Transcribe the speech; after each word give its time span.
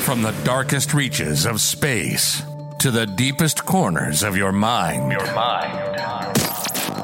From 0.00 0.22
the 0.22 0.32
darkest 0.44 0.94
reaches 0.94 1.46
of 1.46 1.60
space 1.60 2.42
to 2.80 2.90
the 2.90 3.06
deepest 3.06 3.64
corners 3.64 4.22
of 4.22 4.36
your 4.36 4.50
mind. 4.50 5.12
Your 5.12 5.34
mind. 5.34 6.38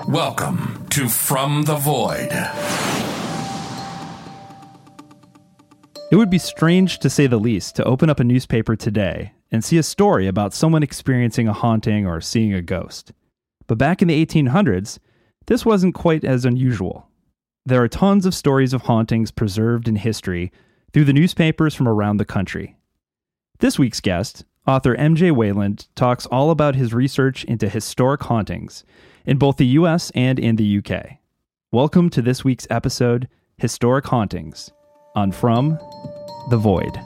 Welcome 0.08 0.86
to 0.90 1.06
From 1.08 1.64
the 1.64 1.76
Void. 1.76 2.32
It 6.10 6.16
would 6.16 6.30
be 6.30 6.38
strange, 6.38 6.98
to 7.00 7.10
say 7.10 7.26
the 7.26 7.36
least, 7.36 7.76
to 7.76 7.84
open 7.84 8.08
up 8.08 8.18
a 8.18 8.24
newspaper 8.24 8.74
today 8.74 9.32
and 9.52 9.62
see 9.62 9.76
a 9.78 9.82
story 9.82 10.26
about 10.26 10.54
someone 10.54 10.82
experiencing 10.82 11.46
a 11.46 11.52
haunting 11.52 12.06
or 12.06 12.20
seeing 12.20 12.54
a 12.54 12.62
ghost. 12.62 13.12
But 13.66 13.78
back 13.78 14.00
in 14.00 14.08
the 14.08 14.26
1800s, 14.26 14.98
this 15.46 15.66
wasn't 15.66 15.94
quite 15.94 16.24
as 16.24 16.44
unusual. 16.44 17.08
There 17.64 17.82
are 17.82 17.88
tons 17.88 18.26
of 18.26 18.34
stories 18.34 18.72
of 18.72 18.82
hauntings 18.82 19.30
preserved 19.30 19.86
in 19.86 19.96
history 19.96 20.50
through 20.92 21.04
the 21.04 21.12
newspapers 21.12 21.74
from 21.74 21.86
around 21.86 22.16
the 22.16 22.24
country. 22.24 22.76
This 23.58 23.78
week's 23.78 24.02
guest, 24.02 24.44
author 24.66 24.94
MJ 24.96 25.32
Wayland, 25.32 25.86
talks 25.94 26.26
all 26.26 26.50
about 26.50 26.74
his 26.74 26.92
research 26.92 27.42
into 27.44 27.70
historic 27.70 28.22
hauntings 28.24 28.84
in 29.24 29.38
both 29.38 29.56
the 29.56 29.66
US 29.78 30.10
and 30.10 30.38
in 30.38 30.56
the 30.56 30.78
UK. 30.78 31.16
Welcome 31.72 32.10
to 32.10 32.20
this 32.20 32.44
week's 32.44 32.66
episode, 32.68 33.28
Historic 33.56 34.04
Hauntings, 34.04 34.70
on 35.14 35.32
From 35.32 35.78
the 36.50 36.58
Void. 36.58 36.98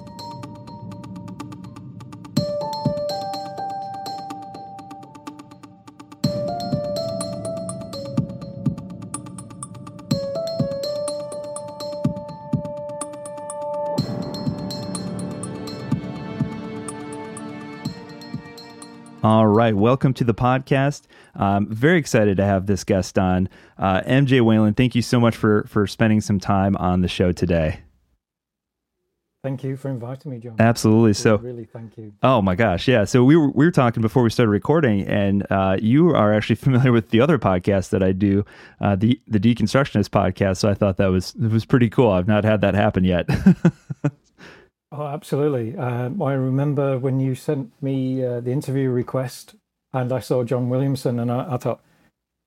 All 19.22 19.46
right, 19.46 19.76
welcome 19.76 20.14
to 20.14 20.24
the 20.24 20.32
podcast. 20.32 21.02
I'm 21.34 21.66
very 21.66 21.98
excited 21.98 22.38
to 22.38 22.44
have 22.44 22.64
this 22.64 22.84
guest 22.84 23.18
on, 23.18 23.50
uh, 23.76 24.00
MJ 24.06 24.40
Wayland. 24.40 24.78
Thank 24.78 24.94
you 24.94 25.02
so 25.02 25.20
much 25.20 25.36
for 25.36 25.64
for 25.68 25.86
spending 25.86 26.22
some 26.22 26.40
time 26.40 26.74
on 26.78 27.02
the 27.02 27.08
show 27.08 27.30
today. 27.30 27.80
Thank 29.42 29.62
you 29.62 29.76
for 29.76 29.90
inviting 29.90 30.32
me, 30.32 30.38
John. 30.38 30.56
Absolutely. 30.58 31.12
So, 31.12 31.36
really, 31.36 31.66
thank 31.66 31.98
you. 31.98 32.14
Oh 32.22 32.40
my 32.40 32.54
gosh, 32.54 32.88
yeah. 32.88 33.04
So 33.04 33.22
we 33.22 33.36
were 33.36 33.50
we 33.50 33.66
were 33.66 33.70
talking 33.70 34.00
before 34.00 34.22
we 34.22 34.30
started 34.30 34.52
recording, 34.52 35.06
and 35.06 35.46
uh, 35.50 35.76
you 35.78 36.14
are 36.14 36.32
actually 36.32 36.56
familiar 36.66 36.90
with 36.90 37.10
the 37.10 37.20
other 37.20 37.38
podcast 37.38 37.90
that 37.90 38.02
I 38.02 38.12
do, 38.12 38.46
uh, 38.80 38.96
the 38.96 39.20
the 39.28 39.38
Deconstructionist 39.38 40.08
podcast. 40.08 40.56
So 40.58 40.70
I 40.70 40.74
thought 40.74 40.96
that 40.96 41.08
was 41.08 41.34
it 41.34 41.50
was 41.50 41.66
pretty 41.66 41.90
cool. 41.90 42.10
I've 42.10 42.28
not 42.28 42.44
had 42.44 42.62
that 42.62 42.74
happen 42.74 43.04
yet. 43.04 43.28
Oh, 44.92 45.06
absolutely. 45.06 45.76
Um, 45.76 46.20
I 46.20 46.32
remember 46.32 46.98
when 46.98 47.20
you 47.20 47.34
sent 47.34 47.70
me 47.80 48.24
uh, 48.24 48.40
the 48.40 48.50
interview 48.50 48.90
request 48.90 49.54
and 49.92 50.12
I 50.12 50.18
saw 50.20 50.42
John 50.42 50.68
Williamson 50.68 51.20
and 51.20 51.30
I, 51.30 51.54
I 51.54 51.56
thought, 51.58 51.80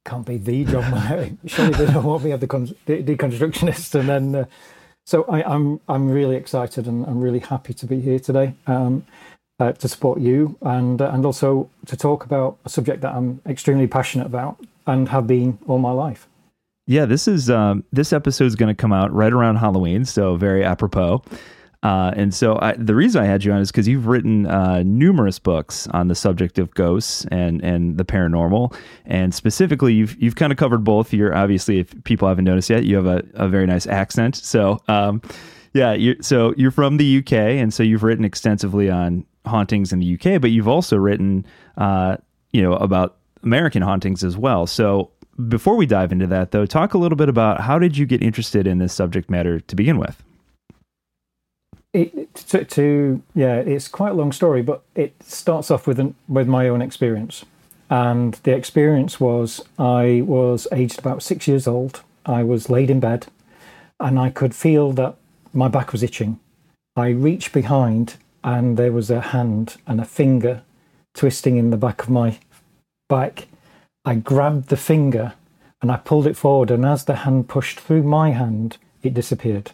can't 0.06 0.26
be 0.26 0.38
the 0.38 0.66
John. 0.66 0.92
Williamson." 0.92 1.40
Surely 1.46 1.72
they 1.72 1.94
don't 1.94 2.04
want 2.04 2.24
me 2.24 2.36
the, 2.36 2.48
con- 2.48 2.76
deconstructionist. 2.86 3.96
And 3.96 4.10
then, 4.10 4.36
uh, 4.36 4.46
so 5.06 5.24
I, 5.26 5.40
am 5.40 5.52
I'm, 5.52 5.80
I'm 5.88 6.10
really 6.10 6.36
excited 6.36 6.86
and 6.88 7.06
I'm 7.06 7.22
really 7.22 7.40
happy 7.40 7.74
to 7.74 7.86
be 7.86 8.02
here 8.02 8.20
today 8.20 8.56
um, 8.68 9.06
uh, 9.60 9.72
to 9.72 9.88
support 9.88 10.20
you 10.20 10.58
and 10.62 11.02
uh, 11.02 11.12
and 11.14 11.26
also 11.26 11.70
to 11.86 11.96
talk 11.96 12.26
about 12.26 12.58
a 12.66 12.70
subject 12.70 13.02
that 13.02 13.14
I'm 13.14 13.42
extremely 13.46 13.88
passionate 13.88 14.28
about 14.28 14.58
and 14.88 15.08
have 15.10 15.28
been 15.28 15.58
all 15.68 15.78
my 15.78 15.92
life. 15.92 16.28
Yeah, 16.88 17.06
this 17.06 17.28
is 17.30 17.50
um, 17.50 17.86
this 17.94 18.12
episode 18.12 18.46
is 18.46 18.56
going 18.56 18.74
to 18.74 18.80
come 18.80 18.92
out 18.92 19.14
right 19.14 19.32
around 19.32 19.58
Halloween, 19.58 20.04
so 20.04 20.36
very 20.36 20.64
apropos. 20.66 21.24
Uh, 21.84 22.14
and 22.16 22.34
so 22.34 22.58
I, 22.62 22.73
the 22.78 22.95
reason 22.95 23.22
I 23.22 23.26
had 23.26 23.44
you 23.44 23.52
on 23.52 23.59
is 23.59 23.70
because 23.70 23.89
you've 23.89 24.08
written 24.08 24.48
uh, 24.48 24.84
numerous 24.84 25.38
books 25.38 25.86
on 25.88 26.08
the 26.08 26.16
subject 26.16 26.58
of 26.58 26.73
ghosts 26.73 27.25
and, 27.30 27.62
and 27.62 27.98
the 27.98 28.06
paranormal, 28.06 28.73
and 29.06 29.35
specifically 29.35 29.94
you've 29.94 30.16
you've 30.22 30.38
kind 30.38 30.53
of 30.53 30.58
covered 30.58 30.85
both. 30.85 31.12
You're 31.12 31.35
obviously, 31.35 31.80
if 31.80 32.03
people 32.06 32.30
haven't 32.30 32.46
noticed 32.46 32.69
yet, 32.69 32.85
you 32.85 32.96
have 32.96 33.06
a, 33.06 33.24
a 33.34 33.50
very 33.50 33.68
nice 33.68 33.85
accent. 33.85 34.38
So 34.38 34.81
um, 34.88 35.22
yeah, 35.74 35.91
you're, 35.91 36.16
so 36.22 36.53
you're 36.56 36.72
from 36.72 36.96
the 36.96 37.18
UK, 37.18 37.34
and 37.34 37.74
so 37.74 37.84
you've 37.84 38.03
written 38.03 38.24
extensively 38.24 38.90
on 38.90 39.25
hauntings 39.46 39.91
in 39.91 40.00
the 40.00 40.13
UK, 40.13 40.40
but 40.40 40.52
you've 40.52 40.69
also 40.69 40.96
written 40.96 41.46
uh, 41.78 42.16
you 42.53 42.62
know 42.62 42.75
about 42.75 43.18
American 43.44 43.81
hauntings 43.81 44.24
as 44.24 44.38
well. 44.38 44.66
So 44.68 45.12
before 45.50 45.75
we 45.75 45.85
dive 45.85 46.13
into 46.13 46.28
that, 46.28 46.52
though, 46.52 46.66
talk 46.66 46.94
a 46.94 46.97
little 46.97 47.18
bit 47.18 47.28
about 47.28 47.59
how 47.59 47.78
did 47.78 47.97
you 47.97 48.06
get 48.06 48.24
interested 48.24 48.68
in 48.68 48.78
this 48.78 48.94
subject 48.94 49.29
matter 49.29 49.59
to 49.59 49.75
begin 49.75 49.97
with 49.97 50.24
it, 51.94 52.34
to, 52.36 52.66
to, 52.66 53.22
yeah, 53.36 53.58
it's 53.58 53.88
quite 53.88 54.12
a 54.12 54.16
long 54.16 54.31
story, 54.31 54.62
but 54.62 54.84
it 54.96 55.14
starts 55.24 55.70
off 55.72 55.88
with 55.88 56.00
an, 56.00 56.16
with 56.28 56.48
my 56.48 56.68
own 56.68 56.81
experience, 56.81 57.46
and 57.90 58.34
the 58.44 58.56
experience 58.56 59.20
was 59.20 59.62
I 59.78 60.24
was 60.26 60.68
aged 60.72 61.00
about 61.00 61.22
six 61.22 61.48
years 61.48 61.68
old. 61.68 62.02
I 62.26 62.44
was 62.44 62.70
laid 62.70 62.90
in 62.90 63.00
bed, 63.00 63.28
and 64.00 64.18
I 64.20 64.30
could 64.30 64.56
feel 64.56 64.92
that 64.94 65.16
my 65.53 65.68
back 65.68 65.92
was 65.92 66.03
itching. 66.03 66.40
I 66.96 67.09
reached 67.09 67.53
behind, 67.53 68.16
and 68.44 68.78
there 68.78 68.92
was 68.92 69.09
a 69.09 69.22
hand 69.22 69.78
and 69.86 70.02
a 70.02 70.06
finger 70.06 70.64
twisting 71.14 71.58
in 71.58 71.70
the 71.70 71.78
back 71.78 72.03
of 72.03 72.09
my 72.09 72.40
back. 73.08 73.48
I 74.06 74.16
grabbed 74.16 74.70
the 74.70 74.78
finger 74.78 75.34
and 75.82 75.92
I 75.92 75.98
pulled 75.98 76.28
it 76.28 76.38
forward, 76.38 76.72
and 76.72 76.86
as 76.86 77.03
the 77.03 77.18
hand 77.18 77.50
pushed 77.50 77.78
through 77.78 78.03
my 78.03 78.32
hand, 78.32 78.78
it 79.03 79.14
disappeared. 79.14 79.72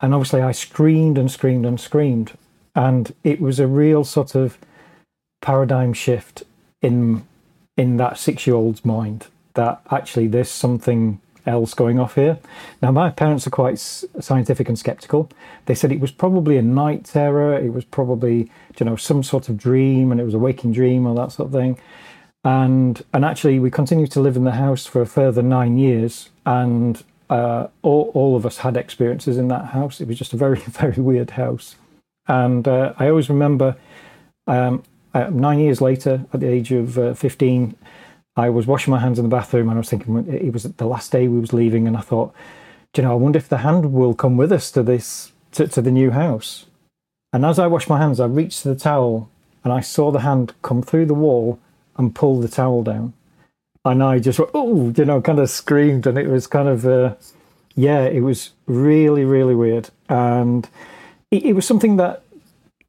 And 0.00 0.14
obviously, 0.14 0.40
I 0.40 0.52
screamed 0.52 1.18
and 1.18 1.30
screamed 1.30 1.66
and 1.66 1.80
screamed. 1.80 2.32
And 2.74 3.12
it 3.24 3.40
was 3.40 3.58
a 3.58 3.66
real 3.66 4.04
sort 4.04 4.34
of 4.34 4.58
paradigm 5.40 5.92
shift 5.92 6.42
in 6.82 7.26
in 7.76 7.96
that 7.96 8.18
six 8.18 8.46
year 8.46 8.56
old's 8.56 8.84
mind 8.84 9.26
that 9.54 9.80
actually 9.90 10.26
there's 10.26 10.50
something 10.50 11.20
else 11.46 11.74
going 11.74 11.98
off 11.98 12.14
here. 12.14 12.38
Now, 12.82 12.90
my 12.92 13.10
parents 13.10 13.46
are 13.46 13.50
quite 13.50 13.78
scientific 13.78 14.68
and 14.68 14.78
skeptical. 14.78 15.30
They 15.66 15.74
said 15.74 15.90
it 15.90 16.00
was 16.00 16.12
probably 16.12 16.58
a 16.58 16.62
night 16.62 17.04
terror, 17.04 17.58
it 17.58 17.72
was 17.72 17.84
probably 17.84 18.50
you 18.78 18.86
know 18.86 18.96
some 18.96 19.22
sort 19.22 19.48
of 19.48 19.56
dream, 19.56 20.12
and 20.12 20.20
it 20.20 20.24
was 20.24 20.34
a 20.34 20.38
waking 20.38 20.72
dream 20.72 21.06
or 21.06 21.14
that 21.16 21.32
sort 21.32 21.48
of 21.48 21.52
thing. 21.52 21.78
And 22.44 23.02
and 23.12 23.24
actually, 23.24 23.58
we 23.58 23.70
continued 23.70 24.12
to 24.12 24.20
live 24.20 24.36
in 24.36 24.44
the 24.44 24.52
house 24.52 24.86
for 24.86 25.00
a 25.00 25.06
further 25.06 25.42
nine 25.42 25.78
years, 25.78 26.30
and 26.46 27.02
uh, 27.30 27.68
all, 27.82 28.10
all 28.14 28.36
of 28.36 28.46
us 28.46 28.58
had 28.58 28.76
experiences 28.76 29.36
in 29.36 29.48
that 29.48 29.66
house. 29.66 30.00
It 30.00 30.08
was 30.08 30.18
just 30.18 30.32
a 30.32 30.36
very, 30.36 30.58
very 30.60 31.00
weird 31.00 31.30
house. 31.30 31.76
And 32.26 32.66
uh, 32.66 32.94
I 32.98 33.08
always 33.08 33.28
remember 33.28 33.76
um, 34.46 34.82
uh, 35.14 35.30
nine 35.30 35.58
years 35.58 35.80
later, 35.80 36.24
at 36.32 36.40
the 36.40 36.48
age 36.48 36.72
of 36.72 36.98
uh, 36.98 37.14
15, 37.14 37.74
I 38.36 38.50
was 38.50 38.66
washing 38.66 38.92
my 38.92 39.00
hands 39.00 39.18
in 39.18 39.24
the 39.24 39.34
bathroom 39.34 39.68
and 39.68 39.76
I 39.76 39.80
was 39.80 39.90
thinking 39.90 40.16
it 40.28 40.52
was 40.52 40.62
the 40.62 40.86
last 40.86 41.10
day 41.10 41.28
we 41.28 41.40
was 41.40 41.52
leaving. 41.52 41.86
And 41.86 41.96
I 41.96 42.00
thought, 42.00 42.34
you 42.96 43.02
know, 43.02 43.12
I 43.12 43.14
wonder 43.14 43.38
if 43.38 43.48
the 43.48 43.58
hand 43.58 43.92
will 43.92 44.14
come 44.14 44.36
with 44.36 44.52
us 44.52 44.70
to 44.72 44.82
this, 44.82 45.32
to, 45.52 45.66
to 45.68 45.82
the 45.82 45.90
new 45.90 46.10
house. 46.10 46.66
And 47.32 47.44
as 47.44 47.58
I 47.58 47.66
washed 47.66 47.88
my 47.88 47.98
hands, 47.98 48.20
I 48.20 48.26
reached 48.26 48.62
to 48.62 48.68
the 48.68 48.80
towel 48.80 49.30
and 49.64 49.72
I 49.72 49.80
saw 49.80 50.10
the 50.10 50.20
hand 50.20 50.54
come 50.62 50.82
through 50.82 51.06
the 51.06 51.14
wall 51.14 51.58
and 51.96 52.14
pull 52.14 52.40
the 52.40 52.48
towel 52.48 52.82
down 52.82 53.12
and 53.88 54.02
I 54.02 54.18
just 54.18 54.40
oh, 54.54 54.92
you 54.96 55.04
know, 55.04 55.20
kind 55.20 55.38
of 55.38 55.50
screamed, 55.50 56.06
and 56.06 56.18
it 56.18 56.28
was 56.28 56.46
kind 56.46 56.68
of, 56.68 56.86
uh, 56.86 57.14
yeah, 57.74 58.04
it 58.04 58.20
was 58.20 58.50
really, 58.66 59.24
really 59.24 59.54
weird, 59.54 59.90
and 60.08 60.68
it, 61.30 61.46
it, 61.46 61.52
was 61.54 61.66
something 61.66 61.96
that 61.96 62.22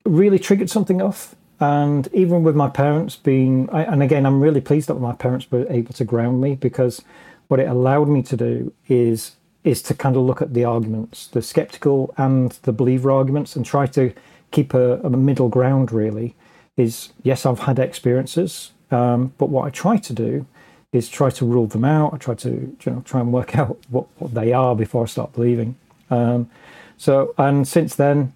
really 0.06 0.40
triggered 0.40 0.70
something 0.70 1.02
off. 1.02 1.36
And 1.62 2.08
even 2.14 2.44
with 2.44 2.56
my 2.56 2.70
parents 2.70 3.16
being, 3.16 3.70
I, 3.72 3.84
and 3.84 4.02
again, 4.02 4.26
I'm 4.26 4.42
really 4.42 4.62
pleased 4.62 4.88
that 4.88 4.96
my 4.96 5.14
parents 5.14 5.50
were 5.52 5.66
able 5.70 5.94
to 5.94 6.06
ground 6.06 6.40
me 6.40 6.56
because 6.56 7.02
what 7.50 7.60
it 7.60 7.68
allowed 7.68 8.08
me 8.08 8.22
to 8.24 8.38
do 8.38 8.74
is 8.88 9.36
is 9.66 9.82
to 9.84 9.94
kind 9.94 10.16
of 10.16 10.22
look 10.22 10.42
at 10.42 10.54
the 10.54 10.64
arguments, 10.64 11.28
the 11.28 11.42
skeptical 11.42 12.14
and 12.18 12.54
the 12.64 12.72
believer 12.72 13.12
arguments, 13.12 13.56
and 13.56 13.66
try 13.66 13.86
to 13.88 14.14
keep 14.52 14.74
a, 14.74 15.00
a 15.02 15.10
middle 15.10 15.50
ground. 15.50 15.92
Really, 15.92 16.36
is 16.78 17.12
yes, 17.24 17.46
I've 17.46 17.60
had 17.60 17.80
experiences, 17.80 18.72
um, 18.92 19.34
but 19.38 19.50
what 19.50 19.66
I 19.66 19.70
try 19.70 19.98
to 19.98 20.14
do 20.14 20.46
is 20.92 21.08
try 21.10 21.30
to 21.30 21.46
rule 21.46 21.68
them 21.68 21.86
out. 21.86 22.14
I 22.14 22.18
try 22.18 22.36
to 22.36 22.50
you 22.50 22.92
know 22.92 23.02
try 23.06 23.20
and 23.20 23.32
work 23.32 23.56
out 23.62 23.78
what, 23.90 24.08
what 24.18 24.34
they 24.34 24.54
are 24.54 24.76
before 24.76 25.04
I 25.04 25.08
start 25.08 25.34
believing. 25.34 25.76
Um, 26.10 26.50
so 26.98 27.34
and 27.38 27.68
since 27.68 27.96
then, 27.96 28.34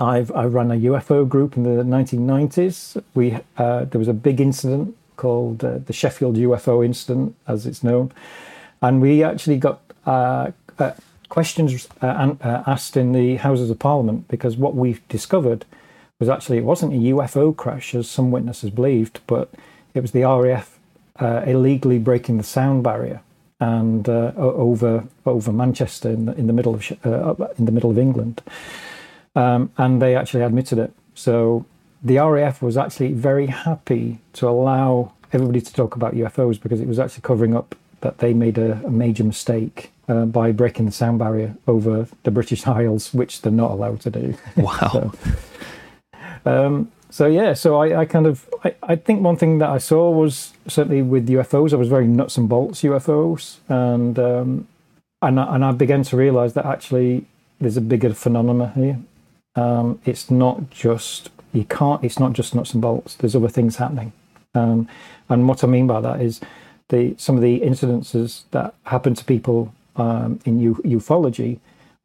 I've 0.00 0.30
I 0.32 0.44
ran 0.44 0.70
a 0.70 0.76
UFO 0.76 1.28
group 1.28 1.56
in 1.56 1.64
the 1.64 1.82
1990s. 1.82 3.02
We 3.14 3.38
uh, 3.56 3.84
there 3.84 3.98
was 3.98 4.08
a 4.08 4.14
big 4.14 4.40
incident 4.40 4.96
called 5.16 5.64
uh, 5.64 5.78
the 5.78 5.92
Sheffield 5.92 6.36
UFO 6.36 6.84
incident, 6.84 7.34
as 7.46 7.66
it's 7.66 7.82
known, 7.82 8.12
and 8.80 9.00
we 9.00 9.22
actually 9.22 9.58
got 9.58 9.80
uh, 10.06 10.52
uh 10.78 10.92
questions 11.28 11.86
uh, 12.00 12.06
uh, 12.40 12.62
asked 12.66 12.96
in 12.96 13.12
the 13.12 13.36
Houses 13.36 13.68
of 13.68 13.78
Parliament 13.78 14.26
because 14.28 14.56
what 14.56 14.74
we 14.74 14.98
discovered 15.10 15.66
was 16.18 16.28
actually 16.28 16.58
it 16.58 16.64
wasn't 16.64 16.92
a 16.92 16.96
UFO 16.96 17.54
crash 17.54 17.94
as 17.94 18.08
some 18.08 18.30
witnesses 18.30 18.70
believed, 18.70 19.20
but 19.26 19.50
it 19.94 20.00
was 20.00 20.12
the 20.12 20.22
RAF 20.22 20.77
uh, 21.20 21.42
illegally 21.46 21.98
breaking 21.98 22.38
the 22.38 22.44
sound 22.44 22.82
barrier 22.82 23.20
and 23.60 24.08
uh, 24.08 24.32
over 24.36 25.04
over 25.26 25.52
Manchester 25.52 26.10
in 26.10 26.26
the, 26.26 26.34
in 26.34 26.46
the 26.46 26.52
middle 26.52 26.74
of 26.74 26.92
uh, 27.04 27.46
in 27.58 27.64
the 27.64 27.72
middle 27.72 27.90
of 27.90 27.98
England. 27.98 28.40
um, 29.34 29.70
and 29.76 30.02
they 30.02 30.16
actually 30.16 30.42
admitted 30.42 30.78
it. 30.78 30.92
So 31.14 31.64
the 32.02 32.18
RAF 32.18 32.62
was 32.62 32.76
actually 32.76 33.12
very 33.12 33.46
happy 33.46 34.18
to 34.34 34.48
allow 34.48 35.12
everybody 35.32 35.60
to 35.60 35.72
talk 35.72 35.96
about 35.96 36.14
UFOs 36.14 36.60
because 36.60 36.80
it 36.80 36.88
was 36.88 36.98
actually 36.98 37.22
covering 37.22 37.56
up 37.56 37.74
that 38.00 38.18
they 38.18 38.32
made 38.32 38.58
a, 38.58 38.80
a 38.84 38.90
major 38.90 39.24
mistake 39.24 39.92
uh, 40.08 40.24
by 40.24 40.52
breaking 40.52 40.86
the 40.86 40.92
sound 40.92 41.18
barrier 41.18 41.54
over 41.66 42.06
the 42.22 42.30
British 42.30 42.66
Isles, 42.80 43.12
which 43.12 43.42
they're 43.42 43.52
not 43.52 43.72
allowed 43.72 44.00
to 44.02 44.10
do. 44.10 44.34
Wow. 44.56 45.12
so, 46.44 46.66
um, 46.66 46.90
so 47.10 47.26
yeah, 47.26 47.54
so 47.54 47.80
I, 47.80 48.00
I 48.00 48.04
kind 48.04 48.26
of 48.26 48.48
I, 48.64 48.74
I, 48.82 48.96
think 48.96 49.22
one 49.22 49.36
thing 49.36 49.58
that 49.58 49.70
I 49.70 49.78
saw 49.78 50.10
was 50.10 50.52
certainly 50.66 51.02
with 51.02 51.28
UFOs, 51.28 51.72
I 51.72 51.76
was 51.76 51.88
very 51.88 52.06
nuts 52.06 52.36
and 52.36 52.48
bolts 52.48 52.82
UFOs, 52.82 53.56
and 53.68 54.18
um, 54.18 54.68
and 55.22 55.40
I, 55.40 55.54
and 55.54 55.64
I 55.64 55.72
began 55.72 56.02
to 56.04 56.16
realise 56.16 56.52
that 56.52 56.66
actually 56.66 57.24
there's 57.60 57.76
a 57.76 57.80
bigger 57.80 58.12
phenomenon 58.12 58.72
here. 58.74 58.98
Um, 59.56 60.00
it's 60.04 60.30
not 60.30 60.70
just 60.70 61.30
you 61.52 61.64
can't. 61.64 62.04
It's 62.04 62.18
not 62.18 62.34
just 62.34 62.54
nuts 62.54 62.74
and 62.74 62.82
bolts. 62.82 63.14
There's 63.14 63.34
other 63.34 63.48
things 63.48 63.76
happening, 63.76 64.12
um, 64.54 64.88
and 65.28 65.48
what 65.48 65.64
I 65.64 65.66
mean 65.66 65.86
by 65.86 66.00
that 66.02 66.20
is 66.20 66.40
the 66.88 67.14
some 67.16 67.36
of 67.36 67.42
the 67.42 67.60
incidences 67.60 68.42
that 68.50 68.74
happen 68.84 69.14
to 69.14 69.24
people 69.24 69.74
um, 69.96 70.40
in 70.44 70.60
u- 70.60 70.82
ufology 70.84 71.58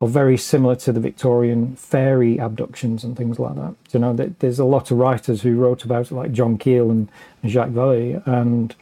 are 0.03 0.07
very 0.07 0.37
similar 0.37 0.75
to 0.75 0.91
the 0.91 0.99
Victorian 0.99 1.75
fairy 1.75 2.37
abductions 2.37 3.03
and 3.03 3.15
things 3.15 3.39
like 3.39 3.55
that. 3.55 3.73
You 3.91 3.99
know, 3.99 4.13
there's 4.13 4.59
a 4.59 4.65
lot 4.65 4.91
of 4.91 4.97
writers 4.97 5.41
who 5.41 5.55
wrote 5.55 5.85
about 5.85 6.11
it, 6.11 6.15
like 6.15 6.31
John 6.31 6.57
Keel 6.57 6.91
and, 6.91 7.09
Jacques 7.45 7.69
Vallée, 7.69 8.25
and 8.25 8.73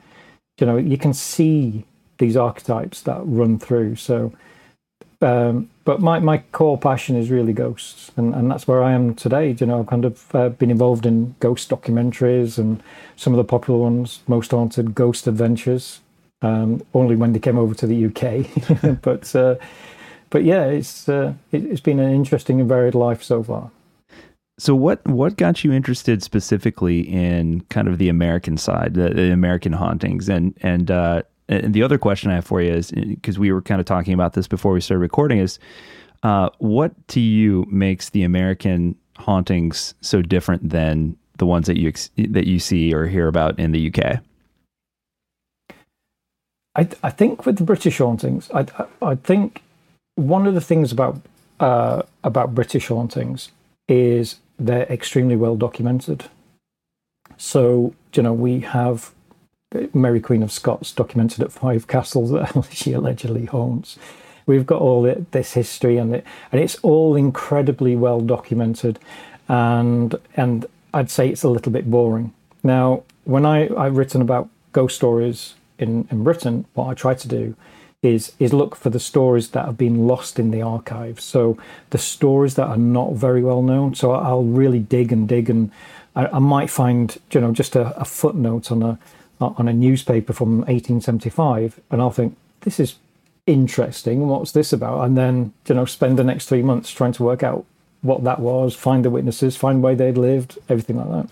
you 0.60 0.68
know, 0.68 0.78
you 0.78 0.98
can 0.98 1.14
see 1.14 1.84
these 2.20 2.38
archetypes 2.38 3.02
that 3.02 3.20
run 3.24 3.58
through. 3.58 3.96
So, 3.96 4.32
um, 5.22 5.70
but 5.84 6.00
my, 6.00 6.20
my 6.20 6.40
core 6.52 6.78
passion 6.78 7.16
is 7.16 7.32
really 7.32 7.54
ghosts, 7.54 8.12
and, 8.18 8.36
and 8.36 8.52
that's 8.52 8.68
where 8.68 8.84
I 8.84 8.92
am 8.92 9.16
today. 9.16 9.56
You 9.60 9.66
know, 9.66 9.80
I've 9.80 9.88
kind 9.88 10.06
of 10.06 10.36
uh, 10.36 10.50
been 10.50 10.70
involved 10.70 11.08
in 11.08 11.36
ghost 11.40 11.70
documentaries 11.70 12.60
and 12.60 12.84
some 13.16 13.34
of 13.34 13.38
the 13.38 13.44
popular 13.44 13.80
ones, 13.80 14.22
Most 14.28 14.52
Haunted, 14.52 14.94
Ghost 14.94 15.26
Adventures, 15.26 16.02
um, 16.44 16.84
only 16.94 17.16
when 17.16 17.34
they 17.34 17.40
came 17.40 17.58
over 17.58 17.74
to 17.74 17.88
the 17.88 18.06
UK. 18.06 19.02
but 19.02 19.36
uh, 19.36 19.56
but 20.32 20.44
yeah, 20.44 20.66
it's 20.66 21.08
uh, 21.08 21.34
it, 21.52 21.64
has 21.70 21.82
been 21.82 22.00
an 22.00 22.12
interesting 22.12 22.60
and 22.60 22.68
varied 22.68 22.96
life 22.96 23.22
so 23.22 23.44
far. 23.44 23.70
So 24.58 24.74
what 24.74 25.06
what 25.08 25.38
got 25.38 25.64
you 25.64 25.72
interested 25.72 26.24
specifically 26.24 27.02
in 27.02 27.62
kind 27.70 27.88
of 27.88 28.00
the 28.00 28.10
American 28.10 28.58
side, 28.58 28.96
the, 28.96 29.10
the 29.10 29.32
American 29.32 29.74
hauntings, 29.74 30.30
and 30.30 30.58
and 30.62 30.90
uh, 30.90 31.22
and 31.48 31.74
the 31.74 31.84
other 31.84 31.98
question 31.98 32.32
I 32.32 32.36
have 32.36 32.46
for 32.46 32.62
you 32.62 32.72
is 32.72 32.92
because 32.92 33.38
we 33.38 33.52
were 33.52 33.62
kind 33.62 33.80
of 33.80 33.86
talking 33.86 34.14
about 34.14 34.34
this 34.34 34.48
before 34.48 34.72
we 34.72 34.82
started 34.82 35.02
recording 35.02 35.40
is 35.40 35.60
uh, 36.24 36.50
what 36.60 36.94
to 37.10 37.20
you 37.20 37.66
makes 37.70 38.10
the 38.10 38.24
American 38.24 38.96
hauntings 39.18 39.94
so 40.02 40.22
different 40.22 40.70
than 40.70 41.18
the 41.38 41.46
ones 41.46 41.68
that 41.68 41.78
you 41.78 41.92
that 42.30 42.48
you 42.48 42.60
see 42.60 42.94
or 42.94 43.06
hear 43.06 43.28
about 43.28 43.60
in 43.60 43.72
the 43.72 43.94
UK? 43.94 44.20
I, 46.74 46.88
I 47.04 47.10
think 47.10 47.46
with 47.46 47.58
the 47.58 47.66
British 47.66 47.98
hauntings, 47.98 48.50
I, 48.52 48.66
I 49.02 49.16
think 49.16 49.62
one 50.16 50.48
of 50.48 50.54
the 50.54 50.62
things 50.62 50.92
about 50.92 51.22
uh, 51.60 52.02
about 52.24 52.56
British 52.56 52.88
hauntings 52.88 53.52
is 53.88 54.40
they're 54.58 54.84
extremely 54.84 55.36
well 55.36 55.56
documented. 55.56 56.26
So 57.38 57.94
you 58.14 58.24
know 58.24 58.34
we 58.34 58.62
have 58.62 59.12
Mary 59.94 60.20
Queen 60.20 60.44
of 60.44 60.52
Scots 60.52 60.92
documented 60.92 61.42
at 61.42 61.52
five 61.52 61.88
castles 61.96 62.32
that 62.32 62.68
she 62.72 62.94
allegedly 62.94 63.46
haunts. 63.46 63.98
We've 64.46 64.66
got 64.66 64.82
all 64.82 65.04
this 65.32 65.54
history 65.54 65.98
and 65.98 66.16
it, 66.16 66.26
and 66.52 66.60
it's 66.60 66.76
all 66.82 67.16
incredibly 67.16 67.96
well 67.96 68.22
documented, 68.22 69.00
and 69.48 70.16
and 70.36 70.66
I'd 70.94 71.10
say 71.10 71.30
it's 71.30 71.44
a 71.44 71.50
little 71.50 71.72
bit 71.72 71.90
boring. 71.90 72.34
Now, 72.64 73.04
when 73.24 73.46
I 73.46 73.74
I've 73.76 73.98
written 73.98 74.22
about 74.22 74.50
ghost 74.74 74.96
stories 74.96 75.56
in, 75.78 76.08
in 76.12 76.24
Britain, 76.24 76.66
what 76.74 76.88
I 76.88 76.94
try 76.94 77.14
to 77.14 77.28
do 77.28 77.56
is 78.04 78.34
is 78.40 78.52
look 78.52 78.76
for 78.76 78.90
the 78.90 79.00
stories 79.00 79.50
that 79.50 79.66
have 79.66 79.78
been 79.78 80.08
lost 80.08 80.40
in 80.40 80.52
the 80.52 80.62
archives. 80.62 81.24
So 81.24 81.58
the 81.92 81.98
stories 81.98 82.56
that 82.56 82.68
are 82.68 82.78
not 82.78 83.14
very 83.14 83.44
well 83.44 83.62
known. 83.62 83.94
So 83.96 84.12
I'll 84.12 84.44
really 84.44 84.80
dig 84.80 85.12
and 85.12 85.28
dig, 85.28 85.50
and 85.50 85.72
I, 86.16 86.28
I 86.28 86.40
might 86.40 86.70
find 86.70 87.18
you 87.32 87.42
know 87.42 87.52
just 87.52 87.76
a, 87.76 87.96
a, 88.00 88.06
footnote 88.06 88.72
on 88.72 88.82
a 88.82 89.00
on 89.40 89.68
a 89.68 89.74
newspaper 89.74 90.34
from 90.34 90.60
1875, 90.60 91.80
and 91.92 92.02
I'll 92.02 92.12
think 92.12 92.38
this 92.62 92.80
is 92.80 92.96
interesting. 93.46 94.28
What's 94.28 94.52
this 94.52 94.74
about? 94.74 95.06
And 95.06 95.18
then 95.18 95.54
you 95.68 95.76
know 95.76 95.86
spend 95.86 96.18
the 96.18 96.24
next 96.24 96.48
three 96.48 96.64
months 96.64 96.92
trying 96.92 97.14
to 97.14 97.24
work 97.24 97.44
out 97.44 97.66
what 98.02 98.24
that 98.24 98.40
was, 98.40 98.74
find 98.74 99.06
the 99.06 99.12
witnesses, 99.12 99.56
find 99.56 99.84
where 99.84 99.96
they'd 99.96 100.18
lived, 100.18 100.58
everything 100.70 100.98
like 100.98 101.10
that. 101.10 101.30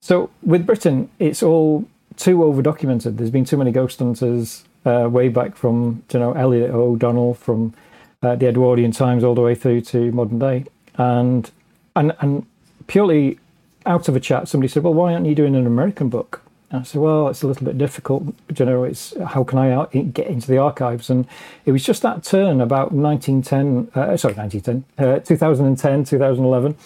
So 0.00 0.30
with 0.42 0.66
Britain, 0.66 1.10
it's 1.20 1.44
all 1.44 1.84
too 2.16 2.42
over 2.42 2.60
documented. 2.60 3.18
There's 3.18 3.30
been 3.30 3.44
too 3.44 3.56
many 3.56 3.70
ghost 3.70 4.00
hunters 4.00 4.64
uh, 4.84 5.08
way 5.10 5.28
back 5.28 5.56
from 5.56 6.02
you 6.12 6.18
know 6.18 6.32
Elliott 6.32 6.70
O'Donnell 6.70 7.34
from 7.34 7.74
uh, 8.22 8.36
the 8.36 8.48
Edwardian 8.48 8.92
times 8.92 9.24
all 9.24 9.34
the 9.34 9.40
way 9.40 9.54
through 9.54 9.82
to 9.82 10.12
modern 10.12 10.38
day, 10.38 10.64
and 10.96 11.50
and 11.96 12.14
and 12.20 12.46
purely 12.86 13.38
out 13.86 14.08
of 14.08 14.16
a 14.16 14.20
chat, 14.20 14.48
somebody 14.48 14.68
said, 14.68 14.82
"Well, 14.82 14.94
why 14.94 15.12
aren't 15.12 15.26
you 15.26 15.34
doing 15.34 15.56
an 15.56 15.66
American 15.66 16.08
book?" 16.08 16.42
And 16.70 16.80
I 16.80 16.82
said, 16.84 17.00
"Well, 17.00 17.28
it's 17.28 17.42
a 17.42 17.46
little 17.46 17.64
bit 17.64 17.78
difficult. 17.78 18.34
You 18.56 18.64
know, 18.64 18.84
it's 18.84 19.14
how 19.20 19.44
can 19.44 19.58
I 19.58 19.86
get 19.86 20.26
into 20.28 20.48
the 20.48 20.58
archives?" 20.58 21.10
And 21.10 21.26
it 21.64 21.72
was 21.72 21.84
just 21.84 22.02
that 22.02 22.22
turn 22.22 22.60
about 22.60 22.92
1910, 22.92 23.90
uh, 23.94 24.16
sorry, 24.16 24.34
1910, 24.34 24.84
uh, 24.98 25.20
2010, 25.20 26.04
2011 26.04 26.76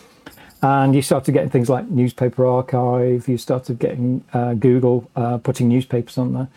and 0.63 0.95
you 0.95 1.03
started 1.03 1.33
getting 1.33 1.51
things 1.51 1.69
like 1.69 1.89
newspaper 1.91 2.47
archive 2.47 3.29
you 3.29 3.37
started 3.37 3.79
getting 3.79 4.25
uh, 4.33 4.55
google 4.55 5.11
uh, 5.15 5.37
putting 5.39 5.69
newspapers 5.69 6.17
on 6.17 6.33
there 6.33 6.49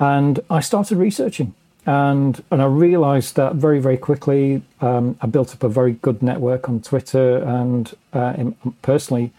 and 0.00 0.40
i 0.50 0.60
started 0.60 0.98
researching. 0.98 1.54
And 1.86 2.42
and 2.50 2.62
i 2.62 2.66
realized 2.66 3.36
that 3.36 3.56
very 3.56 3.80
very 3.80 3.98
quickly 3.98 4.62
um, 4.80 5.16
i 5.20 5.26
built 5.26 5.52
up 5.54 5.62
a 5.62 5.68
very 5.68 5.92
good 5.92 6.22
network 6.22 6.68
on 6.68 6.80
twitter 6.80 7.38
and 7.38 7.92
uh, 8.12 8.32
personally. 8.82 9.32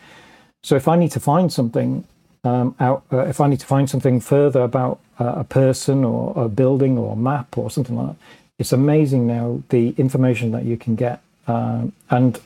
So 0.64 0.76
if 0.76 0.88
i 0.88 0.96
need 0.96 1.12
to 1.12 1.20
find 1.20 1.52
something 1.52 2.04
um, 2.44 2.76
out 2.80 3.04
uh, 3.12 3.26
if 3.26 3.42
i 3.42 3.48
need 3.48 3.60
to 3.62 3.66
find 3.66 3.90
something 3.90 4.20
further 4.20 4.62
about 4.62 5.00
uh, 5.20 5.36
a 5.38 5.44
person 5.44 6.04
or 6.04 6.34
a 6.36 6.50
building 6.50 6.98
or 6.98 7.14
a 7.14 7.16
map 7.16 7.58
or 7.58 7.72
something 7.72 7.96
like 7.96 8.08
that 8.10 8.18
it's 8.58 8.72
amazing 8.72 9.28
now 9.28 9.62
the 9.70 9.90
information 9.98 10.52
that 10.52 10.64
you 10.64 10.78
can 10.78 10.96
get. 10.96 11.22
Um, 11.48 11.94
and 12.10 12.40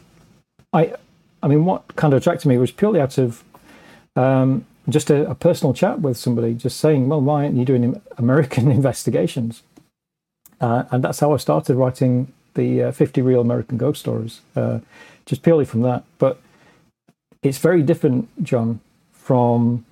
i 0.73 0.93
I 1.41 1.47
mean, 1.47 1.63
what 1.63 1.95
kind 1.95 2.13
of 2.13 2.19
attracted 2.19 2.49
me 2.49 2.57
was 2.57 2.69
purely 2.69 2.99
out 2.99 3.17
of 3.17 3.45
um, 4.17 4.65
just 4.91 5.09
a, 5.09 5.29
a, 5.29 5.35
personal 5.35 5.73
chat 5.73 6.01
with 6.01 6.17
somebody, 6.17 6.53
just 6.53 6.79
saying, 6.79 7.09
"Well, 7.09 7.21
why 7.21 7.43
aren't 7.43 7.55
you 7.55 7.65
doing 7.65 8.01
American 8.17 8.71
investigations?" 8.79 9.63
Uh, 10.61 10.83
and 10.91 11.03
that's 11.03 11.19
how 11.19 11.33
I 11.33 11.37
started 11.37 11.75
writing 11.75 12.31
the 12.55 12.83
uh, 12.83 12.91
50 12.91 13.21
real 13.21 13.41
American 13.41 13.77
ghost 13.77 14.01
stories, 14.01 14.41
uh, 14.55 14.79
just 15.25 15.43
purely 15.43 15.65
from 15.65 15.81
that. 15.83 16.03
But 16.17 16.39
it's 17.41 17.57
very 17.57 17.81
different, 17.81 18.27
John, 18.43 18.81
from 19.11 19.85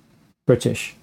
British, 0.46 0.94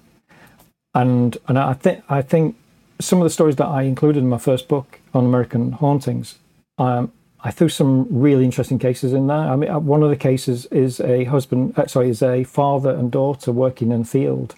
and 0.94 1.38
and 1.48 1.58
I 1.58 1.74
think 1.74 2.04
I 2.10 2.22
think 2.22 2.56
some 3.00 3.20
of 3.20 3.24
the 3.24 3.30
stories 3.30 3.56
that 3.58 3.68
I 3.68 3.84
included 3.84 4.20
in 4.20 4.30
my 4.30 4.38
first 4.38 4.68
book 4.68 5.00
on 5.14 5.26
American 5.26 5.74
hauntings. 5.74 6.36
Um, 6.78 7.12
I 7.46 7.52
threw 7.52 7.70
some 7.70 8.08
really 8.10 8.44
interesting 8.44 8.80
cases 8.80 9.14
in 9.14 9.28
there. 9.28 9.38
I 9.38 9.56
mean, 9.56 9.70
uh, 9.70 9.78
one 9.78 10.02
of 10.02 10.10
the 10.10 10.16
cases 10.16 10.66
is 10.72 11.00
a 11.00 11.26
husband, 11.26 11.78
uh, 11.78 11.86
sorry, 11.86 12.10
is 12.10 12.24
a 12.24 12.44
father 12.44 12.90
and 12.90 13.12
daughter 13.12 13.52
working 13.52 13.92
in 13.92 14.02
a 14.02 14.06
field, 14.06 14.56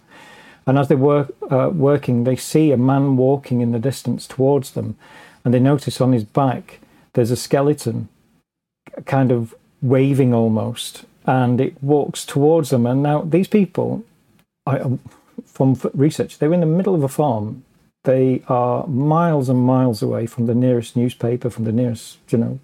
and 0.65 0.79
as 0.79 0.87
they 0.87 0.95
work 0.95 1.35
uh, 1.51 1.69
working, 1.73 2.23
they 2.23 2.37
see 2.37 2.71
a 2.71 2.77
man 2.77 3.17
walking 3.17 3.59
in 3.59 3.73
the 3.73 3.79
distance 3.79 4.25
towards 4.25 4.71
them, 4.71 4.95
and 5.43 5.53
they 5.53 5.59
notice 5.59 5.99
on 5.99 6.13
his 6.13 6.23
back 6.23 6.79
there's 7.11 7.29
a 7.29 7.35
skeleton, 7.35 8.07
kind 9.05 9.33
of 9.33 9.53
waving 9.81 10.33
almost, 10.33 11.03
and 11.25 11.59
it 11.59 11.83
walks 11.83 12.25
towards 12.25 12.69
them. 12.69 12.85
And 12.85 13.03
now 13.03 13.21
these 13.21 13.49
people, 13.49 14.05
I, 14.65 14.79
um, 14.79 15.01
from 15.45 15.77
research, 15.93 16.37
they 16.37 16.47
were 16.47 16.53
in 16.53 16.61
the 16.61 16.65
middle 16.65 16.95
of 16.95 17.03
a 17.03 17.09
farm 17.09 17.65
they 18.07 18.41
are 18.47 18.87
miles 18.87 19.49
and 19.49 19.59
miles 19.59 20.01
away 20.01 20.25
from 20.27 20.45
the 20.45 20.55
nearest 20.55 20.95
newspaper, 20.95 21.49
from 21.49 21.65
the 21.65 21.73
nearest, 21.73 22.17
you 22.29 22.37
know. 22.37 22.59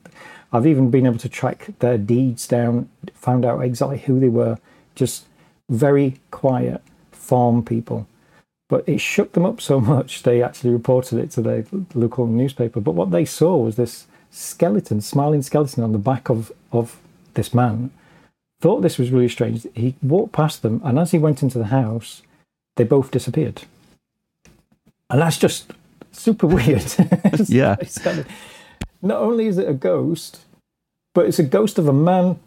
I've 0.53 0.65
even 0.65 0.89
been 0.89 1.05
able 1.05 1.17
to 1.17 1.27
track 1.27 1.71
their 1.79 1.97
deeds 1.97 2.47
down, 2.47 2.89
found 3.13 3.43
out 3.43 3.59
exactly 3.59 3.97
who 3.99 4.21
they 4.21 4.29
were. 4.29 4.57
Just 4.95 5.25
very 5.69 6.21
quiet 6.31 6.81
farm 7.11 7.61
people. 7.61 8.07
But 8.69 8.87
it 8.87 9.01
shook 9.01 9.33
them 9.33 9.45
up 9.45 9.59
so 9.59 9.81
much, 9.93 10.23
they 10.23 10.41
actually 10.41 10.71
reported 10.71 11.19
it 11.19 11.29
to 11.31 11.41
their 11.41 11.65
local 11.93 12.25
newspaper. 12.25 12.79
But 12.79 12.95
what 12.95 13.11
they 13.11 13.25
saw 13.25 13.57
was 13.57 13.75
this 13.75 14.07
skeleton, 14.31 15.01
smiling 15.01 15.41
skeleton 15.41 15.83
on 15.83 15.91
the 15.91 15.97
back 15.97 16.29
of, 16.29 16.53
of 16.71 16.97
this 17.33 17.53
man. 17.53 17.91
Thought 18.61 18.79
this 18.79 18.97
was 18.97 19.11
really 19.11 19.27
strange. 19.27 19.67
He 19.75 19.95
walked 20.01 20.31
past 20.31 20.61
them, 20.61 20.79
and 20.85 20.97
as 20.97 21.11
he 21.11 21.17
went 21.17 21.43
into 21.43 21.57
the 21.57 21.65
house, 21.65 22.21
they 22.77 22.85
both 22.85 23.11
disappeared 23.11 23.63
and 25.13 25.21
that's 25.21 25.37
just 25.37 25.71
super 26.11 26.47
weird. 26.47 26.83
yeah, 27.45 27.75
kind 28.01 28.19
of, 28.19 28.27
not 29.03 29.21
only 29.21 29.45
is 29.45 29.59
it 29.59 29.69
a 29.69 29.73
ghost, 29.73 30.41
but 31.13 31.27
it's 31.27 31.37
a 31.37 31.43
ghost 31.43 31.77
of 31.77 31.87
a 31.87 31.93
man 31.93 32.39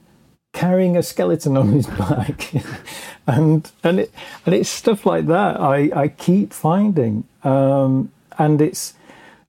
carrying 0.53 0.97
a 0.97 1.03
skeleton 1.03 1.57
on 1.57 1.69
his 1.69 1.87
back, 1.87 2.53
and 3.29 3.71
and 3.85 4.01
it 4.01 4.13
and 4.45 4.55
it's 4.55 4.69
stuff 4.69 5.07
like 5.07 5.27
that. 5.29 5.61
I 5.61 5.91
I 5.95 6.09
keep 6.09 6.53
finding, 6.53 7.23
um, 7.45 8.11
and 8.37 8.61
it's, 8.61 8.95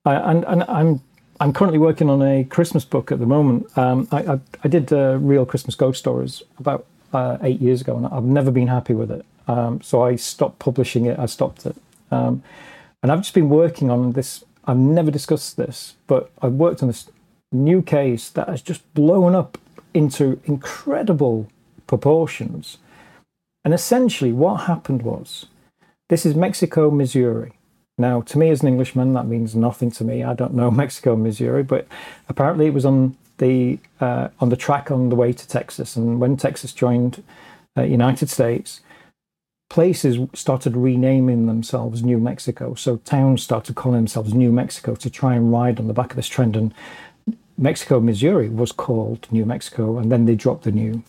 I, 0.06 0.14
and 0.14 0.46
and 0.46 0.64
I'm 0.68 1.02
I'm 1.40 1.54
currently 1.54 1.80
working 1.80 2.12
on 2.12 2.22
a 2.22 2.44
Christmas 2.44 2.86
book 2.86 3.12
at 3.12 3.18
the 3.18 3.26
moment. 3.26 3.76
Um, 3.76 4.08
I, 4.12 4.34
I, 4.34 4.40
I 4.64 4.68
did 4.68 4.94
uh, 4.94 5.18
real 5.20 5.44
Christmas 5.44 5.74
ghost 5.74 5.98
stories 5.98 6.44
about 6.60 6.86
uh, 7.14 7.40
eight 7.42 7.62
years 7.62 7.82
ago, 7.82 7.98
and 7.98 8.06
I've 8.06 8.26
never 8.26 8.52
been 8.52 8.68
happy 8.68 8.94
with 8.94 9.10
it. 9.10 9.26
Um, 9.48 9.82
so 9.82 10.04
I 10.04 10.18
stopped 10.18 10.60
publishing 10.60 11.08
it. 11.08 11.18
I 11.18 11.26
stopped 11.26 11.66
it, 11.66 11.76
um, 12.12 12.44
and 13.08 13.14
I've 13.14 13.22
just 13.22 13.34
been 13.34 13.48
working 13.48 13.90
on 13.90 14.12
this. 14.12 14.44
I've 14.66 14.76
never 14.76 15.10
discussed 15.10 15.56
this, 15.56 15.96
but 16.08 16.30
I've 16.42 16.56
worked 16.56 16.82
on 16.82 16.90
this 16.90 17.10
new 17.54 17.82
case 17.82 18.28
that 18.32 18.50
has 18.50 18.62
just 18.62 18.94
blown 18.94 19.34
up 19.34 19.58
into 19.94 20.42
incredible 20.44 21.48
proportions. 21.88 22.80
And 23.64 23.74
essentially, 23.74 24.34
what 24.34 24.64
happened 24.64 25.04
was 25.04 25.46
this 26.10 26.26
is 26.26 26.36
Mexico, 26.36 26.92
Missouri. 26.92 27.54
Now, 27.98 28.20
to 28.24 28.38
me 28.38 28.50
as 28.50 28.62
an 28.62 28.68
Englishman, 28.68 29.14
that 29.14 29.26
means 29.26 29.56
nothing 29.56 29.90
to 29.92 30.04
me. 30.04 30.26
I 30.26 30.34
don't 30.34 30.54
know 30.54 30.70
Mexico, 30.84 31.16
Missouri, 31.16 31.64
but 31.64 31.88
apparently 32.28 32.66
it 32.66 32.74
was 32.74 32.84
on 32.84 33.16
the 33.38 33.80
uh, 34.02 34.28
on 34.42 34.50
the 34.50 34.58
track 34.58 34.92
on 34.92 35.08
the 35.08 35.16
way 35.16 35.32
to 35.32 35.48
Texas. 35.48 35.96
And 35.96 36.20
when 36.20 36.36
Texas 36.36 36.74
joined 36.74 37.24
uh, 37.78 37.84
United 37.84 38.30
States, 38.30 38.82
places 39.70 40.18
started 40.34 40.76
renaming 40.76 41.46
themselves 41.46 42.04
New 42.04 42.18
Mexico. 42.18 42.74
So 42.76 42.98
towns 42.98 43.44
started 43.44 43.76
calling 43.76 44.00
themselves 44.00 44.34
New 44.34 44.52
Mexico 44.52 44.96
to 44.96 45.10
try 45.10 45.36
and 45.36 45.52
ride 45.52 45.80
on 45.80 45.88
the 45.88 45.94
back 45.94 46.12
of 46.12 46.16
this 46.16 46.28
trend. 46.28 46.56
And 46.56 46.74
Mexico, 47.58 48.00
Missouri 48.00 48.50
was 48.50 48.72
called 48.72 49.28
New 49.32 49.46
Mexico, 49.46 49.98
and 49.98 50.12
then 50.12 50.26
they 50.26 50.36
dropped 50.36 50.64
the 50.64 50.72
new. 50.72 51.04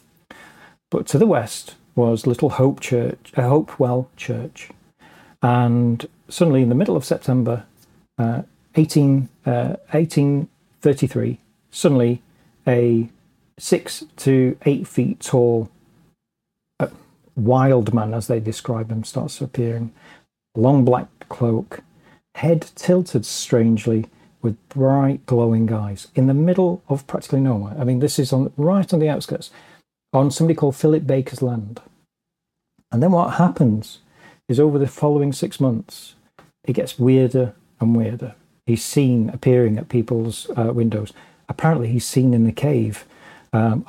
But 0.91 1.07
to 1.09 1.19
the 1.19 1.27
west 1.27 1.77
was 1.95 2.27
Little 2.27 2.51
Hope 2.51 2.81
Church, 2.81 3.33
uh, 3.37 3.49
Hopewell 3.49 4.11
Church, 4.17 4.71
and 5.43 6.07
suddenly 6.29 6.63
in 6.63 6.69
the 6.69 6.75
middle 6.75 6.97
of 6.97 7.05
September, 7.05 7.65
uh, 8.19 8.43
18, 8.75 9.29
uh, 9.45 9.77
1833, 9.91 11.39
suddenly 11.71 12.23
a 12.67 13.09
six 13.59 14.05
to 14.17 14.57
eight 14.65 14.87
feet 14.87 15.21
tall 15.21 15.69
wild 17.39 17.95
man, 17.95 18.15
as 18.15 18.27
they 18.27 18.41
describe 18.41 18.91
him, 18.91 19.05
starts 19.05 19.41
appearing. 19.41 19.93
Long 20.55 20.85
black 20.85 21.09
cloak, 21.29 21.81
head 22.35 22.71
tilted 22.75 23.25
strangely, 23.25 24.07
with 24.43 24.69
bright 24.69 25.25
glowing 25.27 25.73
eyes 25.73 26.09
in 26.15 26.27
the 26.27 26.35
middle 26.35 26.83
of 26.89 27.07
practically 27.07 27.41
nowhere. 27.41 27.77
I 27.79 27.85
mean, 27.85 27.99
this 27.99 28.19
is 28.19 28.33
on 28.33 28.53
right 28.57 28.93
on 28.93 29.01
the 29.01 29.09
outskirts, 29.09 29.51
on 30.13 30.31
somebody 30.31 30.55
called 30.55 30.77
Philip 30.77 31.07
Baker's 31.07 31.43
land. 31.43 31.81
And 32.93 33.03
then 33.03 33.13
what 33.13 33.35
happens 33.35 33.99
is 34.49 34.61
over 34.61 34.79
the 34.79 34.87
following 34.87 35.33
six 35.33 35.61
months, 35.61 36.15
it 36.65 36.75
gets 36.75 36.99
weirder 36.99 37.55
and 37.81 37.97
weirder. 37.97 38.35
He's 38.67 38.85
seen 38.85 39.29
appearing 39.31 39.79
at 39.79 39.89
people's 39.89 40.51
uh, 40.57 40.73
windows. 40.73 41.13
Apparently, 41.49 41.89
he's 41.89 42.07
seen 42.07 42.35
in 42.35 42.45
the 42.45 42.53
cave 42.53 43.07
um, 43.53 43.85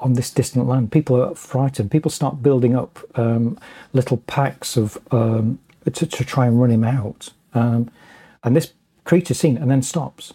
on 0.00 0.14
this 0.14 0.30
distant 0.30 0.66
land. 0.66 0.92
People 0.92 1.22
are 1.22 1.34
frightened. 1.34 1.90
People 1.90 2.10
start 2.10 2.42
building 2.42 2.74
up 2.74 2.98
um, 3.18 3.58
little 3.92 4.18
packs 4.18 4.76
of 4.76 4.98
um, 5.12 5.58
to, 5.84 6.06
to, 6.06 6.24
try 6.24 6.46
and 6.46 6.60
run 6.60 6.70
him 6.70 6.84
out. 6.84 7.30
Um, 7.54 7.90
and 8.42 8.56
this 8.56 8.72
creature's 9.04 9.38
seen 9.38 9.56
and 9.56 9.70
then 9.70 9.82
stops. 9.82 10.34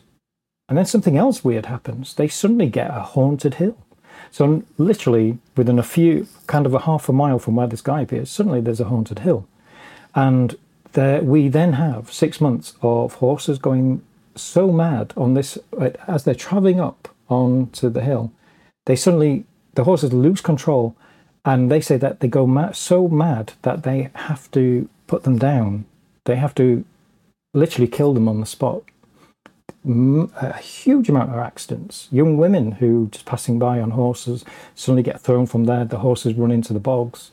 And 0.68 0.78
then 0.78 0.86
something 0.86 1.18
else 1.18 1.44
weird 1.44 1.68
happens. 1.68 2.14
They 2.14 2.28
suddenly 2.28 2.68
get 2.70 2.90
a 2.90 3.02
haunted 3.02 3.56
hill. 3.56 3.78
So 4.32 4.64
literally 4.78 5.38
within 5.56 5.80
a 5.80 5.84
few, 5.84 6.28
kind 6.48 6.66
of 6.66 6.74
a 6.74 6.80
half 6.80 7.08
a 7.08 7.14
mile 7.14 7.40
from 7.40 7.56
where 7.56 7.68
this 7.68 7.82
guy 7.82 8.02
appears, 8.02 8.30
suddenly 8.30 8.62
there's 8.62 8.80
a 8.80 8.86
haunted 8.86 9.20
hill. 9.20 9.48
And 10.14 10.56
there, 10.94 11.22
we 11.22 11.48
then 11.50 11.74
have 11.74 12.12
six 12.12 12.42
months 12.42 12.74
of 12.82 13.16
horses 13.16 13.60
going 13.60 14.02
so 14.36 14.72
mad 14.72 15.14
on 15.16 15.34
this 15.34 15.58
as 16.08 16.24
they're 16.24 16.36
traveling 16.36 16.80
up 16.80 17.10
onto 17.30 17.90
the 17.90 18.02
hill. 18.02 18.32
They 18.86 18.96
suddenly 18.96 19.46
the 19.76 19.84
horses 19.84 20.14
lose 20.14 20.42
control, 20.42 20.96
and 21.44 21.72
they 21.72 21.82
say 21.82 21.98
that 21.98 22.20
they 22.20 22.28
go 22.28 22.48
mad, 22.48 22.76
so 22.76 23.08
mad 23.08 23.54
that 23.62 23.84
they 23.84 24.10
have 24.16 24.50
to 24.52 24.90
put 25.08 25.24
them 25.24 25.38
down. 25.38 25.86
They 26.26 26.36
have 26.36 26.56
to 26.56 26.84
literally 27.54 27.88
kill 27.88 28.14
them 28.14 28.28
on 28.28 28.40
the 28.40 28.46
spot. 28.46 28.84
A 29.88 30.58
huge 30.58 31.10
amount 31.10 31.30
of 31.30 31.38
accidents. 31.38 32.08
Young 32.12 32.38
women 32.38 32.74
who 32.74 33.08
just 33.12 33.26
passing 33.26 33.60
by 33.60 33.80
on 33.80 33.92
horses 33.92 34.44
suddenly 34.74 35.04
get 35.04 35.22
thrown 35.22 35.46
from 35.46 35.66
there. 35.66 35.86
The 35.86 36.00
horses 36.00 36.34
run 36.34 36.52
into 36.52 36.74
the 36.74 36.80
bogs, 36.80 37.30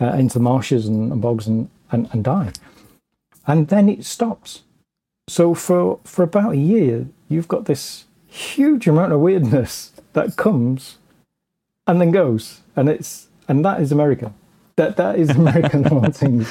uh, 0.00 0.12
into 0.12 0.38
the 0.38 0.44
marshes 0.44 0.86
and, 0.86 1.10
and 1.10 1.20
bogs, 1.20 1.48
and, 1.48 1.68
and, 1.90 2.08
and 2.12 2.22
die 2.22 2.52
and 3.48 3.68
then 3.68 3.88
it 3.88 4.04
stops. 4.04 4.62
So 5.26 5.54
for 5.54 5.98
for 6.04 6.22
about 6.22 6.52
a 6.52 6.58
year, 6.58 7.08
you've 7.28 7.48
got 7.48 7.64
this 7.64 8.04
huge 8.28 8.86
amount 8.86 9.12
of 9.12 9.20
weirdness 9.20 9.92
that 10.12 10.36
comes 10.36 10.97
and 11.88 12.00
then 12.00 12.12
goes, 12.12 12.60
and 12.76 12.88
it's 12.88 13.26
and 13.48 13.64
that 13.64 13.80
is 13.80 13.90
America. 13.90 14.32
That 14.76 14.96
that 14.96 15.18
is 15.18 15.30
American 15.30 15.84
haunting. 15.92 16.46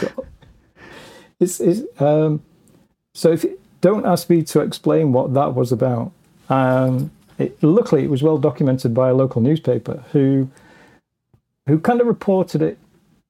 It's, 1.40 1.62
it's 1.62 1.84
um, 2.02 2.44
so 3.14 3.32
if 3.32 3.46
don't 3.80 4.06
ask 4.06 4.30
me 4.30 4.44
to 4.44 4.60
explain 4.60 5.14
what 5.14 5.34
that 5.34 5.56
was 5.56 5.72
about. 5.72 6.12
Um, 6.50 7.12
it, 7.38 7.62
luckily, 7.64 8.04
it 8.04 8.10
was 8.10 8.24
well 8.24 8.38
documented 8.38 8.94
by 8.94 9.10
a 9.10 9.14
local 9.14 9.42
newspaper 9.42 10.04
who 10.12 10.50
who 11.68 11.80
kind 11.80 12.02
of 12.02 12.08
reported 12.08 12.62
it 12.62 12.78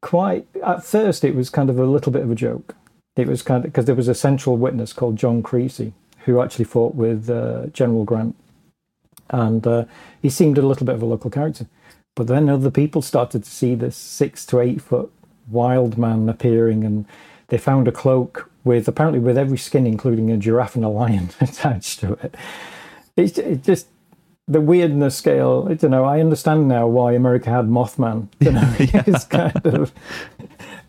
quite. 0.02 0.48
At 0.66 0.84
first, 0.84 1.24
it 1.24 1.36
was 1.36 1.52
kind 1.52 1.70
of 1.70 1.78
a 1.78 1.86
little 1.86 2.12
bit 2.12 2.24
of 2.24 2.32
a 2.32 2.36
joke 2.36 2.74
it 3.18 3.28
was 3.28 3.42
kind 3.42 3.66
of 3.66 3.72
because 3.72 3.86
there 3.86 3.96
was 3.96 4.08
a 4.08 4.16
central 4.16 4.58
witness 4.58 4.94
called 4.94 5.16
John 5.16 5.42
Creasy 5.42 5.94
who 6.26 6.42
actually 6.42 6.66
fought 6.66 6.94
with 6.94 7.30
uh, 7.30 7.68
General 7.68 8.04
Grant, 8.04 8.36
and 9.30 9.66
uh, 9.66 9.86
he 10.22 10.30
seemed 10.30 10.58
a 10.58 10.62
little 10.62 10.86
bit 10.86 10.96
of 10.96 11.02
a 11.02 11.06
local 11.06 11.30
character. 11.30 11.68
But 12.18 12.26
then 12.26 12.50
other 12.50 12.72
people 12.72 13.04
started 13.04 13.44
to 13.44 13.50
see 13.50 13.76
this 13.76 13.96
six 13.96 14.44
to 14.48 14.60
eight 14.60 14.82
foot 14.82 15.12
wild 15.48 16.00
man 16.00 16.28
appearing, 16.28 16.84
and 16.84 17.06
they 17.50 17.60
found 17.60 17.88
a 17.88 17.92
cloak 17.92 18.50
with 18.64 18.88
apparently 18.88 19.20
with 19.20 19.38
every 19.38 19.60
skin, 19.60 19.86
including 19.86 20.32
a 20.32 20.38
giraffe 20.38 20.76
and 20.76 20.84
a 20.84 20.90
lion, 20.90 21.30
attached 21.40 22.00
to 22.00 22.14
it. 22.14 22.34
It's 23.16 23.38
it 23.38 23.62
just 23.64 23.86
the 24.48 24.60
weirdness 24.60 25.16
scale. 25.16 25.68
I 25.70 25.76
don't 25.76 25.92
know. 25.92 26.06
I 26.06 26.20
understand 26.20 26.68
now 26.68 26.88
why 26.88 27.14
America 27.14 27.52
had 27.52 27.66
Mothman. 27.66 28.30
You 28.40 28.54
know, 28.54 28.76
it's 28.80 29.26
kind 29.26 29.64
of 29.68 29.94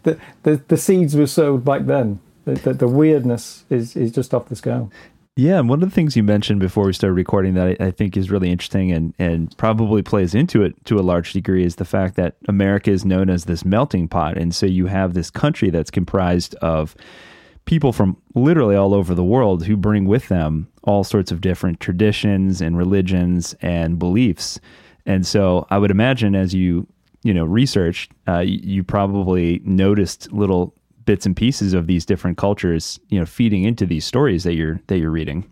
the, 0.05 0.19
the, 0.45 0.63
the 0.67 0.79
seeds 0.79 1.15
were 1.15 1.27
sowed 1.27 1.63
back 1.63 1.85
then. 1.85 2.21
The, 2.47 2.55
the, 2.55 2.73
the, 2.73 2.89
weirdness 2.89 3.65
is, 3.69 3.95
is 3.97 4.13
just 4.13 4.33
off 4.33 4.49
the 4.49 4.57
scale. 4.57 4.91
Yeah, 5.39 5.61
and 5.61 5.69
one 5.69 5.85
of 5.85 5.89
the 5.89 5.95
things 5.95 6.17
you 6.17 6.25
mentioned 6.25 6.59
before 6.59 6.87
we 6.87 6.93
started 6.93 7.15
recording 7.15 7.55
that 7.55 7.81
I, 7.81 7.87
I 7.87 7.91
think 7.93 8.17
is 8.17 8.29
really 8.29 8.51
interesting 8.51 8.91
and, 8.91 9.15
and 9.21 9.57
probably 9.57 10.03
plays 10.03 10.35
into 10.35 10.65
it 10.65 10.85
to 10.87 10.99
a 10.99 11.01
large 11.01 11.33
degree 11.33 11.63
is 11.63 11.77
the 11.77 11.85
fact 11.85 12.17
that 12.17 12.35
America 12.49 12.91
is 12.91 13.05
known 13.05 13.31
as 13.31 13.45
this 13.45 13.65
melting 13.65 14.09
pot. 14.09 14.37
And 14.37 14.53
so 14.53 14.67
you 14.67 14.87
have 14.87 15.15
this 15.15 15.31
country 15.31 15.71
that's 15.71 15.93
comprised 15.93 16.57
of 16.57 16.97
people 17.67 17.93
from 17.93 18.17
literally 18.35 18.75
all 18.75 18.93
over 18.93 19.15
the 19.15 19.23
world 19.23 19.65
who 19.65 19.77
bring 19.77 20.07
with 20.07 20.27
them 20.27 20.67
all 20.83 21.05
sorts 21.05 21.31
of 21.31 21.41
different 21.41 21.79
traditions 21.79 22.61
and 22.61 22.77
religions 22.77 23.55
and 23.61 23.97
beliefs. 23.97 24.59
And 25.07 25.25
so 25.25 25.69
I 25.71 25.79
would 25.79 25.93
imagine 25.93 26.35
as 26.35 26.53
you 26.53 26.89
you 27.23 27.33
know 27.33 27.45
researched, 27.45 28.11
uh, 28.27 28.41
you, 28.41 28.59
you 28.61 28.83
probably 28.83 29.61
noticed 29.63 30.33
little 30.33 30.75
bits 31.09 31.25
and 31.25 31.35
pieces 31.35 31.73
of 31.73 31.87
these 31.87 32.05
different 32.05 32.37
cultures, 32.37 33.01
you 33.09 33.19
know, 33.19 33.25
feeding 33.25 33.65
into 33.65 33.87
these 33.87 34.05
stories 34.05 34.45
that 34.45 34.53
you're 34.53 34.79
that 34.89 34.99
you're 34.99 35.11
reading. 35.11 35.51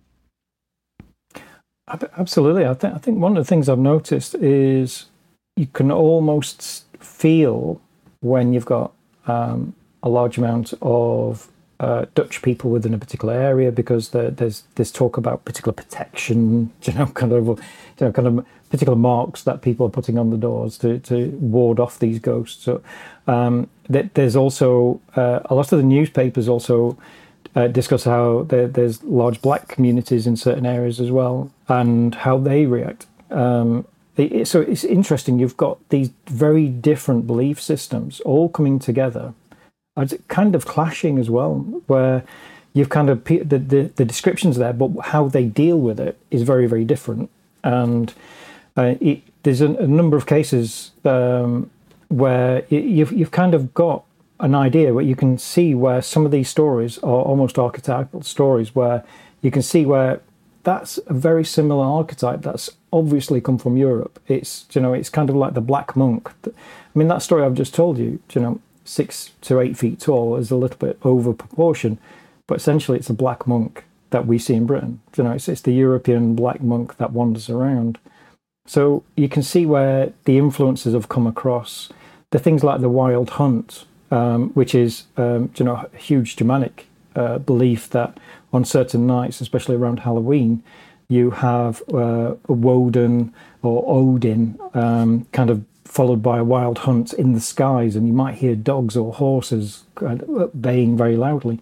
Absolutely, 1.88 2.66
I 2.66 2.74
think 2.74 2.94
I 2.94 2.98
think 2.98 3.20
one 3.20 3.38
of 3.38 3.42
the 3.42 3.48
things 3.48 3.66
I've 3.70 3.78
noticed 3.78 4.34
is 4.34 5.06
you 5.56 5.66
can 5.66 5.90
almost 5.90 6.84
feel 7.00 7.80
when 8.20 8.52
you've 8.52 8.66
got 8.66 8.92
um, 9.26 9.74
a 10.02 10.10
large 10.10 10.36
amount 10.36 10.74
of 10.82 11.48
uh, 11.80 12.04
Dutch 12.14 12.42
people 12.42 12.70
within 12.70 12.92
a 12.92 12.98
particular 12.98 13.32
area 13.32 13.72
because 13.72 14.10
there's 14.10 14.64
there's 14.74 14.92
talk 14.92 15.16
about 15.16 15.46
particular 15.46 15.72
protection, 15.72 16.70
you 16.82 16.92
know, 16.92 17.06
kind 17.06 17.32
of 17.32 17.46
you 17.46 17.56
know, 18.02 18.12
kind 18.12 18.28
of 18.28 18.46
particular 18.68 18.96
marks 18.96 19.42
that 19.44 19.62
people 19.62 19.86
are 19.86 19.90
putting 19.90 20.18
on 20.18 20.28
the 20.28 20.36
doors 20.36 20.76
to, 20.76 20.98
to 20.98 21.28
ward 21.40 21.80
off 21.80 21.98
these 21.98 22.18
ghosts. 22.18 22.62
So 22.64 22.82
um, 23.26 23.68
there's 23.88 24.36
also 24.36 25.00
uh, 25.14 25.40
a 25.46 25.54
lot 25.54 25.72
of 25.72 25.78
the 25.78 25.84
newspapers 25.84 26.48
also 26.48 26.98
uh, 27.54 27.68
discuss 27.68 28.04
how 28.04 28.42
there, 28.44 28.66
there's 28.66 29.02
large 29.04 29.40
black 29.40 29.68
communities 29.68 30.26
in 30.26 30.36
certain 30.36 30.66
areas 30.66 31.00
as 31.00 31.10
well 31.10 31.50
and 31.68 32.14
how 32.14 32.38
they 32.38 32.66
react. 32.66 33.06
Um, 33.30 33.86
it, 34.16 34.48
so 34.48 34.60
it's 34.60 34.84
interesting. 34.84 35.38
You've 35.38 35.56
got 35.56 35.78
these 35.88 36.10
very 36.26 36.68
different 36.68 37.26
belief 37.26 37.60
systems 37.60 38.20
all 38.20 38.48
coming 38.48 38.78
together, 38.78 39.34
it's 39.96 40.14
kind 40.28 40.54
of 40.54 40.66
clashing 40.66 41.18
as 41.18 41.30
well, 41.30 41.54
where 41.86 42.22
you've 42.74 42.90
kind 42.90 43.08
of 43.08 43.24
the, 43.24 43.38
the, 43.44 43.90
the 43.96 44.04
descriptions 44.04 44.56
there, 44.58 44.72
but 44.72 44.90
how 45.06 45.28
they 45.28 45.44
deal 45.44 45.78
with 45.78 45.98
it 46.00 46.18
is 46.30 46.42
very 46.42 46.66
very 46.66 46.84
different. 46.84 47.30
And 47.62 48.12
Uh, 48.76 48.94
it, 49.00 49.22
there's 49.42 49.62
a, 49.62 49.68
a, 49.76 49.86
number 49.86 50.16
of 50.16 50.26
cases 50.26 50.90
um, 51.04 51.70
where 52.08 52.64
you've 52.68 53.12
you've 53.12 53.30
kind 53.30 53.54
of 53.54 53.74
got 53.74 54.04
an 54.40 54.54
idea 54.54 54.92
where 54.92 55.04
you 55.04 55.16
can 55.16 55.38
see 55.38 55.74
where 55.74 56.02
some 56.02 56.26
of 56.26 56.30
these 56.30 56.48
stories 56.48 56.98
are 56.98 57.22
almost 57.22 57.58
archetypal 57.58 58.22
stories 58.22 58.74
where 58.74 59.02
you 59.40 59.50
can 59.50 59.62
see 59.62 59.86
where 59.86 60.20
that's 60.62 60.98
a 61.06 61.14
very 61.14 61.44
similar 61.44 61.84
archetype 61.84 62.42
that's 62.42 62.70
obviously 62.92 63.40
come 63.40 63.56
from 63.56 63.76
Europe. 63.76 64.20
It's 64.26 64.66
you 64.72 64.80
know 64.80 64.92
it's 64.92 65.08
kind 65.08 65.30
of 65.30 65.36
like 65.36 65.54
the 65.54 65.60
black 65.60 65.96
monk. 65.96 66.30
I 66.46 66.50
mean 66.98 67.08
that 67.08 67.22
story 67.22 67.44
I've 67.44 67.54
just 67.54 67.74
told 67.74 67.98
you, 67.98 68.18
you 68.32 68.40
know, 68.40 68.60
six 68.84 69.32
to 69.42 69.60
eight 69.60 69.76
feet 69.76 70.00
tall 70.00 70.36
is 70.36 70.50
a 70.50 70.56
little 70.56 70.78
bit 70.78 70.98
over 71.02 71.32
proportion, 71.32 71.98
but 72.46 72.56
essentially 72.58 72.98
it's 72.98 73.10
a 73.10 73.14
black 73.14 73.46
monk 73.46 73.84
that 74.10 74.26
we 74.26 74.38
see 74.38 74.54
in 74.54 74.66
Britain. 74.66 75.00
You 75.16 75.24
know, 75.24 75.32
it's, 75.32 75.48
it's 75.48 75.60
the 75.60 75.72
European 75.72 76.34
black 76.34 76.62
monk 76.62 76.96
that 76.96 77.12
wanders 77.12 77.50
around. 77.50 77.98
So 78.66 79.04
you 79.16 79.28
can 79.28 79.42
see 79.42 79.64
where 79.64 80.12
the 80.24 80.38
influences 80.38 80.94
have 80.94 81.08
come 81.08 81.26
across. 81.26 81.90
The 82.30 82.38
things 82.38 82.64
like 82.64 82.80
the 82.80 82.88
wild 82.88 83.30
hunt, 83.30 83.84
um, 84.10 84.50
which 84.50 84.74
is 84.74 85.04
um, 85.16 85.50
you 85.56 85.64
know 85.64 85.88
a 85.92 85.96
huge 85.96 86.36
Germanic 86.36 86.86
uh, 87.14 87.38
belief 87.38 87.88
that 87.90 88.18
on 88.52 88.64
certain 88.64 89.06
nights, 89.06 89.40
especially 89.40 89.76
around 89.76 90.00
Halloween, 90.00 90.62
you 91.08 91.30
have 91.30 91.82
uh, 91.92 92.34
Woden 92.48 93.32
or 93.62 93.84
Odin 93.86 94.58
um, 94.74 95.26
kind 95.32 95.50
of 95.50 95.64
followed 95.84 96.22
by 96.22 96.38
a 96.38 96.44
wild 96.44 96.78
hunt 96.78 97.12
in 97.12 97.32
the 97.32 97.40
skies, 97.40 97.96
and 97.96 98.06
you 98.06 98.12
might 98.12 98.34
hear 98.34 98.54
dogs 98.54 98.96
or 98.96 99.14
horses 99.14 99.84
baying 100.60 100.96
very 100.96 101.16
loudly. 101.16 101.60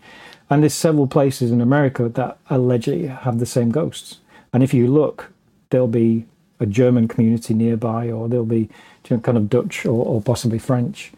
And 0.50 0.62
there's 0.62 0.74
several 0.74 1.06
places 1.06 1.50
in 1.50 1.60
America 1.60 2.08
that 2.08 2.38
allegedly 2.50 3.06
have 3.06 3.38
the 3.38 3.46
same 3.46 3.70
ghosts. 3.70 4.18
And 4.52 4.62
if 4.62 4.74
you 4.74 4.86
look, 4.86 5.32
there'll 5.70 5.88
be 5.88 6.26
a 6.64 6.66
German 6.66 7.06
community 7.06 7.54
nearby, 7.54 8.10
or 8.10 8.28
there'll 8.28 8.44
be 8.44 8.68
kind 9.04 9.38
of 9.38 9.48
Dutch 9.48 9.86
or, 9.86 10.04
or 10.04 10.20
possibly 10.20 10.58
French. 10.58 11.12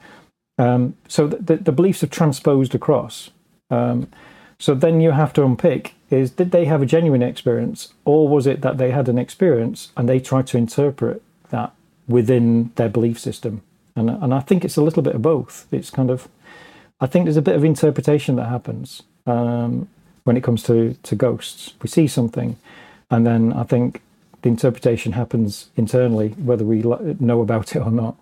Um, 0.58 0.96
so 1.08 1.26
the, 1.26 1.56
the, 1.56 1.72
beliefs 1.72 2.00
have 2.00 2.10
transposed 2.10 2.74
across. 2.74 3.30
Um, 3.70 4.08
so 4.58 4.74
then 4.74 5.00
you 5.00 5.10
have 5.10 5.32
to 5.34 5.44
unpick 5.44 5.94
is 6.10 6.30
did 6.30 6.50
they 6.50 6.64
have 6.66 6.82
a 6.82 6.86
genuine 6.86 7.22
experience, 7.22 7.92
or 8.04 8.28
was 8.28 8.46
it 8.46 8.60
that 8.62 8.78
they 8.78 8.90
had 8.90 9.08
an 9.08 9.18
experience 9.18 9.92
and 9.96 10.08
they 10.08 10.20
tried 10.20 10.46
to 10.48 10.56
interpret 10.56 11.22
that 11.50 11.72
within 12.06 12.70
their 12.76 12.88
belief 12.88 13.18
system? 13.18 13.62
And, 13.96 14.10
and 14.10 14.32
I 14.32 14.40
think 14.40 14.64
it's 14.64 14.76
a 14.76 14.82
little 14.82 15.02
bit 15.02 15.14
of 15.14 15.22
both. 15.22 15.66
It's 15.72 15.90
kind 15.90 16.10
of, 16.10 16.28
I 17.00 17.06
think 17.06 17.24
there's 17.24 17.36
a 17.36 17.42
bit 17.42 17.56
of 17.56 17.64
interpretation 17.64 18.36
that 18.36 18.48
happens 18.48 19.02
um, 19.26 19.88
when 20.24 20.36
it 20.36 20.44
comes 20.44 20.62
to, 20.64 20.96
to 21.02 21.16
ghosts. 21.16 21.74
We 21.82 21.88
see 21.88 22.06
something, 22.06 22.56
and 23.10 23.26
then 23.26 23.52
I 23.52 23.64
think 23.64 24.00
the 24.42 24.48
interpretation 24.48 25.12
happens 25.12 25.70
internally, 25.76 26.28
whether 26.30 26.64
we 26.64 26.82
know 27.20 27.40
about 27.40 27.74
it 27.74 27.80
or 27.80 27.90
not. 27.90 28.16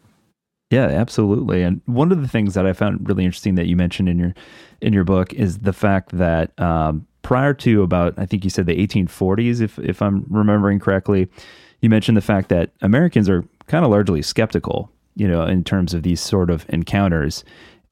Yeah, 0.71 0.87
absolutely. 0.87 1.63
And 1.63 1.81
one 1.87 2.11
of 2.11 2.21
the 2.21 2.29
things 2.29 2.55
that 2.55 2.67
I 2.67 2.73
found 2.73 3.09
really 3.09 3.25
interesting 3.25 3.55
that 3.57 3.67
you 3.67 3.77
mentioned 3.77 4.09
in 4.09 4.19
your 4.19 4.35
in 4.81 4.93
your 4.93 5.05
book 5.05 5.33
is 5.33 5.59
the 5.59 5.73
fact 5.73 6.11
that 6.19 6.59
um, 6.59 7.07
prior 7.23 7.55
to 7.55 7.83
about 7.83 8.19
I 8.19 8.27
think 8.27 8.45
you 8.45 8.51
said 8.51 8.67
the 8.67 8.87
1840s, 8.87 9.61
if 9.61 9.79
if 9.79 10.03
I'm 10.03 10.25
remembering 10.29 10.81
correctly, 10.81 11.29
you 11.81 11.91
mentioned 11.91 12.17
the 12.17 12.23
fact 12.23 12.49
that 12.49 12.71
Americans 12.81 13.29
are 13.29 13.45
kind 13.67 13.85
of 13.85 13.91
largely 13.91 14.23
skeptical, 14.23 14.91
you 15.15 15.29
know, 15.29 15.45
in 15.45 15.65
terms 15.65 15.95
of 15.95 16.03
these 16.03 16.21
sort 16.21 16.51
of 16.51 16.67
encounters 16.69 17.45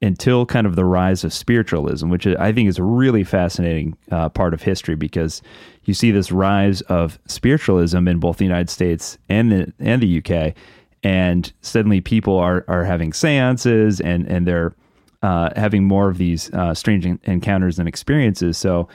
until 0.03 0.45
kind 0.45 0.67
of 0.67 0.75
the 0.75 0.83
rise 0.83 1.23
of 1.23 1.31
spiritualism, 1.33 2.09
which 2.09 2.27
I 2.27 2.51
think 2.51 2.67
is 2.67 2.77
a 2.77 2.83
really 2.83 3.23
fascinating 3.23 3.97
uh, 4.11 4.27
part 4.27 4.53
of 4.53 4.61
history 4.61 4.95
because 4.95 5.41
you 5.85 5.93
see 5.93 6.11
this 6.11 6.29
rise 6.29 6.81
of 6.81 7.17
spiritualism 7.25 8.07
in 8.09 8.19
both 8.19 8.37
the 8.37 8.43
United 8.43 8.69
States 8.69 9.17
and 9.29 9.51
the 9.51 9.73
and 9.79 10.03
the 10.03 10.17
UK, 10.17 10.55
and 11.03 11.51
suddenly 11.61 12.01
people 12.01 12.37
are 12.37 12.65
are 12.67 12.83
having 12.83 13.13
seances 13.13 14.01
and 14.01 14.27
and 14.27 14.45
they're 14.45 14.75
uh, 15.21 15.51
having 15.55 15.85
more 15.85 16.09
of 16.09 16.17
these 16.17 16.53
uh, 16.53 16.73
strange 16.73 17.05
encounters 17.23 17.79
and 17.79 17.87
experiences. 17.87 18.57
So, 18.57 18.89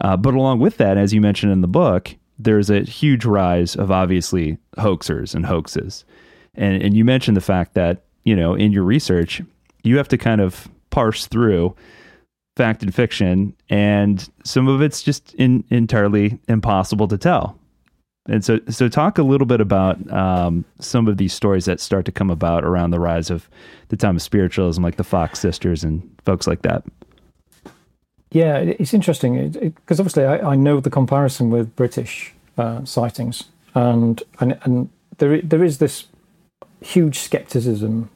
uh, 0.00 0.16
but 0.16 0.32
along 0.32 0.60
with 0.60 0.76
that, 0.76 0.96
as 0.96 1.12
you 1.12 1.20
mentioned 1.20 1.50
in 1.50 1.60
the 1.60 1.66
book, 1.66 2.14
there's 2.38 2.70
a 2.70 2.82
huge 2.82 3.24
rise 3.24 3.74
of 3.74 3.90
obviously 3.90 4.58
hoaxers 4.78 5.34
and 5.34 5.44
hoaxes, 5.44 6.04
and 6.54 6.80
and 6.80 6.96
you 6.96 7.04
mentioned 7.04 7.36
the 7.36 7.40
fact 7.40 7.74
that 7.74 8.04
you 8.22 8.36
know 8.36 8.54
in 8.54 8.70
your 8.70 8.84
research 8.84 9.42
you 9.82 9.96
have 9.96 10.08
to 10.08 10.18
kind 10.18 10.40
of 10.40 10.68
parse 10.90 11.26
through 11.26 11.74
fact 12.56 12.82
and 12.82 12.94
fiction, 12.94 13.54
and 13.70 14.28
some 14.44 14.68
of 14.68 14.82
it's 14.82 15.02
just 15.02 15.34
in, 15.34 15.64
entirely 15.70 16.38
impossible 16.48 17.08
to 17.08 17.16
tell. 17.16 17.58
And 18.28 18.44
so, 18.44 18.60
so 18.68 18.88
talk 18.88 19.18
a 19.18 19.22
little 19.22 19.46
bit 19.46 19.60
about 19.60 20.10
um, 20.12 20.64
some 20.78 21.08
of 21.08 21.16
these 21.16 21.32
stories 21.32 21.64
that 21.64 21.80
start 21.80 22.04
to 22.04 22.12
come 22.12 22.30
about 22.30 22.64
around 22.64 22.90
the 22.90 23.00
rise 23.00 23.30
of 23.30 23.48
the 23.88 23.96
time 23.96 24.16
of 24.16 24.22
spiritualism, 24.22 24.82
like 24.82 24.96
the 24.96 25.04
Fox 25.04 25.40
sisters 25.40 25.82
and 25.82 26.08
folks 26.24 26.46
like 26.46 26.62
that. 26.62 26.84
Yeah, 28.30 28.58
it's 28.58 28.94
interesting 28.94 29.50
because 29.50 30.00
obviously 30.00 30.24
I, 30.24 30.52
I, 30.52 30.56
know 30.56 30.80
the 30.80 30.88
comparison 30.88 31.50
with 31.50 31.76
British 31.76 32.32
uh, 32.56 32.82
sightings, 32.84 33.44
and 33.74 34.22
and 34.40 34.58
and 34.62 34.88
there 35.18 35.42
there 35.42 35.62
is 35.62 35.78
this 35.78 36.06
huge 36.80 37.18
skepticism 37.18 38.08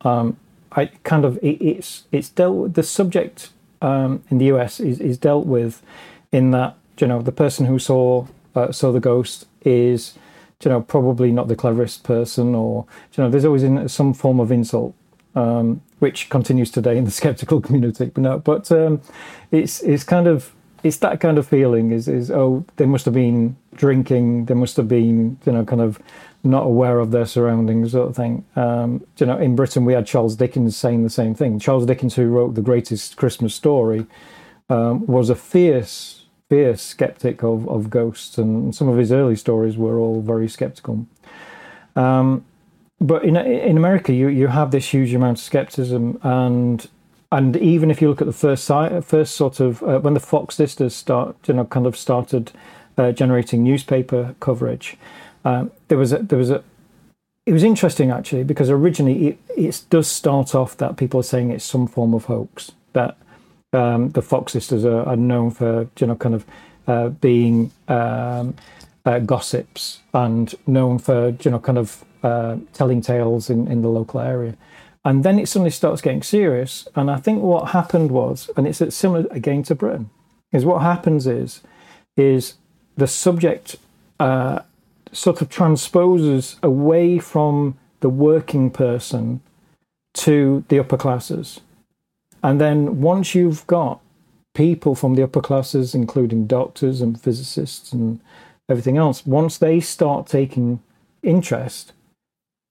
um, 0.00 0.36
I 0.76 0.86
kind 1.04 1.24
of 1.24 1.38
it, 1.38 1.60
it's 1.60 2.04
it's 2.12 2.28
dealt 2.28 2.74
the 2.74 2.82
subject 2.82 3.50
um, 3.82 4.22
in 4.30 4.38
the 4.38 4.46
US 4.46 4.78
is, 4.78 5.00
is 5.00 5.18
dealt 5.18 5.46
with 5.46 5.82
in 6.30 6.50
that 6.52 6.76
you 6.98 7.06
know 7.06 7.22
the 7.22 7.32
person 7.32 7.66
who 7.66 7.78
saw 7.78 8.26
uh, 8.54 8.70
saw 8.72 8.92
the 8.92 9.00
ghost 9.00 9.46
is 9.62 10.14
you 10.62 10.70
know 10.70 10.80
probably 10.80 11.32
not 11.32 11.48
the 11.48 11.56
cleverest 11.56 12.04
person 12.04 12.54
or 12.54 12.86
you 13.16 13.24
know 13.24 13.30
there's 13.30 13.44
always 13.44 13.62
in 13.62 13.88
some 13.88 14.14
form 14.14 14.40
of 14.40 14.52
insult 14.52 14.94
um, 15.34 15.82
which 15.98 16.28
continues 16.30 16.70
today 16.70 16.96
in 16.96 17.04
the 17.04 17.10
skeptical 17.20 17.60
community 17.60 18.06
but 18.06 18.22
no 18.22 18.38
but 18.38 18.70
um, 18.70 19.00
it's 19.50 19.82
it's 19.82 20.04
kind 20.04 20.26
of 20.26 20.52
it's 20.82 20.98
that 20.98 21.20
kind 21.20 21.38
of 21.38 21.46
feeling 21.46 21.90
is 21.90 22.08
is 22.08 22.30
oh 22.30 22.64
they 22.76 22.86
must 22.86 23.04
have 23.04 23.14
been 23.14 23.56
drinking 23.74 24.46
they 24.46 24.54
must 24.54 24.76
have 24.76 24.88
been 24.88 25.38
you 25.44 25.52
know 25.52 25.64
kind 25.64 25.82
of 25.82 25.98
not 26.46 26.64
aware 26.64 26.98
of 26.98 27.10
their 27.10 27.26
surroundings, 27.26 27.92
sort 27.92 28.08
of 28.08 28.16
thing. 28.16 28.44
Um, 28.56 29.04
you 29.18 29.26
know, 29.26 29.38
in 29.38 29.56
Britain 29.56 29.84
we 29.84 29.92
had 29.92 30.06
Charles 30.06 30.36
Dickens 30.36 30.76
saying 30.76 31.02
the 31.02 31.10
same 31.10 31.34
thing. 31.34 31.58
Charles 31.58 31.86
Dickens, 31.86 32.14
who 32.14 32.28
wrote 32.28 32.54
the 32.54 32.62
greatest 32.62 33.16
Christmas 33.16 33.54
story, 33.54 34.06
um, 34.68 35.06
was 35.06 35.30
a 35.30 35.34
fierce, 35.34 36.24
fierce 36.48 36.82
skeptic 36.82 37.42
of, 37.42 37.68
of 37.68 37.90
ghosts, 37.90 38.38
and 38.38 38.74
some 38.74 38.88
of 38.88 38.96
his 38.96 39.12
early 39.12 39.36
stories 39.36 39.76
were 39.76 39.98
all 39.98 40.20
very 40.20 40.48
skeptical. 40.48 41.06
Um, 41.94 42.44
but 43.00 43.24
in 43.24 43.36
in 43.36 43.76
America, 43.76 44.12
you 44.12 44.28
you 44.28 44.46
have 44.48 44.70
this 44.70 44.92
huge 44.92 45.12
amount 45.14 45.38
of 45.38 45.44
skepticism, 45.44 46.18
and 46.22 46.88
and 47.30 47.56
even 47.56 47.90
if 47.90 48.00
you 48.00 48.08
look 48.08 48.22
at 48.22 48.26
the 48.26 48.32
first 48.32 48.66
first 49.04 49.34
sort 49.34 49.60
of 49.60 49.82
uh, 49.82 49.98
when 50.00 50.14
the 50.14 50.20
Fox 50.20 50.54
sisters 50.54 50.94
start, 50.94 51.36
you 51.46 51.54
know, 51.54 51.64
kind 51.64 51.86
of 51.86 51.96
started 51.96 52.52
uh, 52.96 53.12
generating 53.12 53.62
newspaper 53.62 54.34
coverage 54.40 54.96
um, 55.46 55.70
there 55.86 55.96
was 55.96 56.12
a, 56.12 56.18
there 56.18 56.38
was 56.38 56.50
a 56.50 56.62
it 57.46 57.52
was 57.52 57.62
interesting 57.62 58.10
actually 58.10 58.42
because 58.42 58.68
originally 58.68 59.28
it, 59.28 59.38
it 59.56 59.84
does 59.90 60.08
start 60.08 60.54
off 60.56 60.76
that 60.78 60.96
people 60.96 61.20
are 61.20 61.22
saying 61.22 61.50
it's 61.50 61.64
some 61.64 61.86
form 61.86 62.12
of 62.14 62.24
hoax 62.24 62.72
that 62.92 63.16
um, 63.72 64.10
the 64.10 64.22
Fox 64.22 64.52
sisters 64.52 64.84
are, 64.84 65.04
are, 65.04 65.16
known 65.16 65.52
for 65.52 65.88
you 66.00 66.06
know 66.08 66.16
kind 66.16 66.34
of 66.34 66.44
uh, 66.88 67.08
being 67.10 67.70
um, 67.86 68.56
uh, 69.04 69.20
gossips 69.20 70.00
and 70.12 70.52
known 70.66 70.98
for 70.98 71.36
you 71.40 71.50
know 71.52 71.60
kind 71.60 71.78
of 71.78 72.04
uh, 72.24 72.56
telling 72.72 73.00
tales 73.00 73.48
in, 73.48 73.68
in 73.68 73.82
the 73.82 73.88
local 73.88 74.18
area. 74.18 74.56
And 75.04 75.22
then 75.22 75.38
it 75.38 75.48
suddenly 75.48 75.70
starts 75.70 76.02
getting 76.02 76.24
serious. 76.24 76.88
And 76.96 77.08
I 77.08 77.18
think 77.18 77.40
what 77.40 77.70
happened 77.70 78.10
was, 78.10 78.50
and 78.56 78.66
it's 78.66 78.82
similar 78.92 79.24
again 79.30 79.62
to 79.64 79.76
Britain, 79.76 80.10
is 80.52 80.64
what 80.64 80.82
happens 80.82 81.28
is, 81.28 81.60
is 82.16 82.54
the 82.96 83.06
subject 83.06 83.76
uh, 84.18 84.60
sort 85.16 85.40
of 85.40 85.48
transposes 85.48 86.56
away 86.62 87.18
from 87.18 87.76
the 88.00 88.08
working 88.08 88.70
person 88.70 89.40
to 90.12 90.64
the 90.68 90.78
upper 90.78 90.96
classes. 90.96 91.60
And 92.42 92.60
then 92.60 93.00
once 93.00 93.34
you've 93.34 93.66
got 93.66 94.00
people 94.54 94.94
from 94.94 95.14
the 95.14 95.22
upper 95.22 95.40
classes, 95.40 95.94
including 95.94 96.46
doctors 96.46 97.00
and 97.00 97.20
physicists 97.20 97.92
and 97.92 98.20
everything 98.68 98.98
else, 98.98 99.24
once 99.26 99.56
they 99.58 99.80
start 99.80 100.26
taking 100.26 100.80
interest, 101.22 101.92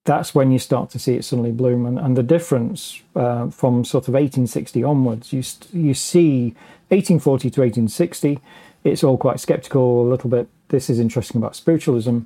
that's 0.06 0.36
when 0.36 0.52
you 0.52 0.60
start 0.60 0.92
to 0.92 1.00
see 1.00 1.16
it 1.16 1.26
suddenly 1.26 1.52
bloom. 1.52 1.86
And, 1.86 1.98
and 1.98 2.16
the 2.16 2.24
difference 2.24 3.02
uh, 3.16 3.50
from 3.50 3.84
sort 3.84 4.08
of 4.08 4.14
1860 4.14 4.84
onwards, 4.84 5.34
you, 5.34 5.44
you 5.74 5.96
see 5.96 6.54
1840 6.90 7.50
to 7.50 7.62
1860, 7.62 8.40
it's 8.84 9.04
all 9.04 9.18
quite 9.18 9.40
skeptical, 9.40 10.08
a 10.08 10.10
little 10.10 10.30
bit 10.30 10.48
this 10.76 10.90
is 10.90 11.00
interesting 11.00 11.42
about 11.42 11.56
spiritualism. 11.56 12.20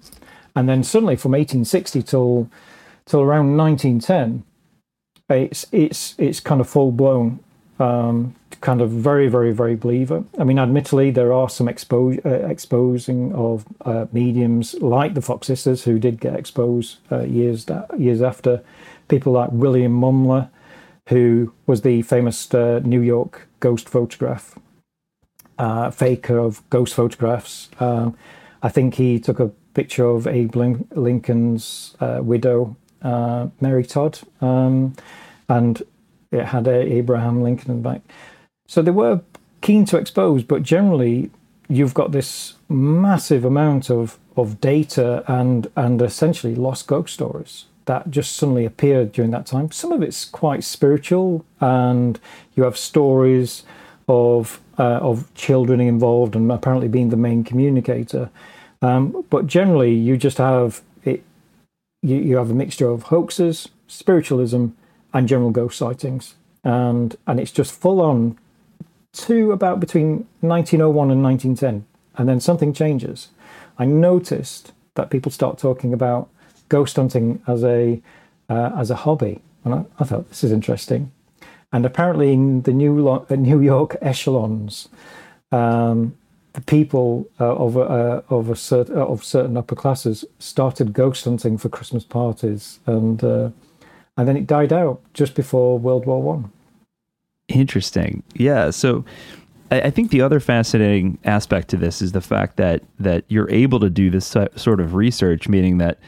And 0.56 0.68
then 0.68 0.84
suddenly 0.84 1.16
from 1.16 1.34
1860 1.34 2.02
till 2.04 2.50
till 3.06 3.22
around 3.22 3.58
1910, 3.58 4.44
it's 5.30 5.66
it's 5.72 6.16
it's 6.18 6.40
kind 6.40 6.60
of 6.60 6.68
full 6.68 6.92
blown. 6.92 7.40
um, 7.80 8.36
kind 8.62 8.82
of 8.82 8.90
very, 8.92 9.30
very, 9.30 9.54
very 9.54 9.76
believer. 9.76 10.24
I 10.38 10.44
mean, 10.44 10.60
admittedly, 10.60 11.12
there 11.12 11.32
are 11.32 11.50
some 11.50 11.68
expo- 11.68 12.24
uh, 12.26 12.48
exposing 12.48 13.34
of 13.34 13.66
uh, 13.86 14.08
mediums 14.12 14.74
like 14.82 15.14
the 15.14 15.22
Fox 15.22 15.48
sisters 15.48 15.86
who 15.86 15.98
did 15.98 16.20
get 16.20 16.36
exposed 16.36 16.98
uh, 17.12 17.22
years 17.22 17.66
years 17.98 18.22
after. 18.22 18.62
People 19.08 19.32
like 19.32 19.50
William 19.52 20.00
Mumler, 20.00 20.50
who 21.08 21.54
was 21.68 21.82
the 21.82 22.02
famous 22.02 22.54
uh, 22.54 22.82
New 22.84 23.02
York 23.02 23.48
ghost 23.62 23.88
photograph 23.88 24.60
uh, 25.58 25.90
faker 25.92 26.38
of 26.38 26.68
ghost 26.70 26.94
photographs. 26.94 27.70
Um, 27.80 28.18
I 28.62 28.70
think 28.70 28.96
he 28.96 29.20
took 29.20 29.40
a 29.40 29.52
picture 29.74 30.06
of 30.06 30.28
Abe 30.28 30.56
Lincoln's 30.56 31.96
uh, 32.00 32.20
widow, 32.22 32.76
Mary 33.62 33.86
Todd, 33.86 34.20
um, 34.42 34.96
and 35.48 35.82
it 36.32 36.46
had 36.46 36.68
Abraham 36.68 37.42
Lincoln 37.42 37.72
in 37.72 37.82
the 37.82 37.90
back. 37.90 38.02
So 38.68 38.82
they 38.82 38.92
were 38.92 39.22
keen 39.62 39.86
to 39.86 39.98
expose, 39.98 40.44
but 40.44 40.64
generally 40.64 41.32
you've 41.68 41.94
got 41.94 42.12
this 42.12 42.56
massive 42.68 43.46
amount 43.46 43.90
of, 43.90 44.18
of 44.36 44.60
data 44.60 45.24
and 45.28 45.68
and 45.76 46.02
essentially 46.02 46.56
lost 46.56 46.88
ghost 46.88 47.14
stories 47.14 47.66
that 47.86 48.12
just 48.12 48.36
suddenly 48.36 48.66
appeared 48.66 49.12
during 49.12 49.32
that 49.32 49.48
time. 49.48 49.72
Some 49.72 49.92
of 49.92 50.04
it's 50.04 50.24
quite 50.24 50.64
spiritual, 50.64 51.44
and 51.60 52.20
you 52.56 52.64
have 52.64 52.78
stories 52.78 53.64
of 54.08 54.60
uh, 54.80 55.00
of 55.02 55.32
children 55.36 55.82
involved 55.82 56.36
and 56.36 56.52
apparently 56.52 56.88
being 56.88 57.10
the 57.10 57.18
main 57.18 57.44
communicator. 57.44 58.30
Um, 58.82 59.26
but 59.30 59.46
generally, 59.46 59.94
you 59.94 60.18
just 60.18 60.38
have 60.38 60.82
it. 61.04 61.22
You, 62.02 62.16
you 62.16 62.38
have 62.38 62.50
a 62.50 62.54
mixture 62.54 62.90
of 62.90 63.04
hoaxes, 63.04 63.68
spiritualism, 63.88 64.68
and 65.14 65.28
general 65.28 65.52
ghost 65.52 65.78
sightings, 65.78 66.36
and 66.64 67.16
and 67.28 67.40
it's 67.40 67.52
just 67.52 67.74
full 67.74 68.02
on 68.02 68.38
to 69.12 69.52
about 69.52 69.80
between 69.80 70.28
1901 70.40 71.12
and 71.12 71.22
1910, 71.22 71.86
and 72.16 72.30
then 72.30 72.40
something 72.40 72.74
changes. 72.74 73.30
I 73.78 73.86
noticed 73.86 74.72
that 74.96 75.10
people 75.10 75.32
start 75.32 75.58
talking 75.58 75.94
about 75.94 76.30
ghost 76.70 76.96
hunting 76.96 77.42
as 77.48 77.64
a 77.64 78.02
uh, 78.50 78.72
as 78.78 78.90
a 78.90 78.96
hobby, 78.96 79.42
and 79.66 79.74
I, 79.74 79.86
I, 80.00 80.06
thought 80.06 80.30
this 80.30 80.44
is 80.44 80.52
interesting. 80.52 81.12
And 81.72 81.86
apparently, 81.86 82.34
in 82.34 82.64
the 82.64 82.74
New 82.74 83.00
Lo- 83.00 83.26
uh, 83.30 83.36
New 83.36 83.62
York 83.62 83.96
echelons, 84.02 84.90
um, 85.52 86.16
the 86.54 86.62
people 86.62 87.30
uh, 87.40 87.56
of 87.56 87.78
uh, 87.78 88.22
of 88.30 88.48
cert- 88.48 88.90
uh, 88.90 89.06
of 89.06 89.24
certain 89.24 89.56
upper 89.56 89.76
classes 89.76 90.26
started 90.40 90.94
ghost 90.94 91.26
hunting 91.26 91.58
for 91.58 91.70
Christmas 91.70 92.04
parties, 92.04 92.80
and 92.88 93.24
uh, 93.24 93.50
and 94.18 94.28
then 94.28 94.36
it 94.36 94.48
died 94.48 94.74
out 94.74 95.02
just 95.14 95.36
before 95.36 95.78
World 95.78 96.06
War 96.06 96.22
One. 96.22 96.52
Interesting. 97.50 98.24
Yeah. 98.34 98.72
So 98.72 99.06
I, 99.72 99.82
I 99.82 99.90
think 99.90 100.12
the 100.12 100.22
other 100.22 100.40
fascinating 100.40 101.18
aspect 101.24 101.70
to 101.70 101.78
this 101.78 102.02
is 102.02 102.12
the 102.14 102.22
fact 102.22 102.58
that 102.58 102.84
that 103.00 103.26
you're 103.28 103.50
able 103.50 103.80
to 103.80 103.90
do 103.90 104.10
this 104.10 104.36
sort 104.56 104.80
of 104.80 104.96
research, 104.96 105.48
meaning 105.48 105.78
that 105.78 106.00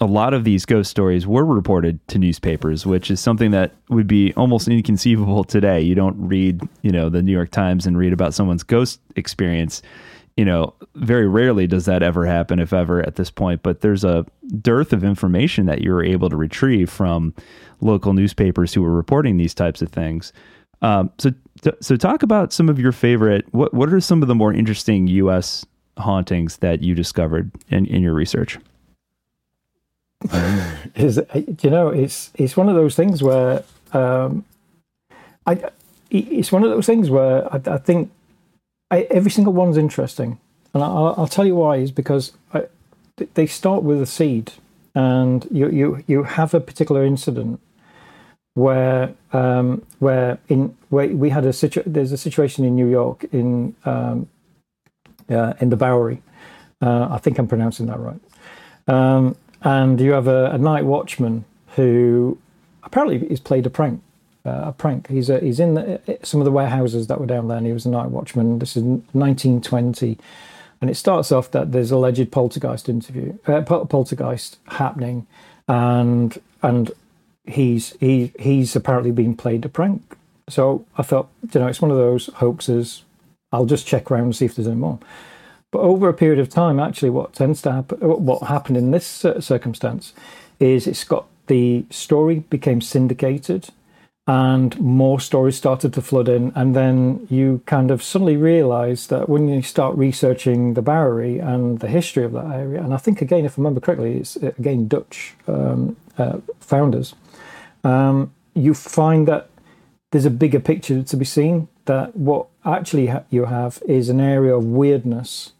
a 0.00 0.06
lot 0.06 0.34
of 0.34 0.44
these 0.44 0.64
ghost 0.64 0.90
stories 0.90 1.26
were 1.26 1.44
reported 1.44 2.06
to 2.08 2.18
newspapers, 2.18 2.84
which 2.84 3.10
is 3.10 3.20
something 3.20 3.52
that 3.52 3.72
would 3.88 4.06
be 4.06 4.34
almost 4.34 4.66
inconceivable 4.66 5.44
today. 5.44 5.80
You 5.80 5.94
don't 5.94 6.16
read, 6.18 6.60
you 6.82 6.90
know, 6.90 7.08
the 7.08 7.22
New 7.22 7.32
York 7.32 7.50
Times 7.50 7.86
and 7.86 7.96
read 7.96 8.12
about 8.12 8.34
someone's 8.34 8.64
ghost 8.64 9.00
experience. 9.14 9.82
You 10.36 10.44
know, 10.44 10.74
very 10.96 11.28
rarely 11.28 11.68
does 11.68 11.84
that 11.84 12.02
ever 12.02 12.26
happen, 12.26 12.58
if 12.58 12.72
ever, 12.72 13.06
at 13.06 13.14
this 13.14 13.30
point. 13.30 13.62
But 13.62 13.82
there's 13.82 14.02
a 14.02 14.26
dearth 14.60 14.92
of 14.92 15.04
information 15.04 15.66
that 15.66 15.80
you 15.80 15.92
were 15.92 16.04
able 16.04 16.28
to 16.28 16.36
retrieve 16.36 16.90
from 16.90 17.32
local 17.80 18.14
newspapers 18.14 18.74
who 18.74 18.82
were 18.82 18.90
reporting 18.90 19.36
these 19.36 19.54
types 19.54 19.80
of 19.80 19.90
things. 19.90 20.32
Um, 20.82 21.12
so, 21.18 21.30
so 21.80 21.96
talk 21.96 22.24
about 22.24 22.52
some 22.52 22.68
of 22.68 22.80
your 22.80 22.90
favorite. 22.90 23.46
What 23.52 23.72
what 23.72 23.92
are 23.92 24.00
some 24.00 24.22
of 24.22 24.28
the 24.28 24.34
more 24.34 24.52
interesting 24.52 25.06
U.S. 25.06 25.64
hauntings 25.98 26.56
that 26.58 26.82
you 26.82 26.96
discovered 26.96 27.52
in, 27.68 27.86
in 27.86 28.02
your 28.02 28.12
research? 28.12 28.58
is 30.94 31.20
you 31.62 31.70
know 31.70 31.88
it's 31.88 32.30
it's 32.34 32.56
one 32.56 32.68
of 32.68 32.74
those 32.74 32.94
things 32.94 33.22
where 33.22 33.62
um, 33.92 34.44
I 35.46 35.70
it's 36.10 36.52
one 36.52 36.64
of 36.64 36.70
those 36.70 36.86
things 36.86 37.10
where 37.10 37.52
I, 37.52 37.60
I 37.66 37.78
think 37.78 38.10
I, 38.90 39.02
every 39.10 39.30
single 39.30 39.52
one's 39.52 39.76
interesting, 39.76 40.38
and 40.72 40.82
I'll, 40.82 41.14
I'll, 41.16 41.26
tell 41.26 41.44
you 41.44 41.56
why 41.56 41.76
is 41.76 41.90
because 41.90 42.32
I, 42.52 42.64
they 43.34 43.46
start 43.46 43.82
with 43.82 44.00
a 44.00 44.06
seed, 44.06 44.52
and 44.94 45.46
you 45.50 45.68
you 45.68 46.04
you 46.06 46.22
have 46.22 46.54
a 46.54 46.60
particular 46.60 47.04
incident 47.04 47.60
where 48.54 49.14
um, 49.32 49.82
where 49.98 50.38
in 50.48 50.76
where 50.90 51.08
we 51.08 51.30
had 51.30 51.44
a 51.44 51.52
situ- 51.52 51.82
there's 51.86 52.12
a 52.12 52.18
situation 52.18 52.64
in 52.64 52.76
New 52.76 52.88
York 52.88 53.24
in 53.32 53.74
um, 53.84 54.28
uh, 55.28 55.54
in 55.60 55.70
the 55.70 55.76
Bowery. 55.76 56.22
Uh, 56.80 57.08
I 57.10 57.18
think 57.18 57.38
I'm 57.38 57.48
pronouncing 57.48 57.86
that 57.86 57.98
right. 57.98 58.20
Um, 58.86 59.36
and 59.64 60.00
you 60.00 60.12
have 60.12 60.28
a, 60.28 60.50
a, 60.50 60.58
night 60.58 60.84
watchman 60.84 61.44
who 61.74 62.38
apparently 62.82 63.26
is 63.26 63.40
played 63.40 63.66
a 63.66 63.70
prank. 63.70 64.02
Uh, 64.46 64.64
a 64.66 64.72
prank. 64.72 65.08
He's 65.08 65.30
a, 65.30 65.40
he's 65.40 65.58
in 65.58 65.72
the, 65.72 66.18
some 66.22 66.38
of 66.38 66.44
the 66.44 66.52
warehouses 66.52 67.06
that 67.06 67.18
were 67.18 67.26
down 67.26 67.48
there, 67.48 67.56
and 67.56 67.66
he 67.66 67.72
was 67.72 67.86
a 67.86 67.90
night 67.90 68.10
watchman. 68.10 68.58
This 68.58 68.76
is 68.76 68.82
1920, 68.82 70.18
and 70.82 70.90
it 70.90 70.96
starts 70.96 71.32
off 71.32 71.50
that 71.52 71.72
there's 71.72 71.90
alleged 71.90 72.30
poltergeist 72.30 72.90
interview, 72.90 73.38
uh, 73.46 73.62
poltergeist 73.62 74.58
happening, 74.66 75.26
and 75.66 76.38
and 76.62 76.92
he's 77.46 77.96
he 78.00 78.32
he's 78.38 78.76
apparently 78.76 79.12
been 79.12 79.34
played 79.34 79.64
a 79.64 79.70
prank. 79.70 80.14
So 80.46 80.84
I 80.98 81.02
thought, 81.02 81.28
you 81.54 81.60
know, 81.60 81.68
it's 81.68 81.80
one 81.80 81.90
of 81.90 81.96
those 81.96 82.26
hoaxes. 82.34 83.02
I'll 83.50 83.64
just 83.64 83.86
check 83.86 84.10
around 84.10 84.24
and 84.24 84.36
see 84.36 84.44
if 84.44 84.56
there's 84.56 84.68
any 84.68 84.76
more. 84.76 84.98
But 85.74 85.80
over 85.80 86.08
a 86.08 86.14
period 86.14 86.38
of 86.38 86.48
time, 86.48 86.78
actually, 86.78 87.10
what 87.10 87.32
tends 87.32 87.60
to 87.62 87.72
happen, 87.72 87.98
what 87.98 88.44
happened 88.44 88.76
in 88.76 88.92
this 88.92 89.04
circumstance, 89.40 90.12
is 90.60 90.86
it's 90.86 91.02
got 91.02 91.26
the 91.48 91.84
story 91.90 92.44
became 92.48 92.80
syndicated, 92.80 93.70
and 94.28 94.78
more 94.78 95.18
stories 95.18 95.56
started 95.56 95.92
to 95.94 96.00
flood 96.00 96.28
in, 96.28 96.52
and 96.54 96.76
then 96.76 97.26
you 97.28 97.60
kind 97.66 97.90
of 97.90 98.04
suddenly 98.04 98.36
realise 98.36 99.08
that 99.08 99.28
when 99.28 99.48
you 99.48 99.62
start 99.62 99.96
researching 99.96 100.74
the 100.74 100.80
Bowery 100.80 101.40
and 101.40 101.80
the 101.80 101.88
history 101.88 102.22
of 102.22 102.30
that 102.34 102.46
area, 102.52 102.80
and 102.80 102.94
I 102.94 102.98
think 102.98 103.20
again, 103.20 103.44
if 103.44 103.58
I 103.58 103.60
remember 103.60 103.80
correctly, 103.80 104.18
it's 104.18 104.36
again 104.36 104.86
Dutch 104.86 105.34
um, 105.48 105.96
uh, 106.16 106.38
founders 106.60 107.16
um, 107.82 108.32
you 108.54 108.74
find 108.74 109.26
that 109.26 109.50
there's 110.12 110.24
a 110.24 110.30
bigger 110.30 110.60
picture 110.60 111.02
to 111.02 111.16
be 111.16 111.24
seen. 111.24 111.66
That 111.86 112.16
what 112.16 112.46
actually 112.64 113.08
ha- 113.08 113.24
you 113.28 113.46
have 113.46 113.82
is 113.88 114.08
an 114.08 114.20
area 114.20 114.56
of 114.56 114.64
weirdness 114.64 115.50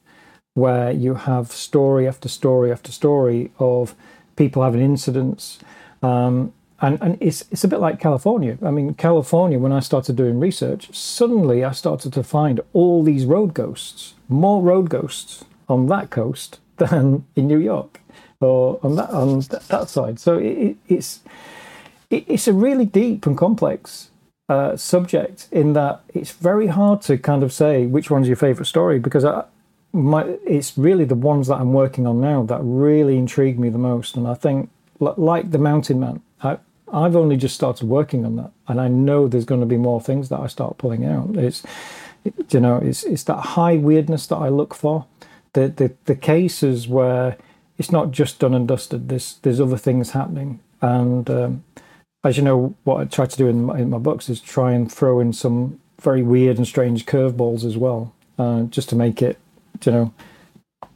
where 0.55 0.93
you 0.93 1.15
have 1.15 1.53
story 1.53 2.07
after 2.07 2.29
story 2.29 2.71
after 2.73 2.93
story 2.93 3.51
of 3.59 3.95
people 4.37 4.63
having 4.63 4.81
incidents. 4.81 5.59
Um, 6.03 6.53
and, 6.81 6.99
and 7.01 7.19
it's, 7.21 7.45
it's 7.51 7.65
a 7.65 7.69
bit 7.69 7.81
like 7.81 8.01
California. 8.01 8.59
I 8.63 8.71
mean, 8.71 8.95
California, 8.95 9.59
when 9.59 9.73
I 9.73 9.81
started 9.81 10.17
doing 10.17 10.39
research, 10.39 10.95
suddenly 10.95 11.65
I 11.65 11.73
started 11.73 12.13
to 12.13 12.23
find 12.23 12.61
all 12.73 13.03
these 13.03 13.25
road 13.25 13.55
ghosts, 13.55 14.15
more 14.29 14.63
road 14.63 14.91
ghosts 14.91 15.45
on 15.69 15.87
that 15.89 16.11
coast 16.11 16.61
than 16.77 17.25
in 17.37 17.47
New 17.47 17.59
York 17.59 18.01
or 18.41 18.79
on 18.83 18.97
that, 18.97 19.11
on 19.11 19.41
that 19.41 19.89
side. 19.89 20.21
So 20.21 20.39
it, 20.39 20.77
it's, 20.89 21.21
it's 22.11 22.47
a 22.47 22.53
really 22.53 22.85
deep 22.85 23.27
and 23.27 23.37
complex 23.37 24.11
uh, 24.49 24.77
subject 24.77 25.49
in 25.51 25.73
that 25.73 26.03
it's 26.13 26.33
very 26.33 26.67
hard 26.67 27.01
to 27.03 27.17
kind 27.17 27.43
of 27.43 27.53
say 27.53 27.87
which 27.87 28.11
one's 28.11 28.27
your 28.27 28.37
favorite 28.37 28.67
story 28.67 28.99
because 28.99 29.25
I, 29.25 29.45
my, 29.95 30.25
it's 30.45 30.77
really 30.77 31.05
the 31.05 31.15
ones 31.15 31.47
that 31.47 31.55
I'm 31.55 31.73
working 31.73 32.07
on 32.07 32.21
now 32.21 32.43
that 32.43 32.61
really 32.63 33.17
intrigue 33.17 33.59
me 33.59 33.69
the 33.71 33.79
most. 33.79 34.17
And 34.17 34.27
I 34.27 34.35
think, 34.35 34.69
like 34.99 35.53
the 35.53 35.59
Mountain 35.59 36.01
Man, 36.01 36.21
I, 36.43 36.59
I've 36.93 37.17
only 37.17 37.37
just 37.37 37.55
started 37.55 37.89
working 37.89 38.27
on 38.27 38.37
that, 38.37 38.51
and 38.69 38.81
I 38.81 38.89
know 38.89 39.29
there's 39.29 39.45
going 39.45 39.61
to 39.61 39.67
be 39.67 39.77
more 39.77 40.01
things 40.01 40.29
that 40.29 40.41
I 40.41 40.49
start 40.49 40.79
pulling 40.79 41.05
out. 41.05 41.37
It's, 41.37 41.63
it, 42.25 42.53
you 42.53 42.61
know, 42.61 42.77
it's 42.79 43.05
it's 43.05 43.25
that 43.25 43.41
high 43.41 43.77
weirdness 43.77 44.27
that 44.27 44.37
I 44.37 44.49
look 44.49 44.75
for. 44.75 45.07
The 45.53 45.69
the 45.69 45.95
the 46.05 46.17
cases 46.17 46.89
where 46.89 47.37
it's 47.79 47.93
not 47.93 48.11
just 48.11 48.41
done 48.41 48.55
and 48.55 48.67
dusted. 48.67 49.09
There's 49.09 49.39
there's 49.43 49.61
other 49.61 49.77
things 49.77 50.11
happening, 50.11 50.61
and 50.81 51.29
um, 51.31 51.65
as 52.25 52.37
you 52.37 52.43
know, 52.43 52.75
what 52.85 53.01
I 53.01 53.05
try 53.05 53.27
to 53.27 53.37
do 53.37 53.47
in 53.47 53.65
my, 53.65 53.79
in 53.79 53.91
my 53.91 53.99
books 53.99 54.29
is 54.29 54.41
try 54.41 54.73
and 54.73 54.91
throw 54.91 55.21
in 55.21 55.33
some 55.33 55.81
very 56.01 56.23
weird 56.23 56.57
and 56.57 56.67
strange 56.67 57.07
curveballs 57.07 57.65
as 57.65 57.77
well, 57.77 58.13
uh, 58.39 58.63
just 58.65 58.89
to 58.91 58.97
make 58.97 59.23
it, 59.23 59.39
you 59.83 59.93
know, 59.93 60.15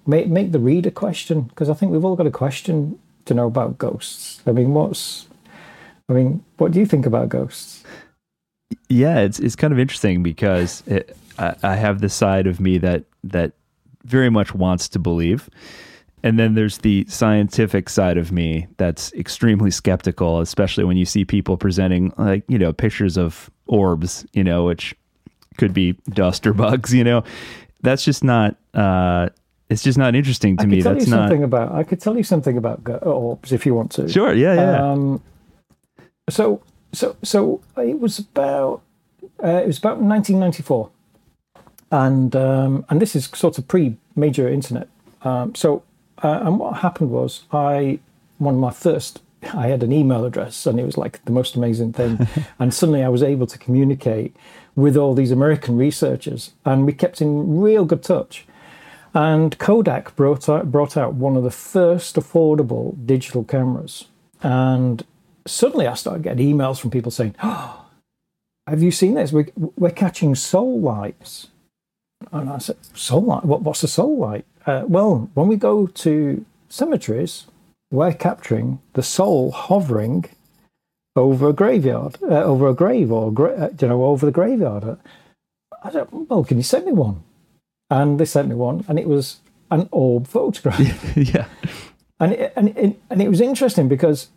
make 0.07 0.29
make 0.29 0.53
the 0.53 0.59
reader 0.59 0.91
question 0.91 1.43
because 1.43 1.71
I 1.71 1.75
think 1.75 1.93
we've 1.93 2.05
all 2.05 2.17
got 2.17 2.27
a 2.27 2.31
question 2.31 2.99
to 3.25 3.35
know 3.35 3.47
about 3.47 3.79
ghosts. 3.79 4.43
I 4.47 4.53
mean, 4.53 4.73
what's, 4.73 5.27
I 6.09 6.13
mean, 6.15 6.43
what 6.57 6.73
do 6.73 6.81
you 6.81 6.87
think 6.87 7.07
about 7.07 7.29
ghosts? 7.29 7.85
Yeah, 8.89 9.21
it's 9.21 9.39
it's 9.39 9.57
kind 9.57 9.73
of 9.73 9.79
interesting 9.79 10.23
because 10.23 10.83
it, 10.87 11.17
I, 11.39 11.55
I 11.63 11.77
have 11.77 12.01
this 12.01 12.15
side 12.15 12.47
of 12.47 12.61
me 12.61 12.79
that 12.79 13.05
that 13.25 13.53
very 14.05 14.31
much 14.31 14.55
wants 14.55 14.89
to 14.89 14.99
believe 14.99 15.51
And 16.23 16.39
then 16.39 16.55
there's 16.55 16.79
the 16.79 17.07
scientific 17.09 17.89
side 17.89 18.19
of 18.19 18.33
me 18.33 18.67
that's 18.77 19.13
extremely 19.13 19.71
skeptical, 19.71 20.41
especially 20.41 20.85
when 20.85 20.97
you 20.97 21.05
see 21.05 21.25
people 21.25 21.57
presenting 21.57 22.13
like, 22.19 22.45
you 22.49 22.59
know, 22.59 22.73
pictures 22.73 23.17
of 23.17 23.51
orbs, 23.67 24.27
you 24.33 24.43
know, 24.43 24.65
which 24.65 24.95
could 25.59 25.73
be 25.73 25.93
dust 26.11 26.47
or 26.47 26.53
bugs, 26.53 26.93
you 26.93 27.05
know. 27.05 27.23
That's 27.83 28.05
just 28.05 28.25
not 28.25 28.57
uh 28.79 29.29
it's 29.69 29.83
just 29.83 29.99
not 29.99 30.15
interesting 30.15 30.57
to 30.57 30.63
I 30.63 30.67
me. 30.67 30.83
Tell 30.83 30.95
That's 30.95 31.07
you 31.07 31.11
not 31.11 31.29
something 31.29 31.43
about 31.43 31.73
I 31.73 31.85
could 31.85 32.01
tell 32.01 32.17
you 32.17 32.23
something 32.23 32.57
about 32.57 32.81
orbs 33.03 33.53
if 33.53 33.67
you 33.67 33.75
want 33.75 33.91
to. 33.93 34.09
Sure, 34.09 34.33
yeah, 34.33 34.55
yeah. 34.55 34.93
Um, 34.93 35.23
so 36.31 36.63
so 36.93 37.17
so 37.23 37.61
it 37.77 38.01
was 38.01 38.19
about 38.19 38.83
uh, 39.43 39.61
it 39.63 39.67
was 39.67 39.79
about 39.79 40.01
1994, 40.01 40.91
and 41.93 42.35
um, 42.35 42.85
and 42.89 43.01
this 43.01 43.15
is 43.15 43.27
sort 43.27 43.59
of 43.59 43.69
pre 43.69 43.97
major 44.17 44.49
internet. 44.49 44.89
Um, 45.23 45.55
so 45.55 45.83
uh, 46.23 46.41
and 46.43 46.59
what 46.59 46.79
happened 46.79 47.11
was 47.11 47.45
I 47.53 47.99
one 48.39 48.55
of 48.55 48.61
my 48.61 48.71
first 48.71 49.21
I 49.55 49.69
had 49.69 49.83
an 49.83 49.93
email 49.93 50.25
address 50.25 50.67
and 50.67 50.81
it 50.81 50.85
was 50.85 50.97
like 50.97 51.25
the 51.25 51.33
most 51.33 51.57
amazing 51.57 51.93
thing, 51.93 52.27
and 52.59 52.73
suddenly 52.73 53.03
I 53.03 53.09
was 53.09 53.23
able 53.23 53.47
to 53.47 53.59
communicate 53.59 54.35
with 54.75 54.97
all 54.97 55.15
these 55.15 55.31
American 55.31 55.77
researchers, 55.77 56.53
and 56.65 56.87
we 56.87 56.93
kept 56.93 57.21
in 57.21 57.61
real 57.61 57.85
good 57.85 58.03
touch. 58.03 58.47
And 59.19 59.59
Kodak 59.59 60.15
brought 60.15 60.49
out, 60.49 60.71
brought 60.71 60.97
out 60.97 61.15
one 61.15 61.37
of 61.37 61.43
the 61.43 61.51
first 61.51 62.15
affordable 62.15 62.95
digital 63.05 63.43
cameras. 63.43 64.05
And 64.45 65.05
suddenly 65.45 65.89
I 65.89 65.95
started 65.95 66.23
getting 66.23 66.55
emails 66.55 66.79
from 66.79 66.93
people 66.93 67.11
saying, 67.11 67.35
oh, 67.43 67.85
Have 68.69 68.81
you 68.81 68.93
seen 68.93 69.15
this? 69.15 69.33
We're, 69.33 69.49
we're 69.57 69.91
catching 69.91 70.37
soul 70.37 70.81
lights. 70.81 71.49
And 72.31 72.49
I 72.49 72.59
said, 72.59 72.77
Soul 72.95 73.23
light? 73.23 73.45
What, 73.45 73.63
what's 73.63 73.83
a 73.83 73.89
soul 73.89 74.19
light? 74.19 74.45
Uh, 74.65 74.85
well, 74.87 75.29
when 75.35 75.49
we 75.49 75.57
go 75.57 75.89
to 75.89 76.47
cemeteries, 76.69 77.49
we're 77.91 78.13
capturing 78.13 78.79
the 78.93 79.03
soul 79.03 79.51
hovering 79.51 80.27
over 81.17 81.49
a 81.49 81.53
graveyard, 81.53 82.19
uh, 82.23 82.45
over 82.45 82.69
a 82.69 82.75
grave, 82.75 83.11
or 83.11 83.33
uh, 83.51 83.71
you 83.81 83.89
know, 83.89 84.05
over 84.05 84.27
the 84.27 84.31
graveyard. 84.31 84.97
I 85.83 85.91
said, 85.91 86.07
"Well, 86.13 86.45
can 86.45 86.59
you 86.59 86.63
send 86.63 86.87
me 86.87 86.93
one?" 86.93 87.25
And 87.91 88.21
they 88.21 88.25
sent 88.25 88.49
me 88.49 88.55
one, 88.55 88.85
and 88.89 88.99
it 88.99 89.09
was 89.09 89.41
an 89.71 89.89
orb 89.91 90.27
photograph. 90.27 90.79
yeah, 91.17 91.47
and 92.21 92.33
it, 92.33 92.53
and 92.57 92.77
it, 92.77 93.01
and 93.11 93.23
it 93.23 93.29
was 93.29 93.41
interesting 93.41 93.89
because 93.89 94.29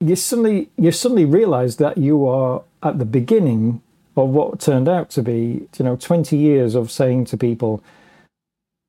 you 0.00 0.16
suddenly 0.16 0.70
you 0.76 0.92
suddenly 0.92 1.24
realise 1.24 1.76
that 1.76 1.96
you 1.96 2.26
are 2.26 2.62
at 2.82 2.98
the 2.98 3.04
beginning 3.04 3.80
of 4.16 4.28
what 4.28 4.60
turned 4.60 4.88
out 4.88 5.08
to 5.10 5.22
be, 5.22 5.68
you 5.78 5.84
know, 5.84 5.96
twenty 5.96 6.36
years 6.36 6.74
of 6.74 6.90
saying 6.90 7.26
to 7.26 7.36
people, 7.36 7.82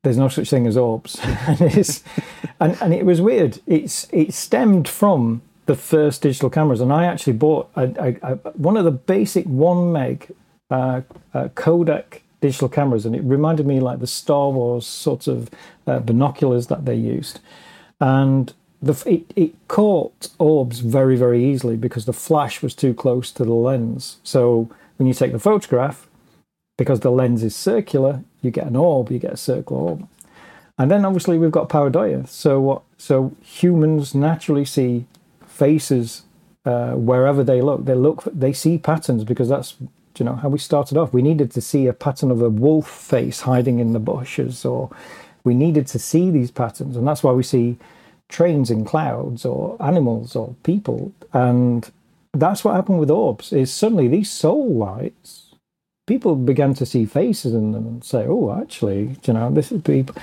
"There's 0.03 0.17
no 0.17 0.27
such 0.27 0.49
thing 0.49 0.67
as 0.67 0.75
orbs," 0.75 1.19
and, 1.47 1.61
and 2.59 2.77
and 2.81 2.93
it 2.93 3.05
was 3.05 3.21
weird. 3.21 3.59
It's 3.67 4.07
it 4.11 4.33
stemmed 4.33 4.87
from 4.87 5.41
the 5.65 5.75
first 5.75 6.23
digital 6.23 6.49
cameras, 6.49 6.81
and 6.81 6.91
I 6.91 7.05
actually 7.05 7.33
bought 7.33 7.69
one 8.55 8.75
of 8.75 8.83
the 8.83 8.91
basic 8.91 9.45
one 9.45 9.93
meg 9.93 10.29
uh, 10.69 11.01
uh, 11.33 11.49
Kodak 11.49 12.22
digital 12.43 12.67
cameras, 12.67 13.05
and 13.05 13.15
it 13.15 13.23
reminded 13.23 13.65
me 13.65 13.79
like 13.79 13.99
the 13.99 14.13
Star 14.21 14.49
Wars 14.49 14.85
sort 14.85 15.27
of 15.27 15.49
uh, 15.87 15.99
binoculars 15.99 16.67
that 16.67 16.83
they 16.85 16.95
used, 16.95 17.39
and 18.01 18.53
the, 18.81 18.95
it, 19.05 19.23
it 19.35 19.51
caught 19.69 20.27
orbs 20.39 20.79
very 20.79 21.15
very 21.15 21.41
easily 21.51 21.77
because 21.77 22.05
the 22.05 22.19
flash 22.27 22.61
was 22.61 22.75
too 22.75 22.93
close 22.93 23.31
to 23.31 23.43
the 23.45 23.53
lens. 23.53 24.17
So 24.23 24.69
when 24.97 25.07
you 25.07 25.13
take 25.13 25.31
the 25.31 25.39
photograph, 25.39 26.07
because 26.77 26.99
the 26.99 27.11
lens 27.11 27.43
is 27.43 27.55
circular, 27.55 28.23
you 28.41 28.51
get 28.51 28.67
an 28.67 28.75
orb, 28.75 29.09
you 29.09 29.19
get 29.19 29.33
a 29.33 29.37
circular 29.37 29.81
orb. 29.81 30.07
And 30.77 30.91
then 30.91 31.05
obviously 31.05 31.37
we've 31.37 31.57
got 31.59 31.69
pareidolia. 31.69 32.27
So 32.27 32.59
what? 32.59 32.81
So 32.97 33.35
humans 33.41 34.13
naturally 34.13 34.65
see 34.65 35.05
faces 35.47 36.23
uh, 36.65 36.93
wherever 36.93 37.43
they 37.43 37.61
look. 37.61 37.85
They 37.85 37.95
look, 37.95 38.23
they 38.25 38.53
see 38.53 38.77
patterns 38.77 39.23
because 39.23 39.49
that's 39.49 39.75
you 40.17 40.25
know 40.25 40.35
how 40.35 40.49
we 40.49 40.59
started 40.59 40.97
off. 40.97 41.13
We 41.13 41.21
needed 41.21 41.51
to 41.51 41.61
see 41.61 41.87
a 41.87 41.93
pattern 41.93 42.31
of 42.31 42.41
a 42.41 42.49
wolf 42.49 42.89
face 42.89 43.41
hiding 43.41 43.79
in 43.79 43.93
the 43.93 43.99
bushes, 43.99 44.65
or 44.65 44.89
we 45.43 45.53
needed 45.53 45.87
to 45.87 45.99
see 45.99 46.29
these 46.29 46.51
patterns, 46.51 46.95
and 46.95 47.07
that's 47.07 47.23
why 47.23 47.31
we 47.31 47.43
see 47.43 47.77
trains 48.29 48.71
in 48.71 48.85
clouds, 48.85 49.45
or 49.45 49.77
animals, 49.81 50.35
or 50.35 50.55
people, 50.63 51.11
and 51.33 51.91
that's 52.33 52.63
what 52.63 52.75
happened 52.75 52.99
with 52.99 53.11
orbs. 53.11 53.53
Is 53.53 53.73
suddenly 53.73 54.07
these 54.07 54.31
soul 54.31 54.73
lights, 54.73 55.53
people 56.07 56.35
began 56.35 56.73
to 56.75 56.85
see 56.85 57.05
faces 57.05 57.53
in 57.53 57.71
them 57.71 57.85
and 57.85 58.03
say, 58.03 58.25
"Oh, 58.27 58.57
actually, 58.59 59.17
you 59.25 59.33
know, 59.33 59.51
this 59.51 59.71
is 59.71 59.81
people," 59.81 60.15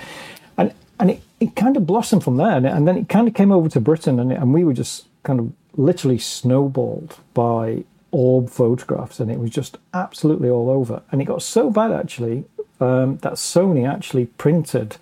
and 0.57 0.73
and 0.99 1.11
it, 1.13 1.23
it 1.41 1.57
kind 1.57 1.77
of 1.77 1.87
blossomed 1.87 2.25
from 2.25 2.37
there, 2.37 2.57
and, 2.57 2.67
and 2.67 2.87
then 2.87 2.97
it 2.97 3.09
kind 3.09 3.29
of 3.29 3.35
came 3.35 3.53
over 3.53 3.69
to 3.69 3.81
Britain, 3.81 4.19
and, 4.21 4.33
and 4.33 4.53
we 4.53 4.65
were 4.65 4.75
just 4.75 5.07
kind 5.23 5.41
of 5.41 5.53
literally 5.77 6.19
snowballed 6.19 7.17
by 7.35 7.85
orb 8.13 8.51
photographs, 8.51 9.21
and 9.21 9.31
it 9.31 9.39
was 9.39 9.51
just 9.51 9.79
absolutely 9.95 10.49
all 10.49 10.71
over. 10.71 11.03
And 11.11 11.21
it 11.21 11.27
got 11.27 11.43
so 11.43 11.71
bad 11.71 11.93
actually 11.93 12.45
um, 12.81 13.19
that 13.19 13.35
Sony 13.35 13.89
actually 13.89 14.27
printed 14.27 14.97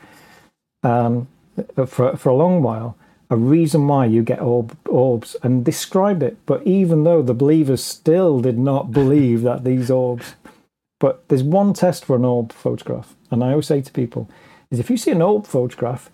um, 0.83 1.29
for 1.87 2.17
for 2.17 2.29
a 2.29 2.35
long 2.35 2.63
while 2.63 2.97
a 3.31 3.37
reason 3.37 3.87
why 3.87 4.07
you 4.07 4.23
get 4.23 4.41
orb, 4.41 4.77
orbs 4.89 5.37
and 5.43 5.65
described 5.65 6.23
it. 6.23 6.39
But 6.47 6.67
even 6.67 7.05
though 7.05 7.23
the 7.23 7.35
believers 7.35 7.85
still 7.85 8.41
did 8.41 8.59
not 8.59 8.93
believe 9.01 9.43
that 9.43 9.65
these 9.65 9.91
orbs, 9.91 10.35
but 11.01 11.29
there's 11.29 11.43
one 11.43 11.75
test 11.75 12.05
for 12.05 12.17
an 12.17 12.25
orb 12.25 12.53
photograph, 12.53 13.15
and 13.31 13.45
I 13.45 13.51
always 13.51 13.67
say 13.67 13.81
to 13.81 13.93
people 13.93 14.31
is 14.71 14.79
if 14.79 14.91
you 14.91 14.97
see 14.97 15.11
an 15.11 15.23
orb 15.23 15.47
photograph. 15.47 16.11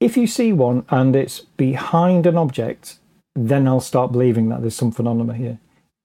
If 0.00 0.16
you 0.16 0.28
see 0.28 0.52
one 0.52 0.86
and 0.90 1.16
it's 1.16 1.40
behind 1.40 2.24
an 2.24 2.38
object, 2.38 3.00
then 3.34 3.66
I'll 3.66 3.80
start 3.80 4.12
believing 4.12 4.48
that 4.48 4.60
there's 4.60 4.76
some 4.76 4.92
phenomena 4.92 5.34
here 5.34 5.58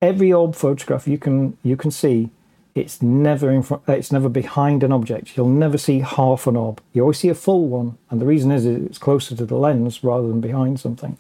every 0.04 0.32
orb 0.34 0.54
photograph 0.54 1.08
you 1.08 1.18
can 1.18 1.58
you 1.64 1.78
can 1.78 1.90
see 1.90 2.30
it's 2.76 3.02
never 3.02 3.50
in 3.50 3.64
front 3.64 3.84
it's 3.88 4.12
never 4.12 4.30
behind 4.30 4.84
an 4.84 4.92
object. 4.92 5.38
You'll 5.38 5.48
never 5.66 5.78
see 5.78 6.00
half 6.00 6.48
an 6.48 6.56
orb. 6.56 6.82
You 6.92 7.04
always 7.04 7.20
see 7.20 7.30
a 7.30 7.36
full 7.36 7.68
one 7.68 7.98
and 8.10 8.20
the 8.20 8.26
reason 8.26 8.52
is 8.52 8.66
it's 8.66 8.98
closer 8.98 9.36
to 9.36 9.46
the 9.46 9.56
lens 9.56 10.04
rather 10.04 10.28
than 10.28 10.42
behind 10.42 10.80
something. 10.80 11.18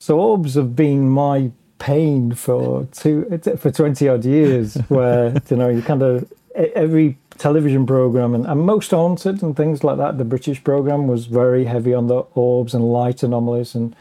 So 0.00 0.18
orbs 0.18 0.54
have 0.54 0.74
been 0.74 1.08
my 1.08 1.52
pain 1.78 2.34
for 2.34 2.88
two 2.92 3.40
for 3.58 3.70
20 3.70 4.08
odd 4.08 4.24
years 4.24 4.74
where 4.88 5.34
you 5.50 5.56
know 5.56 5.68
you 5.68 5.82
kind 5.82 6.02
of 6.02 6.30
every 6.54 7.18
television 7.36 7.84
program 7.84 8.34
and, 8.34 8.46
and 8.46 8.60
most 8.62 8.90
haunted 8.90 9.42
and 9.42 9.54
things 9.54 9.84
like 9.84 9.98
that 9.98 10.16
the 10.16 10.24
british 10.24 10.64
program 10.64 11.06
was 11.06 11.26
very 11.26 11.66
heavy 11.66 11.92
on 11.92 12.06
the 12.06 12.20
orbs 12.34 12.74
and 12.74 12.82
light 12.92 13.22
anomalies. 13.22 13.74
And 13.74 13.94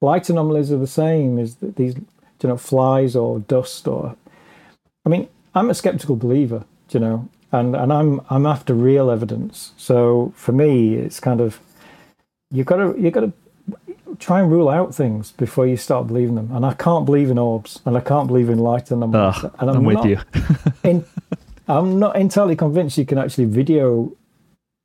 light 0.00 0.28
anomalies 0.30 0.72
are 0.72 0.78
the 0.78 0.86
same 0.86 1.38
as 1.38 1.56
these 1.60 1.94
you 2.42 2.48
know, 2.48 2.56
flies 2.56 3.16
or 3.16 3.40
dust 3.40 3.88
or. 3.88 4.16
I 5.04 5.08
mean, 5.08 5.28
I'm 5.54 5.70
a 5.70 5.74
skeptical 5.74 6.16
believer, 6.16 6.64
you 6.90 7.00
know, 7.00 7.28
and 7.52 7.74
and 7.74 7.92
I'm 7.92 8.20
I'm 8.30 8.46
after 8.46 8.74
real 8.74 9.10
evidence. 9.10 9.72
So 9.76 10.32
for 10.36 10.52
me, 10.52 10.94
it's 10.94 11.20
kind 11.20 11.40
of 11.40 11.60
you 12.50 12.64
got 12.64 12.76
to 12.76 13.00
you 13.00 13.10
got 13.10 13.20
to 13.20 13.32
try 14.18 14.40
and 14.40 14.50
rule 14.50 14.68
out 14.68 14.94
things 14.94 15.32
before 15.32 15.66
you 15.66 15.76
start 15.76 16.06
believing 16.06 16.34
them. 16.34 16.50
And 16.52 16.64
I 16.64 16.74
can't 16.74 17.04
believe 17.04 17.30
in 17.30 17.38
orbs, 17.38 17.80
and 17.84 17.96
I 17.96 18.00
can't 18.00 18.26
believe 18.26 18.48
in 18.48 18.58
light 18.58 18.90
and, 18.90 19.02
Ugh, 19.14 19.52
and 19.58 19.70
I'm, 19.70 19.76
I'm 19.76 19.84
with 19.84 20.04
you. 20.04 20.18
in, 20.82 21.04
I'm 21.68 21.98
not 21.98 22.16
entirely 22.16 22.56
convinced 22.56 22.96
you 22.98 23.04
can 23.04 23.18
actually 23.18 23.44
video 23.44 24.12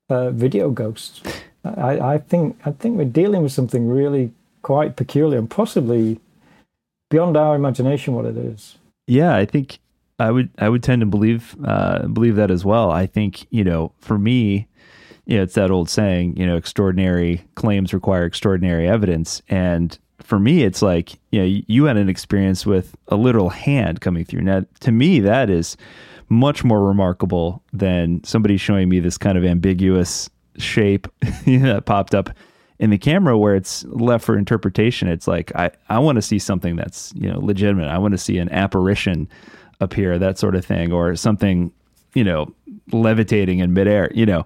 uh, 0.10 0.32
video 0.32 0.70
ghosts. 0.70 1.22
I, 1.63 2.00
I 2.00 2.18
think 2.18 2.60
I 2.66 2.72
think 2.72 2.98
we're 2.98 3.06
dealing 3.06 3.44
with 3.44 3.52
something 3.52 3.88
really 3.88 4.32
quite 4.62 4.96
peculiar 4.96 5.39
and 5.39 5.50
possibly 5.50 6.20
beyond 7.13 7.38
our 7.38 7.56
imagination 7.56 8.15
what 8.15 8.26
it 8.26 8.36
is. 8.36 8.76
Yeah, 9.06 9.36
I 9.36 9.45
think 9.45 9.78
I 10.17 10.32
would 10.32 10.49
I 10.58 10.67
would 10.67 10.82
tend 10.82 11.02
to 11.02 11.06
believe 11.06 11.56
uh, 11.63 12.08
believe 12.08 12.36
that 12.38 12.49
as 12.49 12.65
well. 12.65 12.89
I 12.89 13.06
think 13.06 13.45
you 13.52 13.63
know 13.63 13.91
for 13.99 14.17
me, 14.17 14.67
you 15.28 15.38
know, 15.38 15.43
it's 15.43 15.54
that 15.54 15.69
old 15.69 15.91
saying, 15.91 16.38
you 16.38 16.47
know, 16.47 16.58
extraordinary 16.58 17.45
claims 17.54 17.93
require 17.93 18.26
extraordinary 18.26 18.88
evidence, 18.88 19.43
and 19.47 19.97
for 20.21 20.39
me, 20.39 20.63
it's 20.63 20.82
like 20.82 21.19
you 21.32 21.39
know 21.39 21.62
you 21.67 21.86
had 21.86 21.97
an 21.97 22.10
experience 22.10 22.65
with 22.65 22.95
a 23.10 23.15
literal 23.15 23.49
hand 23.49 24.02
coming 24.02 24.26
through. 24.26 24.41
Now, 24.41 24.65
to 24.80 24.91
me, 24.91 25.19
that 25.19 25.52
is 25.52 25.78
much 26.30 26.63
more 26.63 26.84
remarkable 26.84 27.62
than 27.71 28.23
somebody 28.23 28.58
showing 28.58 28.89
me 28.89 28.99
this 28.99 29.19
kind 29.19 29.38
of 29.38 29.45
ambiguous 29.45 30.32
shape 30.58 31.08
that 31.45 31.84
popped 31.86 32.15
up 32.15 32.32
in 32.84 32.89
the 32.89 32.98
camera 32.98 33.38
where 33.38 33.56
it's 33.56 33.86
left 33.86 34.26
for 34.26 34.38
interpretation 34.38 35.08
it's 35.08 35.26
like 35.26 35.56
i 35.56 35.72
i 35.88 35.98
want 35.98 36.17
to 36.17 36.22
see 36.22 36.38
something 36.38 36.76
that's 36.76 37.13
you 37.15 37.32
know 37.32 37.39
legitimate. 37.39 37.88
I 37.88 37.98
want 37.98 38.12
to 38.12 38.17
see 38.17 38.38
an 38.38 38.50
apparition 38.52 39.30
appear 39.80 40.19
that 40.19 40.38
sort 40.38 40.54
of 40.54 40.65
thing 40.65 40.91
or 40.91 41.15
something 41.15 41.72
you 42.13 42.26
know 42.26 42.54
levitating 42.91 43.60
in 43.60 43.74
midair 43.74 44.12
you 44.13 44.26
know 44.26 44.46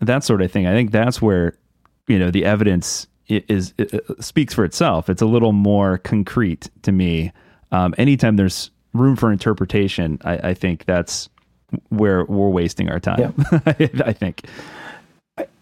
that 0.00 0.24
sort 0.24 0.40
of 0.40 0.50
thing. 0.50 0.66
I 0.66 0.72
think 0.72 0.92
that's 0.92 1.20
where 1.20 1.58
you 2.06 2.18
know 2.18 2.30
the 2.30 2.44
evidence 2.44 3.06
is, 3.26 3.74
is 3.78 4.00
speaks 4.20 4.54
for 4.54 4.64
itself. 4.64 5.10
It's 5.10 5.20
a 5.20 5.26
little 5.26 5.52
more 5.52 5.98
concrete 5.98 6.70
to 6.82 6.92
me. 6.92 7.32
Um, 7.72 7.94
anytime 7.98 8.36
there's 8.36 8.70
room 8.94 9.16
for 9.16 9.30
interpretation 9.30 10.18
I, 10.24 10.50
I 10.50 10.54
think 10.54 10.86
that's 10.86 11.28
where 11.90 12.24
we're 12.24 12.48
wasting 12.48 12.88
our 12.88 12.98
time 12.98 13.34
yeah. 13.50 13.60
i 14.06 14.12
think 14.14 14.46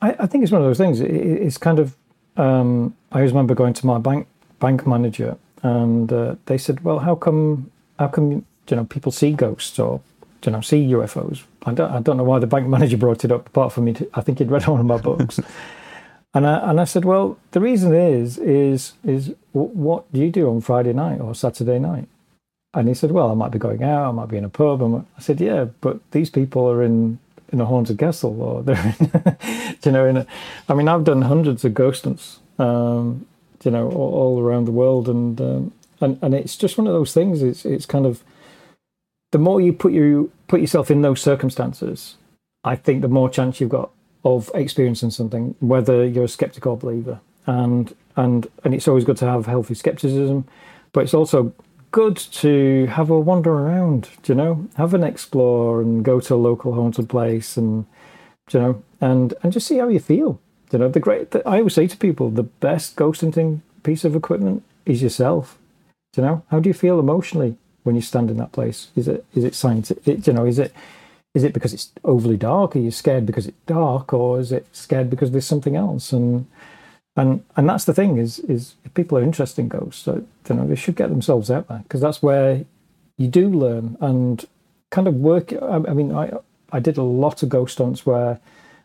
I, 0.03 0.17
I 0.21 0.27
think 0.27 0.43
it's 0.43 0.53
one 0.53 0.63
of 0.63 0.67
those 0.67 0.79
things. 0.79 1.01
It, 1.01 1.11
it's 1.11 1.59
kind 1.59 1.79
of. 1.79 1.95
Um, 2.37 2.95
I 3.13 3.17
always 3.17 3.33
remember 3.33 3.55
going 3.55 3.75
to 3.75 3.87
my 3.87 3.99
bank 3.99 4.27
bank 4.61 4.87
manager, 4.87 5.37
and 5.63 6.13
uh, 6.13 6.37
they 6.47 6.59
said, 6.59 6.85
"Well, 6.85 7.01
how 7.01 7.15
come 7.15 7.71
how 7.99 8.09
come 8.09 8.45
you 8.69 8.77
know 8.77 8.85
people 8.85 9.13
see 9.13 9.33
ghosts 9.33 9.79
or 9.79 10.01
you 10.45 10.53
know 10.53 10.61
see 10.61 10.87
UFOs?" 10.89 11.43
I 11.65 11.73
don't 11.73 11.91
I 11.91 12.01
don't 12.01 12.17
know 12.17 12.25
why 12.25 12.39
the 12.39 12.47
bank 12.47 12.69
manager 12.77 12.97
brought 12.97 13.25
it 13.25 13.33
up. 13.33 13.49
Apart 13.49 13.73
from 13.73 13.85
me, 13.85 13.97
I 14.15 14.21
think 14.21 14.39
he'd 14.39 14.51
read 14.51 14.67
one 14.67 14.81
of 14.81 14.87
my 14.87 14.99
books. 14.99 15.41
And 16.37 16.47
I, 16.47 16.71
and 16.71 16.79
I 16.79 16.85
said, 16.85 17.07
well, 17.07 17.39
the 17.53 17.61
reason 17.63 17.95
is, 17.95 18.37
is, 18.37 18.93
is 19.03 19.35
what 19.53 20.13
do 20.13 20.21
you 20.21 20.31
do 20.31 20.51
on 20.51 20.61
Friday 20.61 20.93
night 20.93 21.19
or 21.19 21.35
Saturday 21.35 21.79
night? 21.79 22.09
And 22.75 22.89
he 22.89 22.93
said, 22.95 23.11
well, 23.11 23.31
I 23.31 23.35
might 23.35 23.53
be 23.53 23.59
going 23.59 23.83
out, 23.83 24.11
I 24.11 24.13
might 24.13 24.29
be 24.29 24.37
in 24.37 24.45
a 24.45 24.51
pub. 24.51 24.83
And 24.83 25.07
I 25.17 25.21
said, 25.23 25.41
yeah, 25.41 25.65
but 25.81 25.99
these 26.11 26.29
people 26.29 26.71
are 26.71 26.83
in, 26.83 27.19
in 27.53 27.61
a 27.61 27.67
haunted 27.67 27.99
castle 27.99 28.41
or 28.41 28.63
they're 28.65 28.95
in, 28.99 29.77
you 29.85 29.93
know, 29.93 30.07
in 30.07 30.17
a, 30.19 30.27
I 30.69 30.75
mean, 30.75 30.89
I've 30.89 31.05
done 31.05 31.23
hundreds 31.23 31.65
of 31.65 31.75
ghost 31.75 32.05
hunts, 32.05 32.39
um, 32.59 33.27
you 33.63 33.71
know, 33.71 33.89
all, 33.91 34.15
all, 34.15 34.41
around 34.41 34.65
the 34.65 34.73
world. 34.73 35.09
And, 35.09 35.41
um, 35.41 35.73
and, 36.01 36.19
and 36.23 36.35
it's 36.35 36.57
just 36.57 36.79
one 36.79 36.87
of 36.87 36.93
those 36.93 37.13
things. 37.13 37.43
It's, 37.43 37.65
it's 37.65 37.87
kind 37.87 38.07
of, 38.07 38.23
the 39.33 39.39
more 39.39 39.61
you 39.61 39.73
put 39.73 39.93
you 39.93 40.33
put 40.49 40.61
yourself 40.61 40.91
in 40.91 41.03
those 41.03 41.21
circumstances, 41.21 42.17
I 42.65 42.77
think 42.77 43.03
the 43.03 43.09
more 43.09 43.29
chance 43.29 43.61
you've 43.61 43.71
got 43.71 43.91
of 44.25 44.51
experiencing 44.55 45.11
something, 45.11 45.55
whether 45.61 46.05
you're 46.05 46.25
a 46.25 46.29
skeptic 46.29 46.67
or 46.67 46.77
believer. 46.77 47.21
And 47.47 47.95
and 48.17 48.47
and 48.65 48.75
it's 48.75 48.89
always 48.89 49.05
good 49.05 49.17
to 49.19 49.27
have 49.27 49.47
healthy 49.47 49.75
skepticism, 49.75 50.47
but 50.93 51.05
it's 51.05 51.15
also 51.15 51.53
good 51.97 52.17
to 52.19 52.85
have 52.91 53.09
a 53.09 53.19
wander 53.19 53.51
around. 53.51 54.11
You 54.27 54.35
know, 54.35 54.69
have 54.77 54.93
an 54.93 55.03
explore 55.03 55.81
and 55.81 56.05
go 56.05 56.21
to 56.21 56.35
a 56.35 56.37
local 56.37 56.75
haunted 56.75 57.09
place, 57.09 57.57
and 57.57 57.87
you 58.53 58.61
know, 58.61 58.83
and 59.01 59.33
and 59.43 59.51
just 59.51 59.67
see 59.67 59.79
how 59.79 59.89
you 59.89 59.99
feel. 59.99 60.39
You 60.73 60.79
know, 60.79 60.89
the 60.91 61.01
great. 61.01 61.31
The, 61.31 61.41
I 61.49 61.59
always 61.59 61.73
say 61.73 61.87
to 61.87 61.97
people, 61.97 62.29
the 62.29 62.43
best 62.43 62.97
ghost 62.97 63.23
hunting 63.23 63.63
piece 63.83 64.05
of 64.05 64.15
equipment 64.15 64.63
is 64.85 65.03
yourself. 65.03 65.57
You 66.17 66.23
know, 66.23 66.43
how 66.51 66.61
do 66.61 66.69
you 66.69 66.75
feel 66.75 67.01
emotionally 67.01 67.57
when 67.85 67.95
you 67.95 68.03
stand 68.03 68.31
in 68.31 68.37
that 68.37 68.53
place? 68.53 68.89
Is 68.95 69.09
it 69.09 69.25
is 69.35 69.45
it 69.45 69.55
science? 69.55 69.91
It, 69.91 70.27
you 70.27 70.35
know, 70.35 70.45
is 70.45 70.59
it 70.59 70.75
is 71.35 71.45
it 71.45 71.55
because 71.55 71.73
it's 71.73 71.93
overly 72.05 72.37
dark? 72.37 72.77
Are 72.77 72.79
you 72.79 72.91
scared 72.91 73.25
because 73.25 73.47
it's 73.47 73.65
dark, 73.65 74.13
or 74.13 74.39
is 74.39 74.53
it 74.53 74.67
scared 74.73 75.09
because 75.09 75.31
there's 75.31 75.47
something 75.47 75.77
else? 75.77 76.13
And 76.13 76.47
and 77.17 77.43
and 77.57 77.69
that's 77.69 77.85
the 77.85 77.95
thing 77.95 78.19
is 78.19 78.39
is 78.41 78.75
if 78.85 78.93
people 78.95 79.17
are 79.19 79.23
interested 79.23 79.63
in 79.63 79.69
ghosts, 79.69 80.03
so, 80.03 80.27
you 80.49 80.55
know, 80.55 80.67
they 80.67 80.77
should 80.77 80.97
get 80.97 81.09
themselves 81.09 81.51
out 81.51 81.69
there 81.69 81.79
because 81.79 82.01
that's 82.01 82.23
where 82.23 82.65
you 83.17 83.29
do 83.29 83.49
learn 83.49 83.97
and 84.01 84.45
kind 84.91 85.09
of 85.09 85.15
work. 85.15 85.53
I, 85.53 85.77
I 85.77 85.95
mean, 85.95 86.13
I 86.13 86.33
I 86.73 86.81
did 86.81 86.99
a 86.99 87.03
lot 87.03 87.43
of 87.43 87.49
ghost 87.49 87.79
hunts 87.79 88.05
where 88.05 88.39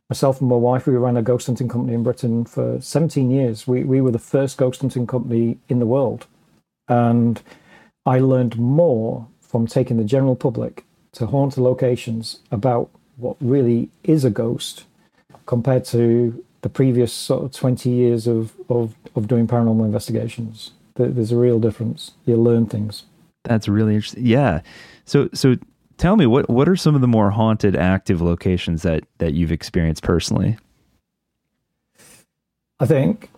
myself 0.10 0.40
and 0.40 0.50
my 0.50 0.56
wife 0.56 0.88
we 0.88 0.96
ran 0.96 1.18
a 1.18 1.22
ghost 1.22 1.48
hunting 1.48 1.68
company 1.68 1.94
in 1.94 2.04
Britain 2.04 2.46
for 2.46 2.80
17 2.80 3.30
years. 3.30 3.68
We 3.68 3.84
we 3.84 4.00
were 4.00 4.12
the 4.12 4.20
first 4.20 4.58
ghost 4.58 4.82
hunting 4.82 5.08
company 5.08 5.58
in 5.68 5.80
the 5.80 5.86
world, 5.86 6.26
and 6.88 7.42
I 8.06 8.20
learned 8.20 8.58
more 8.58 9.28
from 9.42 9.68
taking 9.68 9.98
the 9.98 10.06
general 10.06 10.38
public 10.38 10.86
to 11.14 11.26
haunted 11.26 11.62
locations 11.62 12.40
about 12.52 12.90
what 13.18 13.36
really 13.42 13.90
is 14.04 14.24
a 14.24 14.30
ghost 14.30 14.86
compared 15.46 15.84
to 15.84 16.44
the 16.62 16.70
previous 16.70 17.12
sort 17.12 17.44
of 17.44 17.52
20 17.52 17.90
years 17.90 18.28
of, 18.28 18.54
of, 18.70 18.96
of 19.16 19.28
doing 19.28 19.48
paranormal 19.48 19.86
investigations. 19.86 20.72
There's 20.96 21.32
a 21.32 21.38
real 21.38 21.60
difference. 21.60 22.12
You 22.26 22.38
learn 22.38 22.68
things. 22.68 23.04
That's 23.44 23.68
really 23.68 23.96
interesting. 23.96 24.26
Yeah. 24.26 24.62
So, 25.06 25.30
so 25.34 25.56
tell 25.98 26.16
me 26.16 26.26
what, 26.26 26.50
what 26.50 26.70
are 26.70 26.76
some 26.76 26.94
of 26.94 27.02
the 27.02 27.08
more 27.08 27.32
haunted 27.32 27.76
active 27.76 28.22
locations 28.22 28.84
that, 28.84 29.04
that 29.18 29.34
you've 29.34 29.52
experienced 29.52 30.04
personally? 30.04 30.58
I 32.80 32.86
think, 32.86 33.30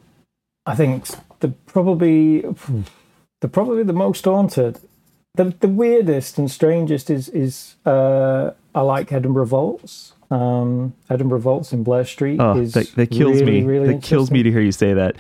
I 0.66 0.76
think 0.76 1.06
the 1.40 1.50
probably, 1.50 2.42
the 3.42 3.48
probably 3.48 3.84
the 3.84 3.94
most 3.94 4.26
haunted 4.26 4.80
the 5.36 5.46
the 5.60 5.68
weirdest 5.68 6.38
and 6.38 6.50
strangest 6.50 7.10
is 7.10 7.30
is 7.30 7.76
uh, 7.86 8.52
I 8.76 8.82
like 8.82 9.12
Edinburgh 9.12 9.46
Vaults. 9.46 10.14
Um, 10.34 10.94
Edinburgh 11.10 11.40
Vaults 11.40 11.74
in 11.74 11.84
Blair 11.84 12.06
Street. 12.06 12.40
Oh, 12.40 12.64
that, 12.66 12.92
that 12.96 13.12
kills 13.12 13.40
really, 13.40 13.62
me. 13.62 13.64
Really 13.64 13.94
that 13.94 14.04
kills 14.04 14.32
me 14.32 14.44
to 14.44 14.52
hear 14.52 14.62
you 14.62 14.72
say 14.72 14.94
that. 14.94 15.16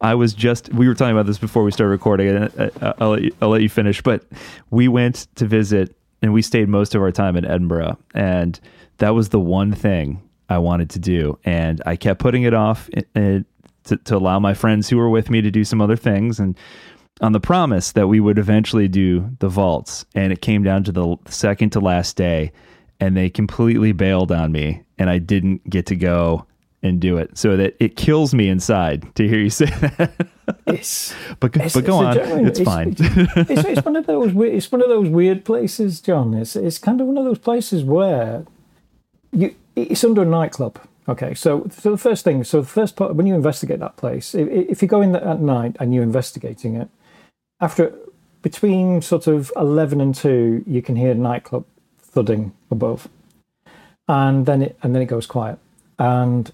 I 0.00 0.14
was 0.14 0.34
just 0.34 0.72
we 0.72 0.86
were 0.86 0.94
talking 0.94 1.12
about 1.12 1.26
this 1.26 1.38
before 1.38 1.64
we 1.64 1.70
started 1.70 1.90
recording. 1.90 2.28
And 2.28 2.72
I'll 3.00 3.10
let 3.10 3.22
you, 3.22 3.34
I'll 3.40 3.48
let 3.48 3.62
you 3.62 3.68
finish. 3.68 4.02
But 4.02 4.24
we 4.70 4.86
went 4.88 5.26
to 5.36 5.46
visit 5.46 5.96
and 6.22 6.32
we 6.32 6.42
stayed 6.42 6.68
most 6.68 6.94
of 6.94 7.02
our 7.02 7.12
time 7.12 7.36
in 7.36 7.44
Edinburgh, 7.44 7.98
and 8.14 8.58
that 8.98 9.10
was 9.10 9.30
the 9.30 9.40
one 9.40 9.72
thing 9.72 10.20
I 10.48 10.58
wanted 10.58 10.90
to 10.90 10.98
do, 10.98 11.38
and 11.44 11.80
I 11.86 11.96
kept 11.96 12.20
putting 12.20 12.42
it 12.42 12.54
off 12.54 12.88
eh, 13.14 13.40
to, 13.84 13.96
to 13.96 14.16
allow 14.16 14.38
my 14.38 14.54
friends 14.54 14.88
who 14.88 14.96
were 14.96 15.10
with 15.10 15.30
me 15.30 15.40
to 15.40 15.50
do 15.50 15.64
some 15.64 15.80
other 15.80 15.96
things 15.96 16.38
and 16.38 16.56
on 17.20 17.32
the 17.32 17.40
promise 17.40 17.92
that 17.92 18.06
we 18.06 18.20
would 18.20 18.38
eventually 18.38 18.88
do 18.88 19.30
the 19.40 19.48
vaults. 19.48 20.04
And 20.14 20.32
it 20.32 20.40
came 20.40 20.62
down 20.62 20.84
to 20.84 20.92
the 20.92 21.16
second 21.26 21.70
to 21.70 21.80
last 21.80 22.16
day, 22.16 22.52
and 23.00 23.16
they 23.16 23.30
completely 23.30 23.92
bailed 23.92 24.32
on 24.32 24.52
me, 24.52 24.82
and 24.98 25.08
I 25.08 25.18
didn't 25.18 25.68
get 25.68 25.86
to 25.86 25.96
go 25.96 26.46
and 26.82 27.00
do 27.00 27.16
it. 27.16 27.36
So 27.36 27.56
that 27.56 27.76
it 27.80 27.96
kills 27.96 28.34
me 28.34 28.48
inside 28.48 29.14
to 29.16 29.28
hear 29.28 29.38
you 29.38 29.50
say 29.50 29.66
that. 29.66 30.28
It's, 30.66 31.14
but 31.40 31.56
it's, 31.56 31.74
but 31.74 31.84
go 31.84 31.98
on, 31.98 32.16
it's, 32.16 32.58
it's 32.58 32.60
fine. 32.60 32.94
It's, 32.98 33.64
it's, 33.64 33.84
one 33.84 33.96
of 33.96 34.06
those 34.06 34.32
it's 34.34 34.70
one 34.70 34.82
of 34.82 34.88
those 34.88 35.08
weird 35.08 35.44
places, 35.44 36.00
John. 36.00 36.34
It's 36.34 36.56
it's 36.56 36.78
kind 36.78 37.00
of 37.00 37.06
one 37.06 37.18
of 37.18 37.24
those 37.24 37.38
places 37.38 37.84
where 37.84 38.44
you 39.32 39.54
it's 39.76 40.04
under 40.04 40.22
a 40.22 40.26
nightclub. 40.26 40.78
Okay, 41.08 41.32
so, 41.32 41.66
so 41.70 41.90
the 41.90 41.96
first 41.96 42.22
thing, 42.22 42.44
so 42.44 42.60
the 42.60 42.66
first 42.66 42.94
part 42.94 43.14
when 43.14 43.26
you 43.26 43.34
investigate 43.34 43.80
that 43.80 43.96
place, 43.96 44.34
if, 44.34 44.46
if 44.48 44.82
you 44.82 44.88
go 44.88 45.00
in 45.00 45.16
at 45.16 45.40
night 45.40 45.74
and 45.80 45.94
you're 45.94 46.02
investigating 46.02 46.76
it, 46.76 46.90
after 47.60 47.94
between 48.42 49.00
sort 49.00 49.26
of 49.26 49.50
11 49.56 50.00
and 50.00 50.14
2 50.14 50.64
you 50.66 50.82
can 50.82 50.96
hear 50.96 51.14
nightclub 51.14 51.64
thudding 52.18 52.52
above. 52.70 53.08
And 54.08 54.46
then 54.46 54.62
it 54.62 54.78
and 54.82 54.94
then 54.94 55.02
it 55.02 55.06
goes 55.06 55.26
quiet. 55.26 55.58
And 55.98 56.50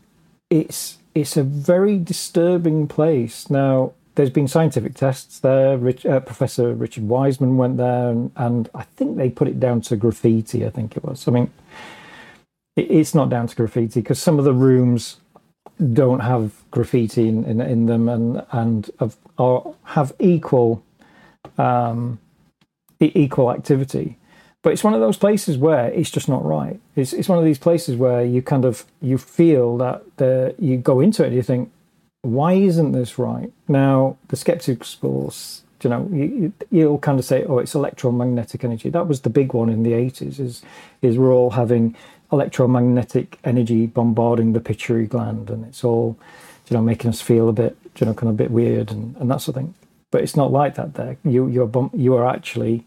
it's 0.50 0.98
it's 1.14 1.36
a 1.36 1.42
very 1.42 1.98
disturbing 1.98 2.86
place. 2.86 3.48
Now 3.48 3.92
there's 4.14 4.30
been 4.30 4.48
scientific 4.48 4.94
tests 4.94 5.40
there. 5.40 5.78
Rich, 5.78 6.04
uh, 6.04 6.20
professor 6.20 6.74
richard 6.74 7.08
wiseman 7.08 7.56
went 7.56 7.78
there 7.78 8.10
and, 8.10 8.30
and, 8.36 8.70
i 8.74 8.82
think 8.82 9.16
they 9.16 9.28
put 9.28 9.48
it 9.48 9.58
down 9.58 9.80
to 9.80 9.96
graffiti 9.96 10.66
i 10.66 10.70
think 10.70 10.96
it 10.96 11.04
was. 11.04 11.26
I 11.26 11.30
mean 11.30 11.50
it, 12.76 12.90
it's 12.90 13.14
not 13.14 13.30
down 13.30 13.46
to 13.46 13.56
graffiti 13.56 14.00
because 14.00 14.18
some 14.18 14.38
of 14.38 14.44
the 14.44 14.52
rooms 14.52 15.20
don't 15.92 16.20
have 16.20 16.52
graffiti 16.70 17.28
in, 17.28 17.44
in, 17.44 17.60
in 17.60 17.86
them 17.86 18.08
and 18.08 18.44
and 18.52 18.90
have, 19.00 19.16
are, 19.38 19.74
have 19.84 20.12
equal 20.18 20.84
um, 21.58 22.18
equal 23.00 23.50
activity. 23.50 24.18
But 24.64 24.72
it's 24.72 24.82
one 24.82 24.94
of 24.94 25.00
those 25.00 25.18
places 25.18 25.58
where 25.58 25.88
it's 25.88 26.10
just 26.10 26.26
not 26.26 26.42
right. 26.42 26.80
It's 26.96 27.12
it's 27.12 27.28
one 27.28 27.38
of 27.38 27.44
these 27.44 27.58
places 27.58 27.96
where 27.96 28.24
you 28.24 28.40
kind 28.40 28.64
of 28.64 28.84
you 29.02 29.18
feel 29.18 29.76
that 29.76 30.02
the 30.16 30.54
you 30.58 30.78
go 30.78 31.00
into 31.00 31.22
it 31.22 31.26
and 31.26 31.36
you 31.36 31.42
think, 31.42 31.70
why 32.22 32.54
isn't 32.54 32.92
this 32.92 33.18
right? 33.18 33.52
Now 33.68 34.16
the 34.28 34.36
skeptics 34.36 35.02
will, 35.02 35.34
you 35.82 35.90
know, 35.90 36.08
you, 36.10 36.52
you'll 36.70 36.98
kind 36.98 37.18
of 37.18 37.26
say, 37.26 37.44
oh, 37.44 37.58
it's 37.58 37.74
electromagnetic 37.74 38.64
energy. 38.64 38.88
That 38.88 39.06
was 39.06 39.20
the 39.20 39.28
big 39.28 39.52
one 39.52 39.68
in 39.68 39.82
the 39.82 39.92
eighties. 39.92 40.40
Is 40.40 40.62
is 41.02 41.18
we're 41.18 41.34
all 41.34 41.50
having 41.50 41.94
electromagnetic 42.32 43.38
energy 43.44 43.86
bombarding 43.86 44.54
the 44.54 44.60
pituitary 44.60 45.06
gland, 45.06 45.50
and 45.50 45.66
it's 45.66 45.84
all, 45.84 46.16
you 46.68 46.74
know, 46.74 46.82
making 46.82 47.10
us 47.10 47.20
feel 47.20 47.50
a 47.50 47.52
bit, 47.52 47.76
you 47.98 48.06
know, 48.06 48.14
kind 48.14 48.30
of 48.30 48.34
a 48.34 48.42
bit 48.42 48.50
weird 48.50 48.90
and, 48.90 49.14
and 49.18 49.30
that 49.30 49.42
sort 49.42 49.56
of 49.56 49.62
thing 49.62 49.74
but 50.10 50.22
it's 50.22 50.36
not 50.36 50.52
like 50.52 50.76
that 50.76 50.94
there. 50.94 51.16
You 51.24 51.48
you're 51.48 51.90
you 51.92 52.14
are 52.14 52.24
actually, 52.24 52.84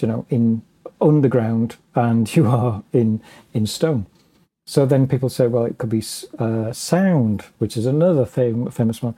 you 0.00 0.08
know, 0.08 0.24
in 0.30 0.62
underground 1.00 1.76
and 1.94 2.34
you 2.34 2.46
are 2.46 2.82
in 2.92 3.20
in 3.52 3.66
stone. 3.66 4.06
So 4.66 4.86
then 4.86 5.06
people 5.06 5.28
say, 5.28 5.46
well, 5.46 5.66
it 5.66 5.76
could 5.76 5.90
be 5.90 6.02
uh, 6.38 6.72
sound, 6.72 7.42
which 7.58 7.76
is 7.76 7.84
another 7.84 8.24
fam- 8.24 8.70
famous 8.70 9.02
one. 9.02 9.14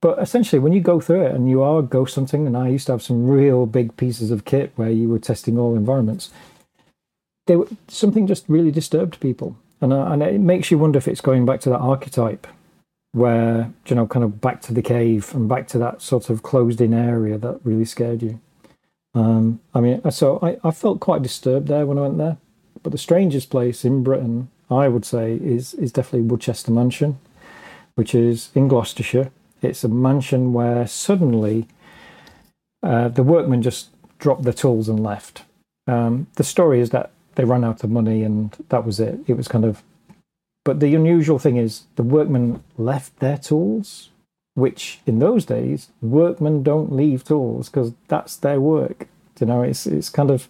But 0.00 0.18
essentially, 0.18 0.58
when 0.58 0.72
you 0.72 0.80
go 0.80 1.00
through 1.00 1.26
it 1.26 1.34
and 1.34 1.50
you 1.50 1.62
are 1.62 1.82
ghost 1.82 2.14
hunting, 2.14 2.46
and 2.46 2.56
I 2.56 2.68
used 2.68 2.86
to 2.86 2.92
have 2.92 3.02
some 3.02 3.28
real 3.28 3.66
big 3.66 3.96
pieces 3.96 4.30
of 4.30 4.44
kit 4.44 4.72
where 4.76 4.90
you 4.90 5.08
were 5.08 5.18
testing 5.18 5.58
all 5.58 5.76
environments, 5.76 6.30
they 7.46 7.56
were, 7.56 7.68
something 7.88 8.26
just 8.26 8.44
really 8.48 8.70
disturbed 8.70 9.20
people, 9.20 9.56
and 9.80 9.92
uh, 9.92 10.06
and 10.06 10.22
it 10.22 10.40
makes 10.40 10.70
you 10.70 10.78
wonder 10.78 10.98
if 10.98 11.08
it's 11.08 11.20
going 11.20 11.44
back 11.44 11.60
to 11.62 11.70
that 11.70 11.78
archetype 11.78 12.46
where 13.12 13.72
you 13.86 13.96
know 13.96 14.06
kind 14.06 14.24
of 14.24 14.40
back 14.40 14.62
to 14.62 14.72
the 14.72 14.82
cave 14.82 15.34
and 15.34 15.48
back 15.48 15.66
to 15.68 15.78
that 15.78 16.00
sort 16.00 16.30
of 16.30 16.42
closed 16.42 16.80
in 16.80 16.94
area 16.94 17.36
that 17.38 17.58
really 17.64 17.84
scared 17.84 18.22
you 18.22 18.40
um, 19.14 19.60
i 19.74 19.80
mean 19.80 20.10
so 20.10 20.38
I, 20.42 20.58
I 20.62 20.70
felt 20.70 21.00
quite 21.00 21.22
disturbed 21.22 21.68
there 21.68 21.86
when 21.86 21.98
i 21.98 22.02
went 22.02 22.18
there. 22.18 22.36
But 22.82 22.92
the 22.92 22.98
strangest 22.98 23.50
place 23.50 23.84
in 23.84 24.02
britain 24.02 24.48
i 24.70 24.88
would 24.88 25.04
say 25.04 25.34
is 25.34 25.74
is 25.74 25.92
definitely 25.92 26.28
woodchester 26.28 26.70
mansion 26.70 27.18
which 27.98 28.14
is 28.14 28.50
in 28.54 28.68
gloucestershire. 28.68 29.32
It's 29.60 29.82
a 29.82 29.88
mansion 29.88 30.52
where 30.52 30.86
suddenly 30.86 31.66
uh, 32.80 33.08
the 33.08 33.24
workmen 33.24 33.60
just 33.60 33.88
dropped 34.20 34.44
their 34.44 34.52
tools 34.52 34.88
and 34.88 35.02
left. 35.02 35.42
Um, 35.88 36.28
the 36.36 36.44
story 36.44 36.78
is 36.80 36.90
that 36.90 37.10
they 37.34 37.44
ran 37.44 37.64
out 37.64 37.82
of 37.82 37.90
money 37.90 38.22
and 38.22 38.56
that 38.68 38.86
was 38.86 39.00
it. 39.00 39.18
It 39.26 39.36
was 39.36 39.48
kind 39.48 39.64
of 39.64 39.82
But 40.64 40.78
the 40.78 40.94
unusual 40.94 41.40
thing 41.40 41.56
is 41.56 41.86
the 41.96 42.04
workmen 42.04 42.62
left 42.76 43.18
their 43.18 43.36
tools, 43.36 44.10
which 44.58 45.00
in 45.06 45.18
those 45.18 45.44
days 45.44 45.88
workmen 46.02 46.62
don't 46.62 46.92
leave 46.92 47.24
tools 47.24 47.68
because 47.68 47.92
that's 48.08 48.36
their 48.36 48.60
work. 48.60 49.06
You 49.40 49.46
know, 49.46 49.62
it's 49.62 49.86
it's 49.86 50.10
kind 50.10 50.30
of 50.30 50.48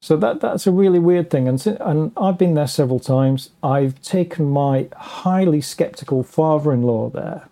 so 0.00 0.16
that 0.16 0.40
that's 0.40 0.66
a 0.66 0.72
really 0.72 0.98
weird 0.98 1.30
thing. 1.30 1.46
And 1.46 1.64
and 1.80 2.12
I've 2.16 2.38
been 2.38 2.54
there 2.54 2.66
several 2.66 3.00
times. 3.00 3.50
I've 3.62 4.00
taken 4.02 4.46
my 4.50 4.88
highly 4.96 5.60
skeptical 5.60 6.22
father-in-law 6.22 7.10
there 7.10 7.48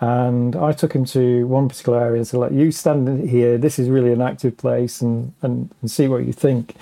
and 0.00 0.54
I 0.54 0.72
took 0.72 0.92
him 0.92 1.04
to 1.06 1.46
one 1.46 1.68
particular 1.68 2.00
area 2.00 2.18
and 2.18 2.26
said, 2.26 2.40
"Like 2.40 2.52
you 2.52 2.70
stand 2.70 3.28
here. 3.28 3.58
This 3.58 3.78
is 3.78 3.88
really 3.88 4.12
an 4.12 4.22
active 4.22 4.56
place, 4.56 5.00
and, 5.00 5.32
and 5.42 5.70
and 5.80 5.90
see 5.90 6.08
what 6.08 6.24
you 6.24 6.32
think." 6.32 6.74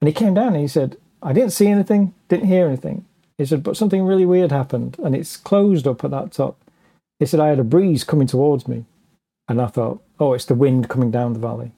And 0.00 0.08
he 0.08 0.12
came 0.12 0.34
down 0.34 0.48
and 0.48 0.62
he 0.62 0.68
said, 0.68 0.96
"I 1.22 1.32
didn't 1.32 1.52
see 1.52 1.68
anything, 1.68 2.14
didn't 2.28 2.48
hear 2.48 2.66
anything." 2.66 3.04
He 3.36 3.44
said, 3.46 3.62
"But 3.62 3.76
something 3.76 4.02
really 4.02 4.26
weird 4.26 4.50
happened, 4.50 4.96
and 5.02 5.14
it's 5.14 5.36
closed 5.36 5.86
up 5.86 6.04
at 6.04 6.10
that 6.10 6.32
top." 6.32 6.56
He 7.18 7.26
said, 7.26 7.40
"I 7.40 7.48
had 7.48 7.58
a 7.58 7.64
breeze 7.64 8.04
coming 8.04 8.26
towards 8.26 8.68
me, 8.68 8.84
and 9.48 9.60
I 9.60 9.66
thought, 9.66 10.02
oh, 10.20 10.32
it's 10.34 10.44
the 10.44 10.54
wind 10.54 10.88
coming 10.88 11.10
down 11.10 11.32
the 11.32 11.38
valley." 11.38 11.72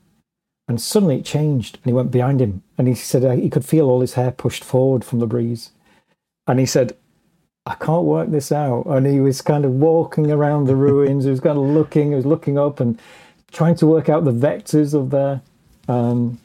And 0.68 0.80
suddenly 0.80 1.18
it 1.18 1.24
changed, 1.24 1.76
and 1.76 1.84
he 1.86 1.93
went 1.93 2.11
behind 2.11 2.41
him, 2.41 2.62
and 2.78 2.86
he 2.86 2.95
said 2.95 3.38
he 3.38 3.51
could 3.51 3.64
feel 3.64 3.88
all 3.88 4.01
his 4.01 4.14
hair 4.14 4.30
pushed 4.30 4.62
forward 4.62 5.05
from 5.05 5.18
the 5.18 5.26
breeze. 5.26 5.70
And 6.47 6.59
he 6.59 6.66
said, 6.66 6.97
I 7.66 7.74
can't 7.74 8.05
work 8.05 8.30
this 8.30 8.51
out. 8.53 8.86
And 8.86 9.07
he 9.07 9.20
was 9.20 9.43
kind 9.43 9.64
of 9.64 9.72
walking 9.72 10.30
around 10.30 10.66
the 10.66 10.76
ruins. 10.76 11.24
he 11.24 11.30
was 11.30 11.41
kind 11.41 11.59
of 11.59 11.64
looking, 11.64 12.11
he 12.11 12.16
was 12.16 12.26
looking 12.26 12.59
up 12.59 12.80
and 12.80 13.01
trying 13.53 13.74
to 13.76 13.86
work 13.86 14.09
out 14.09 14.24
the 14.24 14.32
vectors 14.32 14.95
of 14.95 15.11
there. 15.11 15.43
Um, 15.88 16.41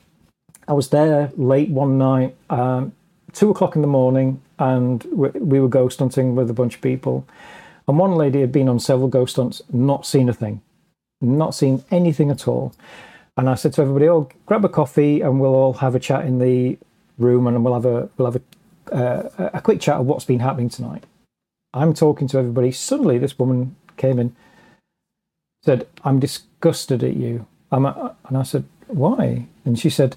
I 0.68 0.74
was 0.74 0.90
there 0.90 1.32
late 1.38 1.70
one 1.70 1.98
night, 1.98 2.36
um, 2.50 2.92
two 3.34 3.50
o'clock 3.50 3.76
in 3.76 3.82
the 3.82 3.88
morning, 3.88 4.42
and 4.60 5.04
we, 5.06 5.30
we, 5.30 5.60
were 5.60 5.68
ghost 5.68 6.00
hunting 6.00 6.36
with 6.36 6.50
a 6.50 6.54
bunch 6.54 6.76
of 6.76 6.82
people. 6.82 7.28
And 7.88 8.00
one 8.00 8.16
lady 8.16 8.42
had 8.42 8.52
been 8.52 8.70
on 8.70 8.80
several 8.80 9.08
ghost 9.08 9.36
hunts, 9.36 9.62
not 9.72 10.06
seen 10.06 10.30
a 10.30 10.34
thing, 10.34 10.62
not 11.22 11.54
seen 11.54 11.84
anything 11.92 12.32
at 12.32 12.48
all. 12.48 12.74
And 13.38 13.50
I 13.50 13.56
said 13.56 13.74
to 13.74 13.82
everybody, 13.82 14.10
"Oh, 14.10 14.30
grab 14.46 14.66
a 14.66 14.70
coffee, 14.70 15.22
and 15.22 15.40
we'll 15.40 15.56
all 15.56 15.74
have 15.74 15.94
a 15.94 16.00
chat 16.00 16.26
in 16.26 16.40
the 16.40 16.78
room, 17.18 17.48
and 17.48 17.64
we'll 17.64 17.74
have 17.74 17.86
a 17.86 18.10
we'll 18.18 18.32
have 18.32 18.42
a 18.42 18.42
uh, 18.92 19.50
a 19.54 19.62
quick 19.62 19.82
chat 19.82 20.00
of 20.00 20.06
what's 20.06 20.26
been 20.26 20.40
happening 20.40 20.70
tonight. 20.70 21.06
I'm 21.74 21.94
talking 21.94 22.28
to 22.30 22.38
everybody. 22.38 22.72
Suddenly, 22.72 23.18
this 23.18 23.38
woman 23.38 23.76
came 23.98 24.20
in, 24.20 24.36
said, 25.64 25.88
I'm 26.04 26.20
disgusted 26.20 27.04
at 27.04 27.16
you. 27.16 27.46
I'm 27.72 27.86
a, 27.86 28.16
and 28.28 28.38
I 28.38 28.44
said, 28.44 28.66
Why? 28.88 29.48
And 29.66 29.78
she 29.78 29.90
said, 29.90 30.16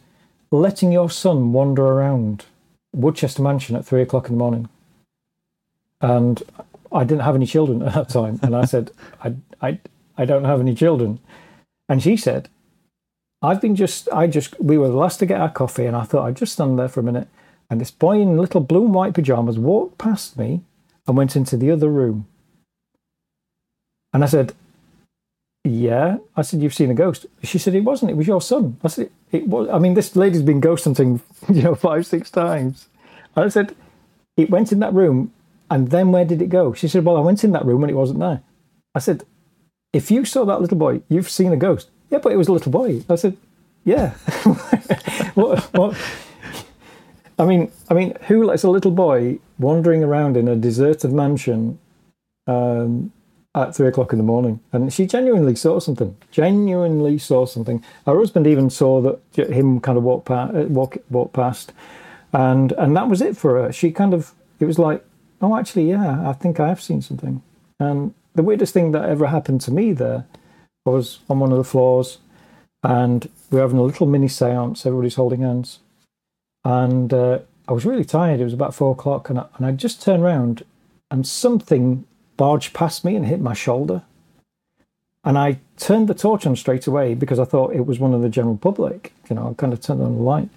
Letting 0.51 0.93
your 0.93 1.11
son 1.11 1.53
wander 1.53 1.85
around 1.85 2.47
Woodchester 2.93 3.43
Mansion 3.43 3.77
at 3.77 3.85
three 3.85 4.03
o'clock 4.03 4.29
in 4.29 4.35
the 4.35 4.39
morning. 4.39 4.69
And 6.01 6.43
I 6.93 7.05
didn't 7.05 7.23
have 7.23 7.35
any 7.35 7.47
children 7.47 7.83
at 7.83 7.95
that 7.95 8.09
time. 8.09 8.39
And 8.43 8.57
I 8.57 8.65
said, 8.65 8.91
I, 9.23 9.35
I, 9.61 9.79
I 10.17 10.25
don't 10.25 10.45
have 10.45 10.61
any 10.61 10.75
children. 10.75 11.21
And 11.89 12.03
she 12.03 12.17
said, 12.17 12.49
I've 13.41 13.61
been 13.61 13.77
just, 13.77 14.09
I 14.13 14.27
just, 14.27 14.61
we 14.61 14.79
were 14.79 14.89
the 14.89 14.97
last 14.97 15.19
to 15.19 15.27
get 15.27 15.41
our 15.41 15.51
coffee, 15.51 15.87
and 15.87 15.97
I 15.97 16.03
thought 16.03 16.27
I'd 16.27 16.37
just 16.37 16.55
stand 16.55 16.79
there 16.79 16.89
for 16.89 17.01
a 17.01 17.05
minute 17.05 17.29
and 17.71 17.81
this 17.81 17.91
boy 17.91 18.21
in 18.21 18.39
little 18.39 18.61
blue 18.61 18.85
and 18.85 18.95
white 18.95 19.15
pajamas 19.15 19.59
walked 19.59 19.99
past 19.99 20.39
me 20.39 20.63
and 21.07 21.17
went 21.17 21.37
into 21.37 21.57
the 21.57 21.71
other 21.71 21.89
room. 21.89 22.27
And 24.13 24.25
I 24.25 24.27
said, 24.27 24.55
Yeah. 25.65 26.19
I 26.35 26.43
said, 26.43 26.63
You've 26.63 26.75
seen 26.75 26.91
a 26.91 26.95
ghost. 26.95 27.27
She 27.43 27.59
said, 27.59 27.75
It 27.75 27.85
wasn't. 27.85 28.11
It 28.11 28.17
was 28.17 28.27
your 28.27 28.41
son. 28.41 28.79
I 28.83 28.89
said, 28.89 29.11
It 29.31 29.49
was. 29.49 29.69
I 29.69 29.79
mean, 29.79 29.95
this 29.95 30.17
lady's 30.17 30.43
been 30.43 30.61
ghost 30.61 30.85
hunting, 30.85 31.21
you 31.53 31.63
know, 31.63 31.75
five, 31.75 32.07
six 32.07 32.31
times. 32.31 32.89
And 33.37 33.45
I 33.45 33.49
said, 33.49 33.75
It 34.37 34.51
went 34.51 34.73
in 34.73 34.81
that 34.81 34.95
room. 34.95 35.33
And 35.71 35.91
then 35.91 36.13
where 36.13 36.25
did 36.25 36.43
it 36.43 36.49
go? 36.49 36.73
She 36.73 36.89
said, 36.89 37.05
Well, 37.05 37.17
I 37.17 37.21
went 37.21 37.45
in 37.45 37.53
that 37.53 37.65
room 37.65 37.83
and 37.83 37.91
it 37.91 37.95
wasn't 37.95 38.21
there. 38.21 38.43
I 38.95 38.99
said, 38.99 39.25
If 39.93 40.11
you 40.11 40.25
saw 40.25 40.45
that 40.47 40.61
little 40.61 40.79
boy, 40.79 41.03
you've 41.09 41.31
seen 41.31 41.53
a 41.53 41.57
ghost. 41.57 41.91
Yeah, 42.11 42.19
but 42.19 42.33
it 42.33 42.37
was 42.37 42.49
a 42.49 42.53
little 42.53 42.73
boy. 42.73 43.03
I 43.09 43.17
said, 43.17 43.37
Yeah. 43.85 44.11
what, 45.35 45.63
what, 45.75 45.97
I 47.39 47.45
mean, 47.45 47.71
I 47.89 47.95
mean, 47.95 48.17
who 48.27 48.45
lets 48.45 48.65
a 48.65 48.71
little 48.71 48.91
boy 48.91 49.39
wandering 49.59 50.03
around 50.03 50.37
in 50.37 50.49
a 50.49 50.57
deserted 50.57 51.13
mansion 51.13 51.79
um, 52.47 53.13
at 53.55 53.77
three 53.77 53.87
o'clock 53.87 54.13
in 54.13 54.19
the 54.19 54.25
morning? 54.25 54.61
And 54.73 54.93
she 54.93 55.07
genuinely 55.07 55.55
saw 55.55 55.79
something. 55.79 56.17
Genuinely 56.33 57.19
saw 57.19 57.47
something. 57.47 57.85
Her 58.07 58.19
husband 58.19 58.47
even 58.47 58.71
saw 58.71 59.01
that 59.03 59.51
him 59.51 59.81
kind 59.81 59.97
of 59.97 60.03
walk 60.03 60.25
past, 60.25 60.55
uh, 60.55 60.63
walk 60.63 60.97
walk 61.11 61.33
past, 61.33 61.73
and 62.33 62.73
and 62.73 62.97
that 62.97 63.09
was 63.09 63.21
it 63.21 63.37
for 63.37 63.63
her. 63.63 63.73
She 63.73 63.93
kind 63.93 64.15
of 64.15 64.33
it 64.59 64.65
was 64.65 64.79
like, 64.79 65.05
oh, 65.41 65.57
actually, 65.57 65.89
yeah, 65.89 66.29
I 66.29 66.33
think 66.33 66.61
I 66.61 66.69
have 66.69 66.83
seen 66.83 67.03
something. 67.03 67.43
And 67.79 68.15
the 68.35 68.43
weirdest 68.43 68.75
thing 68.75 68.93
that 68.93 69.09
ever 69.09 69.27
happened 69.27 69.61
to 69.63 69.71
me 69.71 69.93
there 69.93 70.27
was 70.85 71.21
on 71.29 71.39
one 71.39 71.53
of 71.53 71.59
the 71.59 71.65
floors, 71.65 72.19
and 72.83 73.25
we 73.51 73.57
we're 73.57 73.63
having 73.63 73.79
a 73.79 73.83
little 73.83 74.07
mini 74.07 74.29
séance. 74.29 74.87
Everybody's 74.87 75.17
holding 75.17 75.43
hands 75.43 75.81
and 76.65 77.13
uh, 77.15 77.39
I 77.67 77.73
was 77.73 77.87
really 77.87 78.05
tired. 78.05 78.41
It 78.41 78.45
was 78.45 78.53
about 78.53 78.75
four 78.75 78.93
o'clock, 78.93 79.31
and 79.31 79.39
I, 79.39 79.47
and 79.57 79.67
I 79.67 79.73
just 79.73 80.03
turned 80.03 80.23
around, 80.23 80.65
and 81.11 81.27
something 81.27 82.05
barged 82.37 82.75
past 82.75 83.05
me 83.05 83.17
and 83.17 83.27
hit 83.27 83.41
my 83.41 83.55
shoulder. 83.55 84.03
And 85.25 85.37
I 85.39 85.59
turned 85.79 86.09
the 86.09 86.15
torch 86.15 86.47
on 86.47 86.57
straight 86.57 86.87
away 86.87 87.15
because 87.15 87.39
I 87.39 87.45
thought 87.45 87.75
it 87.75 87.87
was 87.87 87.99
one 87.99 88.15
of 88.15 88.23
the 88.23 88.29
general 88.29 88.57
public. 88.57 89.13
You 89.29 89.37
know, 89.37 89.51
I 89.51 89.55
kind 89.55 89.73
of 89.73 89.81
turned 89.81 90.03
on 90.03 90.17
the 90.17 90.23
light, 90.23 90.51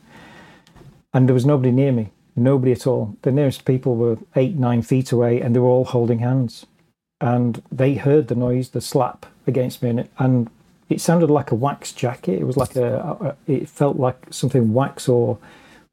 and 1.13 1.27
there 1.27 1.33
was 1.33 1.45
nobody 1.45 1.71
near 1.71 1.93
me, 1.93 2.09
nobody 2.35 2.71
at 2.71 2.87
all. 2.87 3.17
The 3.21 3.31
nearest 3.31 3.65
people 3.65 3.95
were 3.95 4.17
eight, 4.35 4.55
nine 4.55 4.81
feet 4.81 5.11
away, 5.11 5.41
and 5.41 5.55
they 5.55 5.59
were 5.59 5.67
all 5.67 5.85
holding 5.85 6.19
hands. 6.19 6.65
And 7.19 7.61
they 7.71 7.95
heard 7.95 8.27
the 8.27 8.35
noise, 8.35 8.69
the 8.69 8.81
slap 8.81 9.25
against 9.45 9.83
me, 9.83 9.89
and 9.89 9.99
it, 10.01 10.11
and 10.17 10.49
it 10.89 11.01
sounded 11.01 11.29
like 11.29 11.51
a 11.51 11.55
wax 11.55 11.91
jacket. 11.91 12.39
It 12.39 12.45
was 12.45 12.57
like 12.57 12.75
a, 12.75 13.35
a 13.47 13.51
it 13.51 13.69
felt 13.69 13.97
like 13.97 14.27
something 14.31 14.73
wax 14.73 15.07
or 15.07 15.37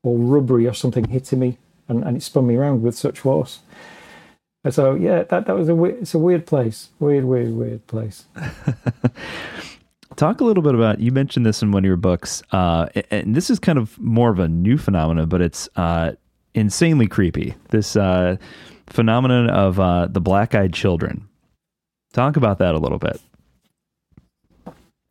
or 0.03 0.16
rubbery 0.18 0.66
or 0.66 0.74
something 0.74 1.05
hitting 1.05 1.39
me, 1.39 1.59
and, 1.89 2.03
and 2.03 2.16
it 2.16 2.22
spun 2.22 2.47
me 2.47 2.57
around 2.57 2.82
with 2.82 2.97
such 2.97 3.20
force. 3.20 3.61
And 4.64 4.74
so 4.74 4.95
yeah, 4.95 5.22
that 5.24 5.47
that 5.47 5.57
was 5.57 5.68
a 5.68 5.84
it's 5.84 6.14
a 6.14 6.18
weird 6.18 6.47
place, 6.47 6.91
weird, 6.99 7.24
weird, 7.24 7.53
weird 7.53 7.86
place. 7.86 8.26
Talk 10.16 10.41
a 10.41 10.45
little 10.45 10.62
bit 10.62 10.74
about 10.74 10.99
you 10.99 11.12
mentioned 11.12 11.47
this 11.47 11.62
in 11.62 11.70
one 11.70 11.84
of 11.84 11.86
your 11.86 11.97
books, 11.97 12.43
uh, 12.53 12.89
and 13.11 13.36
this 13.36 13.51
is 13.51 13.59
kind 13.59 13.78
of 13.78 13.99
more 14.01 14.30
of 14.30 14.41
a 14.41 14.49
new 14.49 14.76
phenomenon, 14.76 15.28
but 15.28 15.41
it's 15.41 15.68
uh, 15.76 16.12
insanely 16.55 17.07
creepy. 17.07 17.55
This 17.70 17.96
uh, 17.96 18.36
phenomenon 18.86 19.51
of 19.51 19.78
uh, 19.78 20.07
the 20.07 20.20
black-eyed 20.20 20.72
children. 20.72 21.28
Talk 22.12 22.36
about 22.36 22.59
that 22.59 22.74
a 22.74 22.78
little 22.78 22.99
bit. 22.99 23.20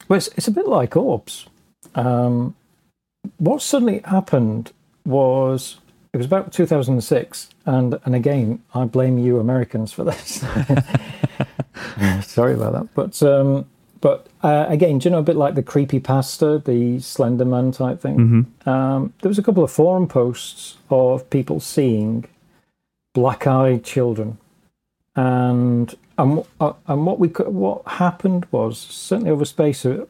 Well, 0.07 0.17
it's, 0.17 0.29
it's 0.29 0.47
a 0.47 0.51
bit 0.51 0.67
like 0.67 0.95
orbs. 0.95 1.47
Um, 1.95 2.55
what 3.37 3.61
suddenly 3.61 4.01
happened 4.05 4.71
was 5.05 5.77
it 6.13 6.17
was 6.17 6.25
about 6.25 6.51
2006, 6.51 7.49
and 7.65 7.99
and 8.05 8.15
again, 8.15 8.63
I 8.73 8.85
blame 8.85 9.17
you 9.17 9.39
Americans 9.39 9.91
for 9.91 10.03
this. 10.03 10.43
Sorry 12.25 12.53
about 12.53 12.73
that, 12.73 12.89
but 12.95 13.21
um, 13.23 13.67
but 14.01 14.27
uh, 14.43 14.65
again, 14.67 14.99
do 14.99 15.07
you 15.07 15.11
know 15.11 15.19
a 15.19 15.23
bit 15.23 15.35
like 15.35 15.55
the 15.55 15.63
creepy 15.63 15.99
pasta, 15.99 16.61
the 16.63 16.99
Slender 16.99 17.45
Man 17.45 17.71
type 17.71 18.01
thing? 18.01 18.17
Mm-hmm. 18.17 18.69
Um, 18.69 19.13
there 19.21 19.29
was 19.29 19.39
a 19.39 19.43
couple 19.43 19.63
of 19.63 19.71
forum 19.71 20.07
posts 20.07 20.77
of 20.89 21.29
people 21.29 21.59
seeing 21.59 22.25
black-eyed 23.13 23.83
children, 23.83 24.37
and 25.15 25.95
and 26.17 26.43
uh, 26.59 26.73
and 26.87 27.05
what 27.05 27.19
we 27.19 27.29
could, 27.29 27.47
what 27.47 27.87
happened 27.87 28.45
was 28.51 28.77
certainly 28.77 29.31
over 29.31 29.45
space. 29.45 29.85
I 29.85 30.05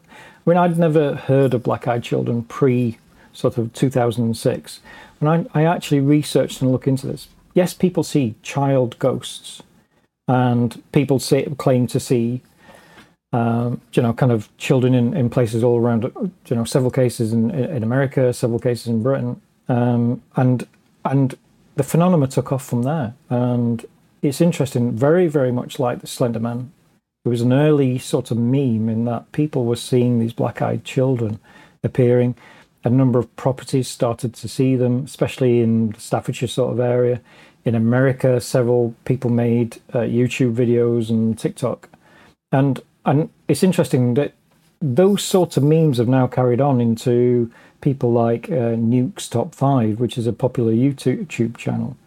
mean, 0.45 0.57
I'd 0.57 0.77
never 0.77 1.15
heard 1.15 1.53
of 1.53 1.63
black-eyed 1.63 2.03
children 2.03 2.43
pre 2.43 2.97
sort 3.33 3.57
of 3.57 3.71
2006 3.73 4.79
when 5.19 5.47
I, 5.53 5.59
I 5.59 5.65
actually 5.65 5.99
researched 5.99 6.61
and 6.61 6.71
looked 6.71 6.87
into 6.87 7.07
this, 7.07 7.27
yes, 7.53 7.73
people 7.73 8.03
see 8.03 8.35
child 8.41 8.97
ghosts, 8.99 9.63
and 10.27 10.81
people 10.91 11.19
say, 11.19 11.45
claim 11.57 11.87
to 11.87 11.99
see, 11.99 12.41
um, 13.33 13.81
you 13.93 14.01
know, 14.01 14.13
kind 14.13 14.31
of 14.31 14.55
children 14.57 14.93
in, 14.93 15.15
in 15.15 15.29
places 15.29 15.63
all 15.63 15.79
around. 15.79 16.03
You 16.03 16.55
know, 16.55 16.63
several 16.63 16.91
cases 16.91 17.33
in, 17.33 17.51
in 17.51 17.83
America, 17.83 18.33
several 18.33 18.59
cases 18.59 18.87
in 18.87 19.03
Britain, 19.03 19.41
um, 19.67 20.21
and 20.35 20.67
and 21.05 21.37
the 21.75 21.83
phenomena 21.83 22.27
took 22.27 22.51
off 22.51 22.65
from 22.65 22.83
there. 22.83 23.13
And 23.29 23.85
it's 24.21 24.41
interesting, 24.41 24.95
very 24.95 25.27
very 25.27 25.51
much 25.51 25.79
like 25.79 26.01
the 26.01 26.07
Slender 26.07 26.39
Man. 26.39 26.71
It 27.25 27.29
was 27.29 27.41
an 27.41 27.51
early 27.51 27.99
sort 27.99 28.31
of 28.31 28.37
meme 28.37 28.87
in 28.87 29.03
that 29.05 29.31
people 29.33 29.65
were 29.65 29.75
seeing 29.75 30.19
these 30.19 30.31
black-eyed 30.31 30.85
children 30.85 31.39
appearing 31.83 32.35
a 32.87 32.89
number 32.89 33.19
of 33.19 33.35
properties 33.35 33.87
started 33.87 34.33
to 34.33 34.47
see 34.47 34.75
them, 34.75 35.03
especially 35.03 35.59
in 35.61 35.91
the 35.91 35.99
Staffordshire 35.99 36.47
sort 36.47 36.71
of 36.71 36.79
area. 36.79 37.21
In 37.65 37.75
America, 37.75 38.39
several 38.39 38.95
people 39.03 39.29
made 39.29 39.77
uh, 39.93 39.99
YouTube 39.99 40.55
videos 40.55 41.09
and 41.09 41.37
TikTok, 41.37 41.89
and 42.51 42.79
and 43.07 43.29
it's 43.47 43.63
interesting 43.63 44.13
that 44.15 44.33
those 44.81 45.23
sorts 45.23 45.57
of 45.57 45.63
memes 45.63 45.97
have 45.97 46.07
now 46.07 46.27
carried 46.27 46.61
on 46.61 46.79
into 46.79 47.51
people 47.81 48.11
like 48.11 48.49
uh, 48.51 48.75
Nuke's 48.75 49.27
Top 49.27 49.55
Five, 49.55 49.99
which 49.99 50.17
is 50.17 50.27
a 50.27 50.33
popular 50.33 50.73
YouTube 50.73 51.57
channel, 51.57 51.97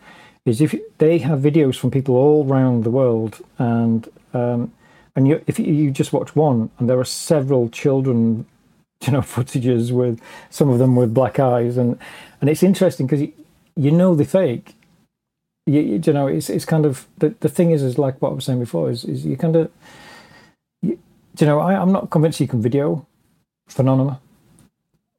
is 0.44 0.60
if 0.60 0.74
they 0.98 1.18
have 1.18 1.40
videos 1.40 1.76
from 1.76 1.90
people 1.90 2.16
all 2.16 2.46
around 2.46 2.84
the 2.84 2.90
world, 2.90 3.44
and 3.58 4.08
um, 4.34 4.72
and 5.16 5.26
you, 5.26 5.42
if 5.46 5.58
you 5.58 5.90
just 5.90 6.12
watch 6.12 6.36
one, 6.36 6.70
and 6.78 6.88
there 6.88 6.98
are 6.98 7.04
several 7.04 7.68
children, 7.68 8.46
you 9.06 9.12
know, 9.12 9.20
footages 9.20 9.90
with 9.90 10.20
some 10.50 10.68
of 10.68 10.78
them 10.78 10.96
with 10.96 11.14
black 11.14 11.38
eyes, 11.38 11.76
and 11.76 11.98
and 12.40 12.50
it's 12.50 12.62
interesting 12.62 13.06
because 13.06 13.26
you, 13.76 13.90
know 13.90 14.14
the 14.14 14.24
fake. 14.24 14.74
You, 15.66 15.80
you, 16.04 16.12
know, 16.12 16.26
it's 16.26 16.50
it's 16.50 16.64
kind 16.64 16.84
of 16.86 17.06
the 17.18 17.34
the 17.40 17.48
thing 17.48 17.70
is 17.70 17.82
is 17.82 17.98
like 17.98 18.20
what 18.20 18.30
I 18.30 18.34
was 18.34 18.44
saying 18.44 18.60
before 18.60 18.90
is 18.90 19.04
is 19.04 19.26
you 19.26 19.36
kind 19.36 19.56
of, 19.56 19.70
you, 21.38 21.46
you 21.46 21.46
know, 21.46 21.60
I, 21.60 21.80
I'm 21.80 21.92
not 21.92 22.10
convinced 22.10 22.40
you 22.40 22.48
can 22.48 22.62
video 22.62 23.06
phenomena, 23.68 24.20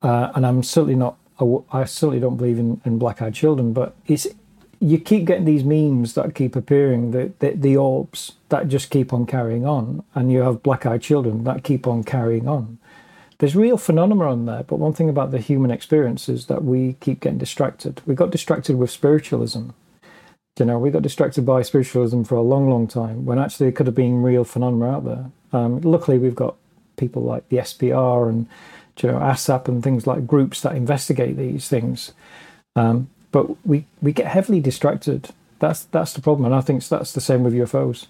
uh, 0.02 0.32
and 0.36 0.46
I'm 0.46 0.64
certainly 0.64 0.96
not. 0.96 1.18
I 1.72 1.86
certainly 1.86 2.20
don't 2.20 2.38
believe 2.38 2.60
in, 2.60 2.82
in 2.86 3.00
black-eyed 3.00 3.34
children, 3.34 3.74
but 3.74 3.96
it's 4.06 4.28
you 4.80 5.00
keep 5.00 5.26
getting 5.26 5.46
these 5.46 5.64
memes 5.64 6.16
that 6.16 6.36
keep 6.36 6.56
appearing, 6.56 7.12
the, 7.12 7.32
the, 7.40 7.52
the 7.52 7.78
orbs 7.78 8.34
that 8.50 8.68
just 8.68 8.90
keep 8.90 9.14
on 9.14 9.26
carrying 9.26 9.66
on, 9.66 10.04
and 10.14 10.32
you 10.32 10.42
have 10.42 10.64
black 10.64 10.86
eyed 10.86 11.02
children 11.02 11.44
that 11.44 11.64
keep 11.64 11.88
on 11.88 12.04
carrying 12.04 12.48
on. 12.48 12.80
There's 13.38 13.56
real 13.56 13.78
phenomena 13.78 14.30
on 14.30 14.46
there, 14.46 14.64
but 14.64 14.78
one 14.78 14.94
thing 14.94 15.10
about 15.10 15.32
the 15.32 15.40
human 15.40 15.72
experience 15.72 16.30
is 16.30 16.48
that 16.48 16.64
we 16.64 16.94
keep 17.00 17.22
getting 17.22 17.40
distracted. 17.40 18.02
We 18.06 18.14
got 18.14 18.30
distracted 18.32 18.76
with 18.76 18.92
spiritualism. 18.92 19.70
You 20.60 20.66
know, 20.66 20.78
we 20.78 20.92
got 20.92 21.02
distracted 21.02 21.46
by 21.46 21.62
spiritualism 21.62 22.24
for 22.24 22.36
a 22.36 22.42
long, 22.42 22.70
long 22.70 22.88
time 22.88 23.26
when 23.26 23.40
actually 23.40 23.68
it 23.68 23.76
could 23.76 23.88
have 23.88 23.96
been 23.96 24.22
real 24.22 24.44
phenomena 24.44 24.92
out 24.92 25.06
there. 25.06 25.26
Um, 25.54 25.82
luckily, 25.82 26.18
we've 26.18 26.36
got 26.36 26.56
people 26.98 27.24
like 27.24 27.48
the 27.50 27.58
SPR 27.58 28.30
and 28.30 28.48
you 29.02 29.12
know 29.12 29.18
ASSAP 29.18 29.68
and 29.68 29.84
things 29.84 30.06
like 30.06 30.28
groups 30.28 30.62
that 30.62 30.76
investigate 30.76 31.38
these 31.38 31.68
things. 31.68 32.14
Um, 32.76 33.10
but 33.32 33.66
we 33.66 33.86
we 34.02 34.12
get 34.12 34.28
heavily 34.28 34.60
distracted. 34.60 35.30
That's 35.60 35.86
that's 35.86 36.14
the 36.14 36.22
problem, 36.22 36.46
and 36.46 36.56
I 36.56 36.62
think 36.62 36.88
that's 36.88 37.14
the 37.14 37.22
same 37.22 37.44
with 37.44 37.54
UFOs. 37.54 38.08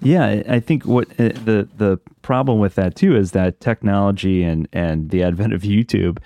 Yeah, 0.00 0.42
I 0.48 0.60
think 0.60 0.84
what 0.84 1.08
uh, 1.12 1.30
the 1.44 1.68
the 1.76 1.98
problem 2.22 2.58
with 2.58 2.74
that 2.74 2.94
too 2.94 3.16
is 3.16 3.32
that 3.32 3.60
technology 3.60 4.42
and 4.42 4.68
and 4.72 5.10
the 5.10 5.22
advent 5.22 5.54
of 5.54 5.62
YouTube, 5.76 6.18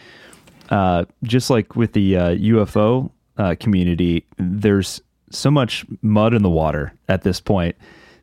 uh, 0.70 1.04
just 1.22 1.48
like 1.48 1.76
with 1.76 1.92
the 1.92 2.16
uh, 2.16 2.30
UFO 2.34 3.10
uh, 3.38 3.54
community, 3.58 4.26
there's 4.36 5.00
so 5.30 5.50
much 5.50 5.86
mud 6.02 6.34
in 6.34 6.42
the 6.42 6.50
water 6.50 6.92
at 7.08 7.22
this 7.22 7.40
point 7.40 7.76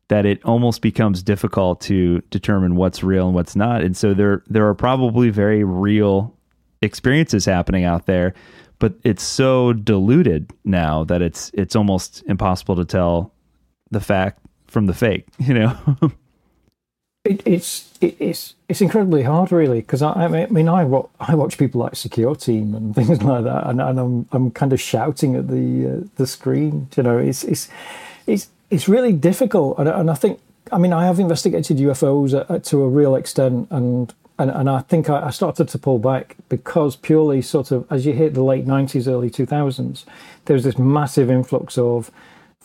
that 0.07 0.25
it 0.25 0.43
almost 0.45 0.81
becomes 0.81 1.23
difficult 1.23 1.81
to 1.81 2.21
determine 2.29 2.75
what's 2.75 3.03
real 3.03 3.25
and 3.25 3.35
what's 3.35 3.55
not. 3.55 3.81
And 3.81 3.97
so 3.97 4.13
there 4.13 4.43
there 4.47 4.67
are 4.67 4.75
probably 4.75 5.29
very 5.29 5.63
real 5.63 6.35
experiences 6.81 7.45
happening 7.45 7.85
out 7.85 8.05
there, 8.05 8.33
but 8.79 8.93
it's 9.03 9.23
so 9.23 9.73
diluted 9.73 10.51
now 10.63 11.03
that 11.05 11.21
it's 11.21 11.49
it's 11.53 11.75
almost 11.75 12.23
impossible 12.27 12.75
to 12.75 12.85
tell 12.85 13.33
the 13.91 13.99
fact 13.99 14.39
from 14.67 14.85
the 14.85 14.93
fake. 14.93 15.25
You 15.39 15.53
know. 15.53 16.11
It, 17.25 17.41
it's 17.45 17.91
it, 17.99 18.15
it's 18.19 18.53
it's 18.69 18.81
incredibly 18.81 19.23
hard, 19.23 19.51
really, 19.51 19.81
because 19.81 20.01
I, 20.01 20.11
I 20.13 20.45
mean 20.47 20.69
I 20.69 20.83
watch, 20.85 21.09
I 21.19 21.35
watch 21.35 21.57
people 21.57 21.81
like 21.81 21.95
Secure 21.95 22.35
Team 22.35 22.75
and 22.75 22.95
things 22.99 23.21
like 23.21 23.43
that, 23.43 23.67
and, 23.67 23.81
and 23.81 23.99
I'm 23.99 24.27
I'm 24.31 24.51
kind 24.51 24.71
of 24.71 24.79
shouting 24.79 25.35
at 25.35 25.47
the 25.47 25.87
uh, 25.87 26.07
the 26.15 26.27
screen. 26.27 26.87
You 26.95 27.03
know, 27.03 27.17
it's 27.17 27.43
it's 27.43 27.69
it's 28.27 28.49
it's 28.69 28.87
really 28.87 29.13
difficult, 29.13 29.79
and, 29.79 29.89
and 29.89 30.09
I 30.09 30.13
think 30.13 30.39
I 30.71 30.77
mean 30.77 30.93
I 30.93 31.05
have 31.05 31.19
investigated 31.19 31.77
UFOs 31.77 32.63
to 32.63 32.81
a 32.83 32.87
real 32.87 33.15
extent, 33.15 33.67
and 33.71 34.13
and, 34.37 34.51
and 34.51 34.69
I 34.69 34.81
think 34.81 35.09
I, 35.09 35.27
I, 35.27 35.29
started 35.29 35.69
to 35.69 35.77
pull 35.77 35.97
back 35.97 36.35
because 36.49 36.97
purely 36.97 37.41
sort 37.41 37.71
of 37.71 37.89
as 37.89 38.05
you 38.05 38.11
hit 38.11 38.33
the 38.33 38.43
late 38.43 38.65
90s, 38.65 39.07
early 39.07 39.29
2000s, 39.29 40.03
there 40.43 40.53
was 40.53 40.63
this 40.63 40.77
massive 40.77 41.29
influx 41.29 41.77
of. 41.77 42.11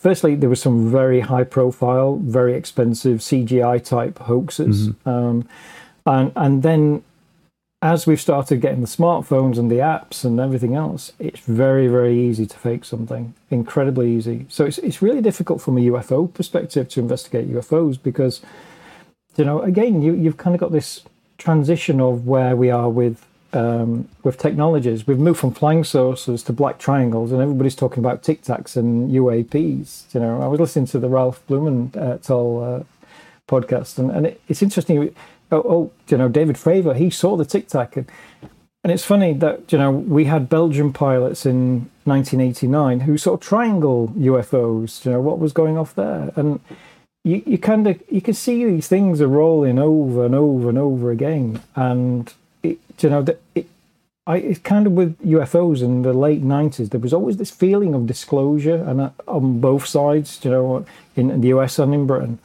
Firstly, 0.01 0.33
there 0.33 0.49
were 0.49 0.55
some 0.55 0.89
very 0.89 1.19
high 1.19 1.43
profile, 1.43 2.17
very 2.23 2.55
expensive 2.55 3.19
CGI 3.19 3.85
type 3.85 4.17
hoaxes. 4.17 4.89
Mm-hmm. 4.89 5.07
Um, 5.07 5.47
and, 6.07 6.31
and 6.35 6.63
then 6.63 7.03
as 7.83 8.07
we've 8.07 8.19
started 8.19 8.61
getting 8.61 8.81
the 8.81 8.87
smartphones 8.87 9.59
and 9.59 9.69
the 9.69 9.75
apps 9.75 10.25
and 10.25 10.39
everything 10.39 10.73
else, 10.73 11.13
it's 11.19 11.41
very, 11.41 11.87
very 11.87 12.19
easy 12.19 12.47
to 12.47 12.57
fake 12.57 12.83
something. 12.83 13.35
Incredibly 13.51 14.11
easy. 14.11 14.47
So 14.49 14.65
it's, 14.65 14.79
it's 14.79 15.03
really 15.03 15.21
difficult 15.21 15.61
from 15.61 15.77
a 15.77 15.81
UFO 15.81 16.33
perspective 16.33 16.89
to 16.89 16.99
investigate 16.99 17.47
UFOs 17.51 18.01
because, 18.01 18.41
you 19.37 19.45
know, 19.45 19.61
again, 19.61 20.01
you, 20.01 20.15
you've 20.15 20.37
kind 20.37 20.55
of 20.55 20.59
got 20.59 20.71
this 20.71 21.03
transition 21.37 22.01
of 22.01 22.25
where 22.25 22.55
we 22.55 22.71
are 22.71 22.89
with 22.89 23.27
um, 23.53 24.07
with 24.23 24.37
technologies. 24.37 25.07
We've 25.07 25.19
moved 25.19 25.39
from 25.39 25.53
flying 25.53 25.83
saucers 25.83 26.43
to 26.43 26.53
black 26.53 26.79
triangles, 26.79 27.31
and 27.31 27.41
everybody's 27.41 27.75
talking 27.75 27.99
about 27.99 28.23
tic 28.23 28.43
tacs 28.43 28.75
and 28.75 29.11
UAPs. 29.11 30.13
You 30.13 30.19
know, 30.19 30.41
I 30.41 30.47
was 30.47 30.59
listening 30.59 30.87
to 30.87 30.99
the 30.99 31.09
Ralph 31.09 31.45
Blumenthal 31.47 32.63
uh, 32.63 32.83
podcast, 33.47 33.97
and, 33.97 34.11
and 34.11 34.27
it, 34.27 34.41
it's 34.47 34.61
interesting. 34.61 35.13
Oh, 35.51 35.57
oh, 35.57 35.91
you 36.07 36.17
know, 36.17 36.29
David 36.29 36.55
Fravor, 36.55 36.95
he 36.95 37.09
saw 37.09 37.35
the 37.35 37.45
tic 37.45 37.67
tac, 37.67 37.97
and, 37.97 38.09
and 38.83 38.93
it's 38.93 39.03
funny 39.03 39.33
that 39.33 39.71
you 39.71 39.77
know 39.77 39.91
we 39.91 40.25
had 40.25 40.49
Belgian 40.49 40.93
pilots 40.93 41.45
in 41.45 41.89
1989 42.05 43.01
who 43.01 43.17
saw 43.17 43.37
triangle 43.37 44.13
UFOs. 44.17 45.05
You 45.05 45.11
know 45.11 45.21
what 45.21 45.39
was 45.39 45.51
going 45.51 45.77
off 45.77 45.93
there, 45.93 46.31
and 46.35 46.61
you, 47.23 47.43
you 47.45 47.57
kind 47.57 47.85
of 47.87 48.01
you 48.09 48.21
can 48.21 48.33
see 48.33 48.63
these 48.63 48.87
things 48.87 49.21
are 49.21 49.27
rolling 49.27 49.77
over 49.77 50.25
and 50.25 50.35
over 50.35 50.69
and 50.69 50.77
over 50.77 51.11
again, 51.11 51.61
and 51.75 52.33
you 53.03 53.09
know 53.09 53.21
that 53.21 53.39
it, 53.55 53.67
I 54.27 54.37
it's 54.37 54.59
kind 54.59 54.87
of 54.87 54.93
with 54.93 55.17
UFOs 55.19 55.81
in 55.81 56.03
the 56.03 56.13
late 56.13 56.41
nineties. 56.41 56.89
There 56.89 56.99
was 56.99 57.13
always 57.13 57.37
this 57.37 57.51
feeling 57.51 57.93
of 57.93 58.05
disclosure, 58.05 58.75
and 58.75 59.01
uh, 59.01 59.09
on 59.27 59.59
both 59.59 59.85
sides, 59.85 60.39
you 60.43 60.51
know, 60.51 60.85
in, 61.15 61.31
in 61.31 61.41
the 61.41 61.49
US 61.49 61.79
and 61.79 61.93
in 61.93 62.05
Britain, 62.05 62.39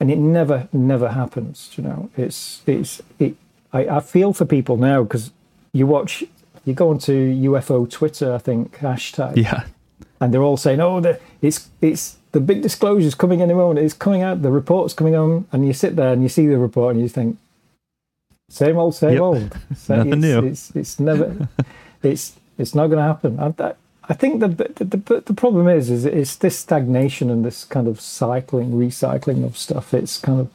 and 0.00 0.10
it 0.10 0.18
never 0.18 0.68
never 0.72 1.10
happens. 1.10 1.70
You 1.76 1.84
know, 1.84 2.10
it's 2.16 2.62
it's 2.66 3.00
it. 3.18 3.36
I, 3.72 3.86
I 3.88 4.00
feel 4.00 4.32
for 4.32 4.44
people 4.44 4.76
now 4.76 5.02
because 5.02 5.32
you 5.72 5.86
watch, 5.86 6.24
you 6.64 6.74
go 6.74 6.90
onto 6.90 7.12
UFO 7.12 7.90
Twitter, 7.90 8.32
I 8.32 8.38
think 8.38 8.78
hashtag, 8.78 9.36
yeah, 9.36 9.64
and 10.20 10.34
they're 10.34 10.42
all 10.42 10.56
saying, 10.56 10.80
"Oh, 10.80 11.00
the, 11.00 11.20
it's 11.40 11.70
it's 11.80 12.18
the 12.34 12.40
big 12.40 12.62
disclosure 12.62 13.06
is 13.06 13.14
coming 13.14 13.40
any 13.40 13.54
moment. 13.54 13.78
It's 13.78 13.94
coming 13.94 14.22
out. 14.22 14.42
The 14.42 14.50
report's 14.50 14.92
coming 14.92 15.14
on, 15.14 15.46
and 15.52 15.64
you 15.64 15.72
sit 15.72 15.94
there 15.94 16.12
and 16.12 16.22
you 16.22 16.28
see 16.28 16.48
the 16.48 16.58
report 16.58 16.94
and 16.94 17.00
you 17.00 17.08
think, 17.08 17.38
same 18.48 18.78
old, 18.78 18.94
same 18.94 19.12
yep. 19.12 19.20
old. 19.20 19.58
So 19.76 19.96
Nothing 19.96 20.12
it's, 20.12 20.22
new. 20.22 20.46
It's, 20.46 20.70
it's 20.76 21.00
never. 21.00 21.48
it's 22.02 22.36
it's 22.58 22.74
not 22.74 22.86
going 22.86 22.98
to 22.98 23.04
happen. 23.04 23.40
I, 23.40 23.74
I 24.08 24.14
think 24.14 24.40
the, 24.40 24.48
the, 24.48 24.84
the 24.84 25.22
the 25.26 25.34
problem 25.34 25.68
is 25.68 25.90
is 25.90 26.04
it's 26.04 26.36
this 26.36 26.58
stagnation 26.58 27.30
and 27.30 27.44
this 27.44 27.64
kind 27.64 27.88
of 27.88 28.00
cycling, 28.00 28.72
recycling 28.72 29.44
of 29.44 29.56
stuff. 29.56 29.94
It's 29.94 30.18
kind 30.18 30.40
of 30.40 30.50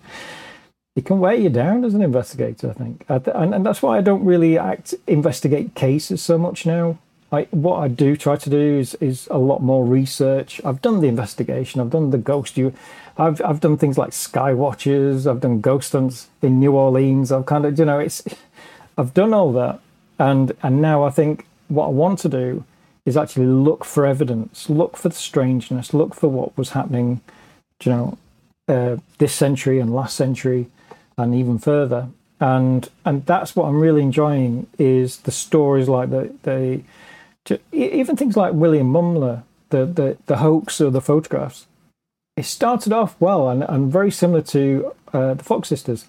it 0.95 1.05
can 1.05 1.19
weigh 1.19 1.41
you 1.41 1.49
down 1.49 1.83
as 1.85 1.93
an 1.93 2.01
investigator. 2.01 2.69
I 2.69 2.73
think, 2.73 3.05
and, 3.07 3.55
and 3.55 3.65
that's 3.65 3.81
why 3.81 3.97
I 3.97 4.01
don't 4.01 4.23
really 4.23 4.57
act 4.57 4.93
investigate 5.07 5.75
cases 5.75 6.21
so 6.21 6.37
much 6.37 6.65
now. 6.65 6.97
I, 7.31 7.43
what 7.51 7.77
I 7.77 7.87
do 7.87 8.17
try 8.17 8.37
to 8.37 8.49
do 8.49 8.79
is, 8.79 8.95
is 8.95 9.27
a 9.29 9.37
lot 9.37 9.61
more 9.61 9.85
research. 9.85 10.59
I've 10.65 10.81
done 10.81 10.99
the 10.99 11.07
investigation. 11.07 11.79
I've 11.79 11.91
done 11.91 12.09
the 12.09 12.17
ghost. 12.17 12.57
You, 12.57 12.73
I've 13.19 13.41
I've 13.43 13.59
done 13.59 13.77
things 13.77 13.97
like 13.97 14.13
sky 14.13 14.53
watches. 14.53 15.27
I've 15.27 15.41
done 15.41 15.61
ghost 15.61 15.91
hunts 15.91 16.29
in 16.41 16.59
New 16.59 16.71
Orleans. 16.71 17.31
I've 17.31 17.45
kind 17.45 17.65
of 17.65 17.77
you 17.77 17.85
know 17.85 17.99
it's, 17.99 18.23
I've 18.97 19.13
done 19.13 19.33
all 19.33 19.51
that, 19.53 19.79
and 20.17 20.53
and 20.63 20.81
now 20.81 21.03
I 21.03 21.09
think 21.09 21.45
what 21.67 21.87
I 21.87 21.89
want 21.89 22.19
to 22.19 22.29
do 22.29 22.63
is 23.05 23.17
actually 23.17 23.45
look 23.45 23.83
for 23.83 24.05
evidence, 24.05 24.69
look 24.69 24.95
for 24.95 25.09
the 25.09 25.15
strangeness, 25.15 25.93
look 25.93 26.13
for 26.13 26.29
what 26.29 26.57
was 26.57 26.71
happening, 26.71 27.21
you 27.83 27.91
know, 27.91 28.17
uh, 28.67 28.97
this 29.17 29.33
century 29.33 29.79
and 29.79 29.93
last 29.93 30.15
century, 30.15 30.67
and 31.17 31.35
even 31.35 31.59
further. 31.59 32.07
And 32.39 32.87
and 33.03 33.25
that's 33.25 33.55
what 33.55 33.65
I'm 33.65 33.81
really 33.81 34.01
enjoying 34.01 34.67
is 34.77 35.17
the 35.17 35.31
stories 35.31 35.89
like 35.89 36.09
the 36.09 36.33
the 36.43 36.81
even 37.71 38.15
things 38.15 38.37
like 38.37 38.53
William 38.53 38.91
Mumler, 38.91 39.43
the, 39.69 39.85
the, 39.85 40.17
the 40.27 40.37
hoax 40.37 40.79
or 40.81 40.91
the 40.91 41.01
photographs, 41.01 41.65
it 42.39 42.45
started 42.45 42.93
off 42.93 43.19
well 43.19 43.49
and, 43.49 43.63
and 43.63 43.91
very 43.91 44.09
similar 44.09 44.41
to 44.41 44.95
uh, 45.11 45.33
the 45.33 45.43
Fox 45.43 45.67
sisters. 45.67 46.05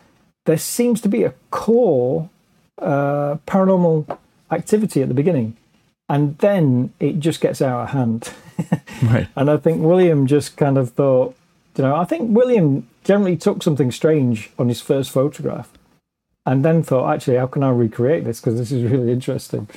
There 0.46 0.56
seems 0.56 1.00
to 1.00 1.08
be 1.08 1.24
a 1.24 1.34
core 1.50 2.30
uh, 2.78 3.38
paranormal 3.48 4.16
activity 4.52 5.02
at 5.02 5.08
the 5.08 5.14
beginning, 5.14 5.56
and 6.08 6.38
then 6.38 6.92
it 7.00 7.18
just 7.18 7.40
gets 7.40 7.60
out 7.60 7.82
of 7.82 7.90
hand. 7.90 8.32
right. 9.02 9.26
And 9.34 9.50
I 9.50 9.56
think 9.56 9.82
William 9.82 10.28
just 10.28 10.56
kind 10.56 10.78
of 10.78 10.92
thought, 10.92 11.34
you 11.76 11.82
know, 11.82 11.96
I 11.96 12.04
think 12.04 12.30
William 12.30 12.88
generally 13.02 13.36
took 13.36 13.62
something 13.64 13.90
strange 13.90 14.50
on 14.56 14.68
his 14.68 14.80
first 14.80 15.10
photograph 15.10 15.68
and 16.46 16.64
then 16.64 16.84
thought, 16.84 17.12
actually, 17.12 17.38
how 17.38 17.48
can 17.48 17.64
I 17.64 17.70
recreate 17.70 18.22
this? 18.22 18.40
Because 18.40 18.56
this 18.56 18.70
is 18.70 18.88
really 18.88 19.10
interesting. 19.10 19.68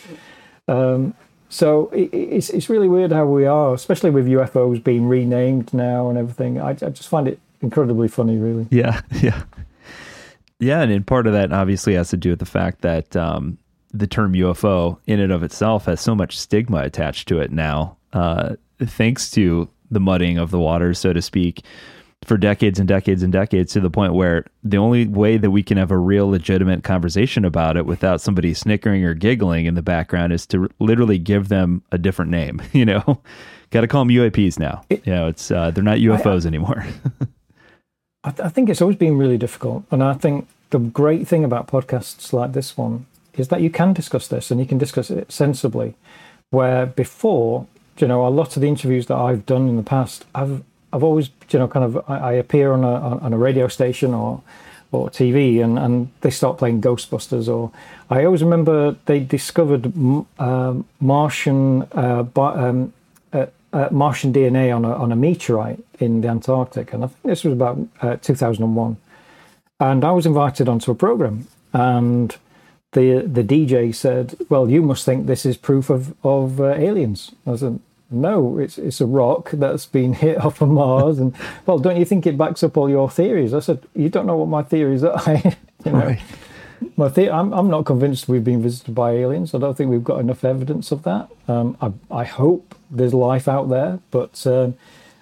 Um, 0.68 1.16
so 1.54 1.91
it's 1.93 2.49
it's 2.49 2.68
really 2.68 2.88
weird 2.88 3.12
how 3.12 3.26
we 3.26 3.45
are, 3.45 3.76
especially 3.76 4.10
with 4.10 4.26
UFOs 4.26 4.84
being 4.84 5.08
renamed 5.08 5.72
now 5.72 6.10
and 6.10 6.18
everything. 6.18 6.60
I, 6.60 6.70
I 6.70 6.89
just 6.89 7.08
find 7.08 7.28
it 7.28 7.39
incredibly 7.62 8.08
funny, 8.08 8.38
really. 8.38 8.66
Yeah, 8.72 9.01
yeah, 9.22 9.43
yeah. 10.60 10.82
And 10.82 11.06
part 11.06 11.28
of 11.28 11.34
that 11.34 11.54
obviously 11.54 11.93
has 11.93 12.10
to 12.10 12.18
do 12.18 12.32
with 12.32 12.39
the 12.39 12.47
fact 12.47 12.82
that 12.82 13.16
um, 13.16 13.60
the 13.93 14.08
term 14.08 14.34
UFO 14.34 14.97
in 15.06 15.20
and 15.20 15.32
of 15.32 15.43
itself 15.43 15.86
has 15.86 16.01
so 16.01 16.16
much 16.16 16.39
stigma 16.39 16.80
attached 16.80 17.28
to 17.28 17.39
it 17.39 17.51
now. 17.51 17.97
Uh, 18.14 18.56
thanks 18.80 19.30
to 19.32 19.70
the 19.91 19.99
muddying 19.99 20.39
of 20.39 20.49
the 20.49 20.60
waters, 20.60 20.97
so 20.97 21.14
to 21.14 21.22
speak, 21.22 21.64
for 22.26 22.38
decades 22.38 22.80
and 22.80 22.88
decades 22.88 23.24
and 23.24 23.34
decades 23.34 23.74
to 23.74 23.80
the 23.80 23.89
point 23.89 24.13
where 24.13 24.45
the 24.63 24.78
only 24.78 25.07
way 25.07 25.38
that 25.38 25.51
we 25.51 25.63
can 25.63 25.78
have 25.78 25.91
a 25.91 25.97
real 25.97 26.30
legitimate 26.30 26.84
conversation 26.84 27.45
about 27.45 27.78
it 27.78 27.86
without 27.86 28.21
somebody 28.21 28.53
snickering 28.53 29.03
or 29.03 29.13
giggling 29.13 29.65
in 29.65 29.76
the 29.76 29.82
background 29.82 30.34
is 30.34 30.45
to 30.47 30.69
literally 30.80 31.17
give 31.17 31.49
them 31.49 31.82
a 31.91 31.97
different 31.97 32.32
name. 32.32 32.61
You 32.74 32.86
know, 32.86 33.21
got 33.69 33.82
to 33.82 33.88
call 33.88 34.03
them 34.03 34.13
UAPs 34.13 34.57
now. 34.57 34.84
It, 34.89 35.05
you 35.05 35.13
know, 35.13 35.28
it's 35.28 35.51
uh, 35.51 35.71
they're 35.71 35.84
not 35.84 35.99
UFOs 35.99 36.43
I, 36.43 36.47
anymore. 36.47 36.86
I, 38.24 38.32
th- 38.32 38.45
I 38.45 38.49
think 38.49 38.69
it's 38.69 38.82
always 38.82 38.97
been 38.97 39.17
really 39.17 39.38
difficult, 39.38 39.84
and 39.91 40.03
I 40.03 40.15
think 40.15 40.47
the 40.71 40.80
great 40.80 41.28
thing 41.28 41.45
about 41.45 41.67
podcasts 41.67 42.34
like 42.34 42.53
this 42.53 42.76
one 42.76 43.05
is 43.36 43.49
that 43.49 43.61
you 43.61 43.69
can 43.69 43.93
discuss 43.93 44.28
this 44.28 44.49
and 44.49 44.59
you 44.59 44.65
can 44.65 44.78
discuss 44.78 45.11
it 45.11 45.32
sensibly. 45.32 45.95
Where 46.49 46.88
before, 46.88 47.67
you 47.97 48.07
know, 48.07 48.26
a 48.26 48.30
lot 48.30 48.55
of 48.55 48.61
the 48.61 48.67
interviews 48.67 49.05
that 49.07 49.17
I've 49.17 49.45
done 49.45 49.69
in 49.69 49.78
the 49.78 49.84
past, 49.84 50.26
I've 50.34 50.63
I've 50.93 51.03
always, 51.03 51.29
you 51.49 51.59
know, 51.59 51.67
kind 51.67 51.85
of 51.85 52.09
I, 52.09 52.17
I 52.17 52.33
appear 52.33 52.71
on 52.71 52.83
a 52.83 52.93
on 53.25 53.33
a 53.33 53.37
radio 53.37 53.67
station 53.67 54.13
or 54.13 54.41
or 54.93 55.09
TV 55.09 55.63
and, 55.63 55.77
and 55.79 56.11
they 56.21 56.29
start 56.29 56.59
playing 56.59 56.81
Ghostbusters. 56.81 57.47
Or 57.53 57.71
I 58.09 58.23
always 58.23 58.43
remember 58.43 58.95
they 59.05 59.19
discovered 59.19 59.91
uh, 60.39 60.75
Martian 61.01 61.81
uh, 61.91 62.25
um, 62.37 62.93
uh, 63.33 63.47
uh, 63.73 63.89
Martian 63.91 64.31
DNA 64.31 64.73
on 64.73 64.85
a 64.85 64.93
on 64.93 65.11
a 65.11 65.15
meteorite 65.15 65.79
in 65.99 66.21
the 66.21 66.27
Antarctic, 66.27 66.93
and 66.93 67.03
I 67.03 67.07
think 67.07 67.23
this 67.23 67.43
was 67.43 67.53
about 67.53 67.79
uh, 68.01 68.17
2001. 68.17 68.97
And 69.79 70.05
I 70.05 70.11
was 70.11 70.25
invited 70.25 70.69
onto 70.69 70.91
a 70.91 70.95
program, 70.95 71.47
and 71.73 72.35
the 72.91 73.21
the 73.21 73.43
DJ 73.43 73.93
said, 73.95 74.35
"Well, 74.47 74.69
you 74.69 74.83
must 74.83 75.05
think 75.05 75.25
this 75.25 75.45
is 75.45 75.57
proof 75.57 75.89
of 75.89 76.13
of 76.23 76.61
uh, 76.61 76.75
aliens." 76.75 77.31
I 77.47 77.55
said, 77.55 77.79
"No, 78.10 78.58
it's 78.58 78.78
it's 78.78 79.01
a 79.01 79.06
rock 79.06 79.51
that's 79.51 79.86
been 79.86 80.14
hit 80.26 80.38
off 80.43 80.62
of 80.62 80.70
Mars." 80.70 81.20
And 81.20 81.36
well, 81.66 81.80
don't 81.80 81.97
you 81.97 82.06
think 82.06 82.26
it 82.26 82.38
backs 82.38 82.64
up 82.64 82.78
all 82.78 82.89
your 82.89 83.10
theories? 83.10 83.54
I 83.54 83.60
said, 83.60 83.86
"You 83.95 84.10
don't 84.10 84.26
know 84.26 84.38
what 84.38 84.47
my 84.49 84.64
theories 84.64 85.04
are." 85.04 85.22
you 85.86 85.91
know, 85.91 85.91
right. 85.91 86.22
my 86.97 87.08
the- 87.08 87.32
I'm 87.32 87.54
I'm 87.54 87.70
not 87.70 87.86
convinced 87.86 88.28
we've 88.28 88.43
been 88.43 88.62
visited 88.62 88.93
by 88.95 89.12
aliens. 89.12 89.54
I 89.54 89.60
don't 89.60 89.76
think 89.76 89.89
we've 89.89 90.04
got 90.04 90.20
enough 90.20 90.43
evidence 90.43 90.91
of 90.91 91.04
that. 91.04 91.30
Um, 91.47 91.78
I 91.82 91.91
I 92.12 92.24
hope 92.24 92.76
there's 92.89 93.14
life 93.14 93.47
out 93.47 93.70
there, 93.70 93.99
but 94.12 94.45
um, 94.45 94.76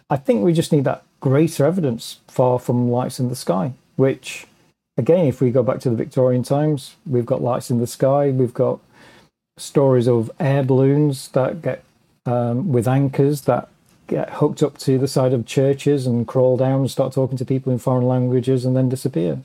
I 0.10 0.18
think 0.18 0.44
we 0.44 0.54
just 0.54 0.72
need 0.72 0.84
that 0.84 1.04
greater 1.22 1.66
evidence 1.66 2.20
far 2.28 2.60
from 2.60 2.90
lights 2.90 3.20
in 3.20 3.30
the 3.30 3.36
sky, 3.36 3.74
which 3.96 4.48
again, 4.98 5.28
if 5.28 5.42
we 5.42 5.52
go 5.52 5.64
back 5.64 5.80
to 5.82 5.90
the 5.90 5.96
Victorian 5.96 6.44
times, 6.44 6.96
we've 7.06 7.26
got 7.26 7.42
lights 7.42 7.72
in 7.72 7.80
the 7.80 7.88
sky, 7.88 8.30
we've 8.30 8.54
got 8.54 8.80
stories 9.58 10.08
of 10.08 10.32
air 10.40 10.64
balloons 10.64 11.30
that 11.30 11.62
get 11.62 11.84
um, 12.26 12.72
with 12.72 12.88
anchors 12.88 13.42
that 13.42 13.70
get 14.08 14.30
hooked 14.30 14.62
up 14.62 14.78
to 14.78 14.98
the 14.98 15.08
side 15.08 15.34
of 15.34 15.46
churches 15.46 16.06
and 16.06 16.28
crawl 16.28 16.58
down 16.58 16.82
and 16.82 16.92
start 16.92 17.14
talking 17.14 17.38
to 17.38 17.46
people 17.46 17.72
in 17.72 17.80
foreign 17.80 18.06
languages 18.06 18.66
and 18.66 18.76
then 18.76 18.90
disappear. 18.90 19.40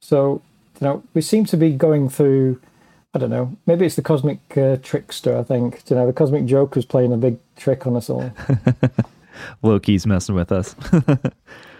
So, 0.00 0.42
you 0.80 0.86
know, 0.86 1.02
we 1.14 1.22
seem 1.22 1.44
to 1.46 1.56
be 1.56 1.72
going 1.72 2.08
through. 2.08 2.60
I 3.14 3.18
don't 3.18 3.30
know. 3.30 3.56
Maybe 3.66 3.86
it's 3.86 3.96
the 3.96 4.02
cosmic 4.02 4.40
uh, 4.56 4.78
trickster. 4.82 5.36
I 5.36 5.42
think 5.42 5.82
you 5.88 5.96
know 5.96 6.06
the 6.06 6.12
cosmic 6.12 6.46
joker's 6.46 6.86
playing 6.86 7.12
a 7.12 7.16
big 7.16 7.38
trick 7.56 7.86
on 7.86 7.96
us 7.96 8.08
all. 8.10 8.32
Loki's 9.62 10.06
messing 10.06 10.34
with 10.34 10.50
us. 10.50 10.74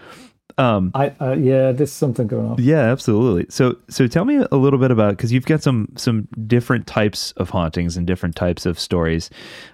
Um, 0.57 0.91
I 0.93 1.09
uh, 1.19 1.33
yeah, 1.33 1.71
there's 1.71 1.91
something 1.91 2.27
going 2.27 2.45
on. 2.45 2.55
Yeah, 2.59 2.91
absolutely. 2.91 3.45
So 3.49 3.77
so 3.89 4.07
tell 4.07 4.25
me 4.25 4.43
a 4.51 4.55
little 4.55 4.79
bit 4.79 4.91
about 4.91 5.17
because 5.17 5.31
you've 5.31 5.45
got 5.45 5.63
some 5.63 5.89
some 5.95 6.27
different 6.47 6.87
types 6.87 7.31
of 7.33 7.49
hauntings 7.49 7.97
and 7.97 8.05
different 8.05 8.35
types 8.35 8.65
of 8.65 8.79
stories. 8.79 9.29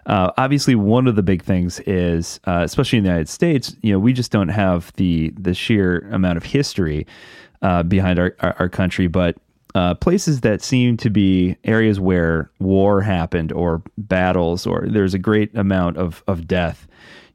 Uh, 0.06 0.32
obviously, 0.38 0.76
one 0.76 1.08
of 1.08 1.16
the 1.16 1.24
big 1.24 1.44
things 1.44 1.80
is, 1.82 2.40
uh, 2.46 2.62
especially 2.64 2.98
in 2.98 3.04
the 3.04 3.10
United 3.10 3.30
States, 3.30 3.76
you 3.82 3.92
know, 3.92 4.00
we 4.00 4.14
just 4.14 4.32
don't 4.32 4.50
have 4.50 4.94
the 4.96 5.34
the 5.38 5.54
sheer 5.54 6.08
amount 6.12 6.38
of 6.38 6.44
history 6.44 7.06
uh, 7.62 7.84
behind 7.84 8.20
our, 8.20 8.36
our, 8.40 8.56
our 8.60 8.70
country, 8.70 9.08
but. 9.08 9.38
Uh, 9.76 9.94
places 9.94 10.42
that 10.42 10.64
seem 10.64 10.98
to 10.98 11.12
be 11.12 11.56
areas 11.64 12.00
where 12.00 12.50
war 12.58 13.02
happened 13.02 13.52
or 13.52 13.84
battles 14.00 14.66
or 14.66 14.88
there's 14.88 15.14
a 15.14 15.20
great 15.20 15.56
amount 15.56 15.96
of, 15.96 16.24
of 16.28 16.48
death 16.48 16.88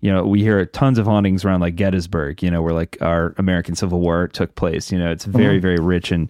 you 0.04 0.12
know, 0.12 0.22
we 0.22 0.42
hear 0.42 0.66
tons 0.66 0.98
of 0.98 1.06
hauntings 1.06 1.46
around 1.46 1.62
like 1.62 1.76
Gettysburg, 1.76 2.42
you 2.42 2.50
know, 2.50 2.60
where 2.60 2.74
like 2.74 2.98
our 3.00 3.34
American 3.38 3.74
Civil 3.74 4.00
War 4.00 4.28
took 4.28 4.54
place. 4.54 4.92
You 4.92 4.98
know, 4.98 5.10
it's 5.10 5.24
very, 5.24 5.56
mm-hmm. 5.56 5.62
very 5.62 5.78
rich 5.78 6.12
in, 6.12 6.28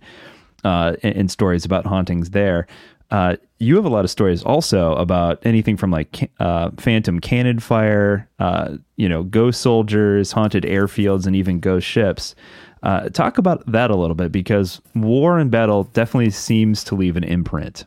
uh, 0.62 0.95
in, 1.03 1.12
in 1.14 1.29
stories 1.29 1.64
about 1.64 1.85
hauntings 1.85 2.31
there. 2.31 2.68
Uh, 3.11 3.35
you 3.59 3.75
have 3.75 3.85
a 3.85 3.89
lot 3.89 4.05
of 4.05 4.12
stories 4.12 4.45
also 4.45 4.95
about 4.95 5.45
anything 5.45 5.77
from 5.77 5.91
like 5.91 6.31
uh, 6.39 6.70
phantom 6.77 7.18
cannon 7.18 7.59
fire, 7.59 8.29
uh, 8.39 8.77
you 8.95 9.09
know, 9.09 9.25
ghost 9.25 9.61
soldiers, 9.61 10.31
haunted 10.31 10.62
airfields, 10.62 11.27
and 11.27 11.35
even 11.35 11.59
ghost 11.59 11.85
ships. 11.85 12.37
Uh, 12.85 13.09
talk 13.09 13.39
about 13.39 13.66
that 13.66 13.91
a 13.91 13.97
little 13.97 14.14
bit 14.14 14.31
because 14.31 14.81
war 14.95 15.37
and 15.37 15.51
battle 15.51 15.83
definitely 15.83 16.31
seems 16.31 16.85
to 16.85 16.95
leave 16.95 17.16
an 17.16 17.25
imprint. 17.25 17.87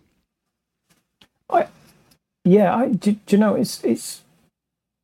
I, 1.49 1.67
yeah, 2.43 2.75
I, 2.75 2.89
do, 2.89 3.13
do 3.13 3.19
you 3.29 3.37
know 3.37 3.55
it's 3.55 3.81
it's 3.85 4.23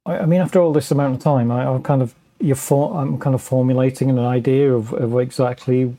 I, 0.05 0.19
I 0.19 0.25
mean, 0.25 0.41
after 0.41 0.59
all 0.59 0.73
this 0.73 0.91
amount 0.91 1.15
of 1.15 1.21
time, 1.21 1.51
I, 1.51 1.63
am 1.63 1.83
kind 1.83 2.01
of 2.01 2.13
you're 2.39 2.55
for, 2.55 2.95
I'm 2.97 3.17
kind 3.19 3.33
of 3.33 3.41
formulating 3.41 4.09
an 4.09 4.19
idea 4.19 4.73
of, 4.73 4.93
of 4.93 5.17
exactly 5.17 5.95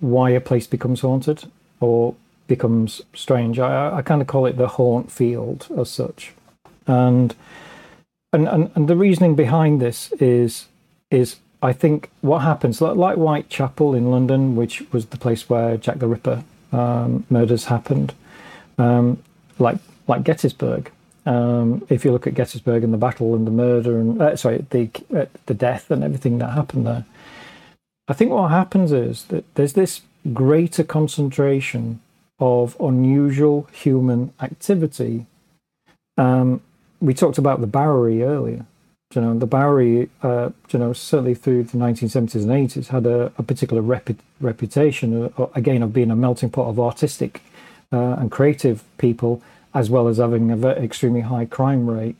why 0.00 0.30
a 0.30 0.40
place 0.40 0.66
becomes 0.66 1.00
haunted 1.00 1.44
or 1.80 2.14
becomes 2.48 3.00
strange. 3.14 3.58
I, 3.58 3.98
I 3.98 4.02
kind 4.02 4.20
of 4.20 4.26
call 4.26 4.46
it 4.46 4.56
the 4.56 4.68
haunt 4.68 5.10
field 5.10 5.68
as 5.78 5.90
such, 5.90 6.32
and 6.86 7.34
and 8.32 8.48
and, 8.48 8.70
and 8.74 8.88
the 8.88 8.96
reasoning 8.96 9.36
behind 9.36 9.80
this 9.80 10.12
is 10.12 10.66
is 11.10 11.36
I 11.62 11.72
think 11.72 12.10
what 12.22 12.40
happens 12.40 12.80
like, 12.80 12.96
like 12.96 13.16
Whitechapel 13.16 13.94
in 13.94 14.10
London, 14.10 14.56
which 14.56 14.82
was 14.92 15.06
the 15.06 15.16
place 15.16 15.48
where 15.48 15.76
Jack 15.76 16.00
the 16.00 16.08
Ripper 16.08 16.42
um, 16.72 17.24
murders 17.30 17.66
happened, 17.66 18.14
um, 18.78 19.22
like 19.58 19.78
like 20.08 20.24
Gettysburg. 20.24 20.90
Um, 21.24 21.86
if 21.88 22.04
you 22.04 22.10
look 22.10 22.26
at 22.26 22.34
Gettysburg 22.34 22.82
and 22.82 22.92
the 22.92 22.98
battle 22.98 23.34
and 23.34 23.46
the 23.46 23.52
murder 23.52 23.98
and 23.98 24.20
uh, 24.20 24.36
sorry, 24.36 24.64
the 24.70 24.90
uh, 25.14 25.26
the 25.46 25.54
death 25.54 25.90
and 25.90 26.02
everything 26.02 26.38
that 26.38 26.50
happened 26.50 26.86
there, 26.86 27.04
I 28.08 28.12
think 28.12 28.32
what 28.32 28.50
happens 28.50 28.92
is 28.92 29.24
that 29.26 29.44
there's 29.54 29.74
this 29.74 30.02
greater 30.32 30.84
concentration 30.84 32.00
of 32.38 32.76
unusual 32.80 33.68
human 33.72 34.32
activity. 34.40 35.26
Um, 36.18 36.60
we 37.00 37.14
talked 37.14 37.38
about 37.38 37.60
the 37.60 37.66
Bowery 37.66 38.22
earlier. 38.22 38.66
You 39.14 39.20
know, 39.20 39.38
the 39.38 39.46
Bowery, 39.46 40.08
uh, 40.22 40.50
you 40.70 40.78
know, 40.78 40.92
certainly 40.92 41.34
through 41.34 41.64
the 41.64 41.78
1970s 41.78 42.42
and 42.42 42.68
80s, 42.68 42.88
had 42.88 43.06
a, 43.06 43.32
a 43.38 43.42
particular 43.42 43.82
repu- 43.82 44.16
reputation, 44.40 45.32
uh, 45.36 45.46
again, 45.54 45.82
of 45.82 45.92
being 45.92 46.10
a 46.10 46.16
melting 46.16 46.50
pot 46.50 46.68
of 46.68 46.80
artistic 46.80 47.42
uh, 47.92 48.16
and 48.18 48.30
creative 48.30 48.82
people 48.98 49.42
as 49.74 49.90
well 49.90 50.08
as 50.08 50.18
having 50.18 50.50
an 50.50 50.64
extremely 50.64 51.20
high 51.20 51.44
crime 51.44 51.88
rate. 51.88 52.16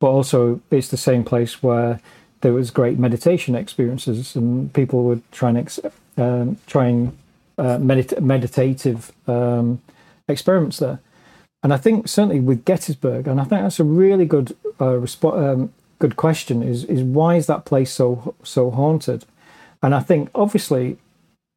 But 0.00 0.10
also, 0.10 0.60
it's 0.70 0.88
the 0.88 0.96
same 0.96 1.24
place 1.24 1.62
where 1.62 2.00
there 2.40 2.52
was 2.52 2.70
great 2.70 2.98
meditation 2.98 3.54
experiences, 3.54 4.36
and 4.36 4.72
people 4.72 5.04
would 5.04 5.22
try 5.32 5.48
and 5.50 5.58
ex- 5.58 5.80
um, 6.16 6.56
trying 6.66 7.16
uh, 7.58 7.78
medit- 7.78 8.20
meditative 8.20 9.12
um, 9.26 9.80
experiments 10.28 10.78
there. 10.78 11.00
And 11.62 11.74
I 11.74 11.76
think 11.76 12.06
certainly 12.06 12.40
with 12.40 12.64
Gettysburg, 12.64 13.26
and 13.26 13.40
I 13.40 13.44
think 13.44 13.62
that's 13.62 13.80
a 13.80 13.84
really 13.84 14.26
good 14.26 14.56
uh, 14.80 15.00
um, 15.24 15.72
good 15.98 16.14
question 16.14 16.62
is 16.62 16.84
is 16.84 17.02
why 17.02 17.34
is 17.34 17.46
that 17.46 17.64
place 17.64 17.90
so 17.90 18.34
so 18.44 18.70
haunted? 18.70 19.24
And 19.82 19.94
I 19.94 20.00
think 20.00 20.30
obviously, 20.34 20.98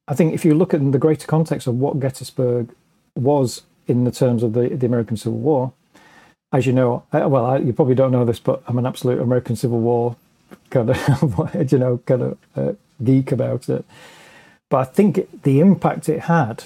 I 0.07 0.15
think 0.15 0.33
if 0.33 0.43
you 0.43 0.55
look 0.55 0.73
at 0.73 0.91
the 0.91 0.97
greater 0.97 1.27
context 1.27 1.67
of 1.67 1.75
what 1.75 1.99
Gettysburg 1.99 2.69
was 3.15 3.61
in 3.91 4.05
the 4.05 4.11
terms 4.11 4.41
of 4.41 4.53
the, 4.53 4.69
the 4.69 4.85
American 4.85 5.17
Civil 5.17 5.39
War. 5.39 5.73
As 6.53 6.65
you 6.65 6.73
know, 6.73 7.03
uh, 7.13 7.27
well, 7.29 7.45
I, 7.45 7.57
you 7.57 7.73
probably 7.73 7.95
don't 7.95 8.11
know 8.11 8.25
this, 8.25 8.39
but 8.39 8.63
I'm 8.67 8.77
an 8.77 8.85
absolute 8.85 9.21
American 9.21 9.55
Civil 9.55 9.79
War 9.79 10.15
kind 10.69 10.89
of, 10.89 11.49
you 11.71 11.77
know, 11.77 11.97
kind 12.05 12.21
of 12.23 12.37
uh, 12.55 12.73
geek 13.03 13.31
about 13.31 13.69
it. 13.69 13.85
But 14.69 14.77
I 14.77 14.83
think 14.85 15.43
the 15.43 15.59
impact 15.59 16.09
it 16.09 16.21
had, 16.21 16.63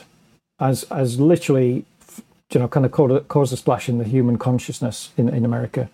as 0.60 0.84
as 0.84 1.20
literally, 1.20 1.86
you 2.52 2.60
know, 2.60 2.68
kind 2.68 2.86
of 2.86 2.92
caused, 2.92 3.28
caused 3.28 3.54
a 3.54 3.58
splash 3.58 3.90
in 3.90 3.98
the 3.98 4.04
human 4.04 4.38
consciousness 4.38 5.12
in, 5.18 5.28
in 5.30 5.44
America. 5.44 5.90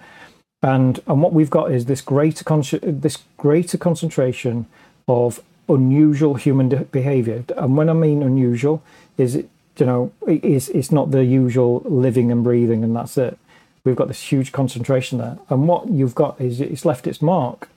And 0.61 0.99
and 1.07 1.21
what 1.21 1.33
we've 1.33 1.49
got 1.49 1.71
is 1.71 1.85
this 1.85 2.01
greater 2.01 2.43
con- 2.43 2.63
this 2.81 3.17
greater 3.37 3.77
concentration 3.77 4.67
of 5.07 5.41
unusual 5.67 6.35
human 6.35 6.69
behavior. 6.91 7.43
And 7.57 7.77
when 7.77 7.89
I 7.89 7.93
mean 7.93 8.21
unusual, 8.21 8.83
is 9.17 9.35
it 9.35 9.49
you 9.81 9.87
know, 9.87 10.11
it's, 10.27 10.69
it's 10.69 10.91
not 10.91 11.09
the 11.09 11.25
usual 11.25 11.81
living 11.85 12.31
and 12.31 12.43
breathing 12.43 12.83
and 12.83 12.95
that's 12.95 13.17
it. 13.17 13.37
We've 13.83 13.95
got 13.95 14.07
this 14.07 14.21
huge 14.31 14.51
concentration 14.51 15.17
there. 15.17 15.39
And 15.49 15.67
what 15.67 15.89
you've 15.89 16.13
got 16.13 16.39
is 16.39 16.61
it's 16.61 16.85
left 16.85 17.07
its 17.07 17.19
mark. 17.19 17.67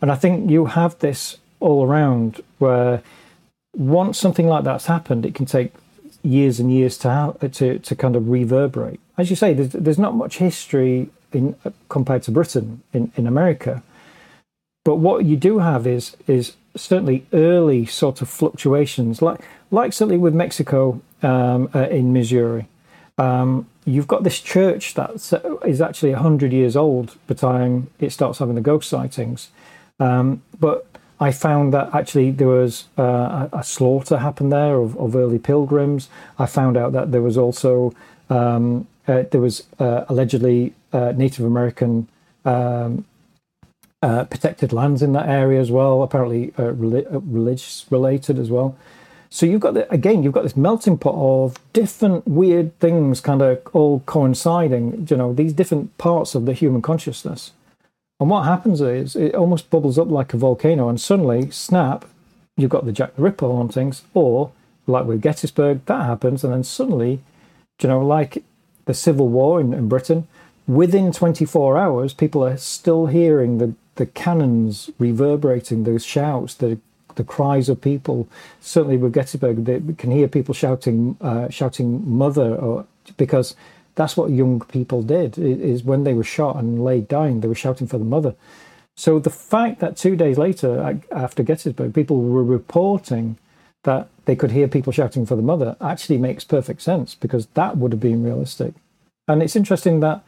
And 0.00 0.10
I 0.10 0.14
think 0.14 0.50
you 0.50 0.64
have 0.64 0.98
this 1.00 1.36
all 1.60 1.84
around 1.84 2.42
where 2.58 3.02
once 3.76 4.18
something 4.18 4.46
like 4.46 4.64
that's 4.64 4.86
happened, 4.86 5.26
it 5.26 5.34
can 5.34 5.44
take 5.44 5.74
years 6.22 6.58
and 6.58 6.72
years 6.72 6.96
to 6.98 7.36
to, 7.40 7.78
to 7.78 7.94
kind 7.94 8.16
of 8.16 8.30
reverberate. 8.30 9.00
As 9.18 9.28
you 9.28 9.36
say, 9.36 9.52
there's, 9.52 9.72
there's 9.72 9.98
not 9.98 10.14
much 10.14 10.38
history 10.38 11.10
in 11.32 11.54
compared 11.90 12.22
to 12.22 12.30
Britain 12.30 12.82
in, 12.94 13.12
in 13.16 13.26
America. 13.26 13.82
But 14.84 14.96
what 14.96 15.26
you 15.26 15.36
do 15.36 15.58
have 15.58 15.86
is 15.86 16.16
is 16.26 16.54
certainly 16.76 17.26
early 17.32 17.84
sort 17.84 18.22
of 18.22 18.28
fluctuations, 18.28 19.20
like 19.20 19.40
like 19.70 19.92
certainly 19.92 20.18
with 20.18 20.34
Mexico 20.34 21.02
um, 21.22 21.68
uh, 21.74 21.88
in 21.88 22.12
Missouri. 22.12 22.66
Um, 23.18 23.66
you've 23.84 24.06
got 24.06 24.24
this 24.24 24.40
church 24.40 24.94
that 24.94 25.60
is 25.66 25.80
actually 25.80 26.12
100 26.12 26.52
years 26.52 26.76
old 26.76 27.08
by 27.26 27.34
the 27.34 27.34
time 27.34 27.90
it 27.98 28.10
starts 28.10 28.38
having 28.38 28.54
the 28.54 28.60
ghost 28.60 28.88
sightings. 28.88 29.50
Um, 30.00 30.42
but 30.58 30.86
I 31.20 31.30
found 31.30 31.72
that 31.72 31.94
actually 31.94 32.32
there 32.32 32.48
was 32.48 32.86
uh, 32.98 33.48
a, 33.52 33.62
slaughter 33.62 34.18
happened 34.18 34.50
there 34.50 34.76
of, 34.76 34.96
of, 34.96 35.14
early 35.14 35.38
pilgrims. 35.38 36.08
I 36.38 36.46
found 36.46 36.76
out 36.76 36.92
that 36.92 37.12
there 37.12 37.22
was 37.22 37.38
also 37.38 37.94
um, 38.28 38.88
uh, 39.06 39.22
there 39.30 39.40
was 39.40 39.64
uh, 39.78 40.04
allegedly 40.08 40.74
uh, 40.92 41.12
Native 41.14 41.44
American 41.44 42.08
um, 42.44 43.04
uh, 44.02 44.24
protected 44.24 44.72
lands 44.72 45.00
in 45.00 45.12
that 45.12 45.28
area 45.28 45.60
as 45.60 45.70
well. 45.70 46.02
Apparently, 46.02 46.52
uh, 46.58 46.72
religious 46.72 47.86
related 47.90 48.38
as 48.38 48.50
well. 48.50 48.76
So 49.32 49.46
you've 49.46 49.62
got 49.62 49.72
the, 49.72 49.90
again, 49.90 50.22
you've 50.22 50.34
got 50.34 50.42
this 50.42 50.58
melting 50.58 50.98
pot 50.98 51.14
of 51.14 51.56
different 51.72 52.28
weird 52.28 52.78
things, 52.80 53.22
kind 53.22 53.40
of 53.40 53.66
all 53.72 54.00
coinciding. 54.00 55.06
You 55.08 55.16
know, 55.16 55.32
these 55.32 55.54
different 55.54 55.96
parts 55.96 56.34
of 56.34 56.44
the 56.44 56.52
human 56.52 56.82
consciousness. 56.82 57.52
And 58.20 58.28
what 58.28 58.42
happens 58.42 58.82
is 58.82 59.16
it 59.16 59.34
almost 59.34 59.70
bubbles 59.70 59.98
up 59.98 60.10
like 60.10 60.34
a 60.34 60.36
volcano, 60.36 60.86
and 60.90 61.00
suddenly, 61.00 61.50
snap, 61.50 62.04
you've 62.58 62.68
got 62.68 62.84
the 62.84 62.92
Jack 62.92 63.16
the 63.16 63.22
Ripper 63.22 63.46
hauntings, 63.46 64.02
or 64.12 64.52
like 64.86 65.06
with 65.06 65.22
Gettysburg, 65.22 65.86
that 65.86 66.04
happens, 66.04 66.44
and 66.44 66.52
then 66.52 66.62
suddenly, 66.62 67.20
you 67.80 67.88
know, 67.88 68.04
like 68.04 68.44
the 68.84 68.92
Civil 68.92 69.28
War 69.28 69.62
in, 69.62 69.72
in 69.72 69.88
Britain, 69.88 70.28
within 70.68 71.10
24 71.10 71.78
hours, 71.78 72.12
people 72.12 72.44
are 72.44 72.58
still 72.58 73.06
hearing 73.06 73.56
the, 73.56 73.72
the 73.94 74.04
cannons 74.04 74.90
reverberating, 74.98 75.84
those 75.84 76.04
shouts, 76.04 76.52
the 76.52 76.78
the 77.14 77.24
cries 77.24 77.68
of 77.68 77.80
people. 77.80 78.28
Certainly 78.60 78.98
with 78.98 79.12
Gettysburg, 79.12 79.64
they 79.64 79.80
can 79.98 80.10
hear 80.10 80.28
people 80.28 80.54
shouting, 80.54 81.16
uh, 81.20 81.48
shouting 81.48 82.02
"mother," 82.08 82.54
or 82.54 82.86
because 83.16 83.54
that's 83.94 84.16
what 84.16 84.30
young 84.30 84.60
people 84.60 85.02
did. 85.02 85.38
Is 85.38 85.84
when 85.84 86.04
they 86.04 86.14
were 86.14 86.24
shot 86.24 86.56
and 86.56 86.84
laid 86.84 87.08
dying, 87.08 87.40
they 87.40 87.48
were 87.48 87.54
shouting 87.54 87.86
for 87.86 87.98
the 87.98 88.04
mother. 88.04 88.34
So 88.96 89.18
the 89.18 89.30
fact 89.30 89.80
that 89.80 89.96
two 89.96 90.16
days 90.16 90.36
later, 90.38 91.00
after 91.10 91.42
Gettysburg, 91.42 91.94
people 91.94 92.20
were 92.22 92.44
reporting 92.44 93.38
that 93.84 94.08
they 94.26 94.36
could 94.36 94.52
hear 94.52 94.68
people 94.68 94.92
shouting 94.92 95.26
for 95.26 95.34
the 95.34 95.42
mother 95.42 95.76
actually 95.80 96.18
makes 96.18 96.44
perfect 96.44 96.82
sense 96.82 97.14
because 97.14 97.46
that 97.54 97.76
would 97.76 97.92
have 97.92 98.00
been 98.00 98.22
realistic. 98.22 98.74
And 99.26 99.42
it's 99.42 99.56
interesting 99.56 100.00
that 100.00 100.22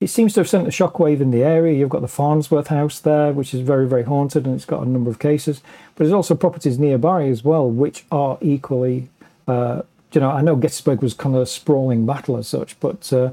it 0.00 0.08
seems 0.08 0.32
to 0.32 0.40
have 0.40 0.48
sent 0.48 0.66
a 0.66 0.70
shockwave 0.70 1.20
in 1.20 1.30
the 1.30 1.42
area. 1.42 1.78
You've 1.78 1.90
got 1.90 2.00
the 2.00 2.08
Farnsworth 2.08 2.68
house 2.68 2.98
there, 2.98 3.32
which 3.32 3.52
is 3.52 3.60
very, 3.60 3.86
very 3.86 4.04
haunted, 4.04 4.46
and 4.46 4.54
it's 4.54 4.64
got 4.64 4.84
a 4.84 4.88
number 4.88 5.10
of 5.10 5.18
cases. 5.18 5.60
But 5.94 6.04
there's 6.04 6.14
also 6.14 6.34
properties 6.34 6.78
nearby 6.78 7.26
as 7.26 7.44
well, 7.44 7.70
which 7.70 8.04
are 8.10 8.38
equally. 8.40 9.10
Uh, 9.46 9.82
you 10.12 10.20
know, 10.20 10.30
I 10.30 10.40
know 10.40 10.56
Gettysburg 10.56 11.02
was 11.02 11.14
kind 11.14 11.36
of 11.36 11.42
a 11.42 11.46
sprawling 11.46 12.06
battle 12.06 12.36
as 12.36 12.48
such, 12.48 12.78
but 12.80 13.12
uh, 13.12 13.30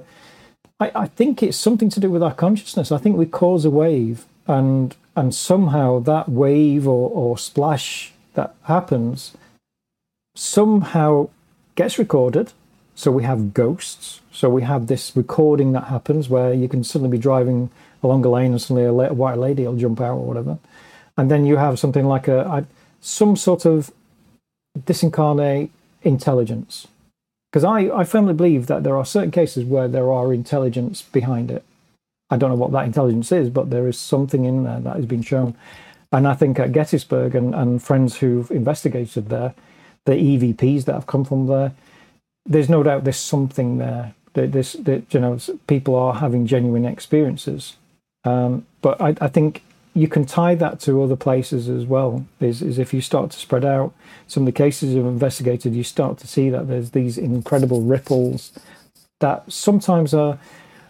I, 0.80 0.92
I, 0.94 1.08
think 1.08 1.42
it's 1.42 1.58
something 1.58 1.90
to 1.90 2.00
do 2.00 2.12
with 2.12 2.22
our 2.22 2.34
consciousness. 2.34 2.92
I 2.92 3.00
think 3.00 3.18
we 3.18 3.26
cause 3.26 3.66
a 3.66 3.72
wave, 3.72 4.26
and 4.46 4.96
and 5.16 5.34
somehow 5.34 6.00
that 6.02 6.30
wave 6.30 6.88
or, 6.88 7.10
or 7.10 7.38
splash 7.38 8.14
that 8.36 8.56
happens 8.64 9.36
somehow 10.36 11.30
gets 11.76 11.98
recorded 11.98 12.54
so 12.98 13.12
we 13.12 13.22
have 13.24 13.54
ghosts. 13.54 14.22
So 14.32 14.50
we 14.50 14.64
have 14.64 14.88
this 14.88 15.16
recording 15.16 15.72
that 15.74 15.84
happens 15.84 16.30
where 16.30 16.52
you 16.52 16.68
can 16.68 16.84
suddenly 16.84 17.16
be 17.16 17.22
driving 17.22 17.70
along 18.02 18.26
a 18.26 18.30
lane 18.30 18.52
and 18.52 18.62
suddenly 18.62 18.86
a, 18.86 19.14
white 19.14 19.38
lady 19.38 19.68
will 19.68 19.76
jump 19.76 20.02
out 20.02 20.16
or 20.16 20.26
whatever. 20.26 20.58
And 21.16 21.30
then 21.30 21.46
you 21.46 21.58
have 21.58 21.78
something 21.78 22.06
like 22.06 22.28
a, 22.28 22.40
a 22.40 22.66
some 23.00 23.36
sort 23.36 23.66
of 23.66 23.92
disincarnate 24.80 25.70
intelligence. 26.02 26.88
Because 27.52 27.64
I, 27.64 27.82
I 27.96 28.04
firmly 28.04 28.34
believe 28.34 28.66
that 28.66 28.84
there 28.84 28.98
are 28.98 29.06
certain 29.06 29.32
cases 29.32 29.64
where 29.64 29.88
there 29.88 30.12
are 30.12 30.34
intelligence 30.34 31.04
behind 31.04 31.52
it. 31.52 31.64
I 32.32 32.38
don't 32.38 32.50
know 32.50 32.56
what 32.56 32.72
that 32.72 32.86
intelligence 32.86 33.32
is, 33.32 33.52
but 33.52 33.70
there 33.70 33.88
is 33.88 34.00
something 34.00 34.44
in 34.44 34.64
there 34.64 34.80
that 34.80 34.96
has 34.96 35.06
been 35.06 35.22
shown. 35.22 35.56
And 36.12 36.28
I 36.28 36.34
think 36.34 36.58
at 36.58 36.72
Gettysburg 36.72 37.36
and, 37.36 37.54
and 37.54 37.82
friends 37.82 38.18
who've 38.18 38.50
investigated 38.50 39.30
there, 39.30 39.54
the 40.06 40.14
EVPs 40.14 40.86
that 40.86 40.94
have 40.94 41.06
come 41.06 41.24
from 41.24 41.46
there, 41.46 41.74
there's 42.48 42.70
no 42.70 42.82
doubt 42.84 43.04
there's 43.04 43.18
something 43.18 43.78
there. 43.78 44.14
That 44.34 44.52
this 44.52 44.74
that 44.74 45.14
you 45.14 45.20
know 45.20 45.40
people 45.68 45.96
are 45.96 46.16
having 46.16 46.46
genuine 46.46 46.86
experiences, 46.86 47.76
um, 48.24 48.66
but 48.82 49.00
I, 49.02 49.16
I, 49.20 49.28
think 49.28 49.64
you 49.96 50.08
can 50.08 50.26
tie 50.26 50.54
that 50.54 50.80
to 50.82 51.02
other 51.02 51.16
places 51.16 51.68
as 51.68 51.86
well. 51.86 52.26
Is, 52.40 52.62
is 52.62 52.78
if 52.78 52.94
you 52.94 53.02
start 53.02 53.32
to 53.32 53.40
spread 53.40 53.66
out 53.66 53.94
some 54.28 54.44
of 54.44 54.46
the 54.46 54.52
cases 54.52 54.94
you've 54.94 55.08
investigated, 55.08 55.74
you 55.74 55.84
start 55.84 56.20
to 56.20 56.28
see 56.28 56.52
that 56.52 56.68
there's 56.68 56.92
these 56.92 57.18
incredible 57.18 57.82
ripples 57.82 58.52
that 59.20 59.52
sometimes 59.52 60.14
are. 60.14 60.38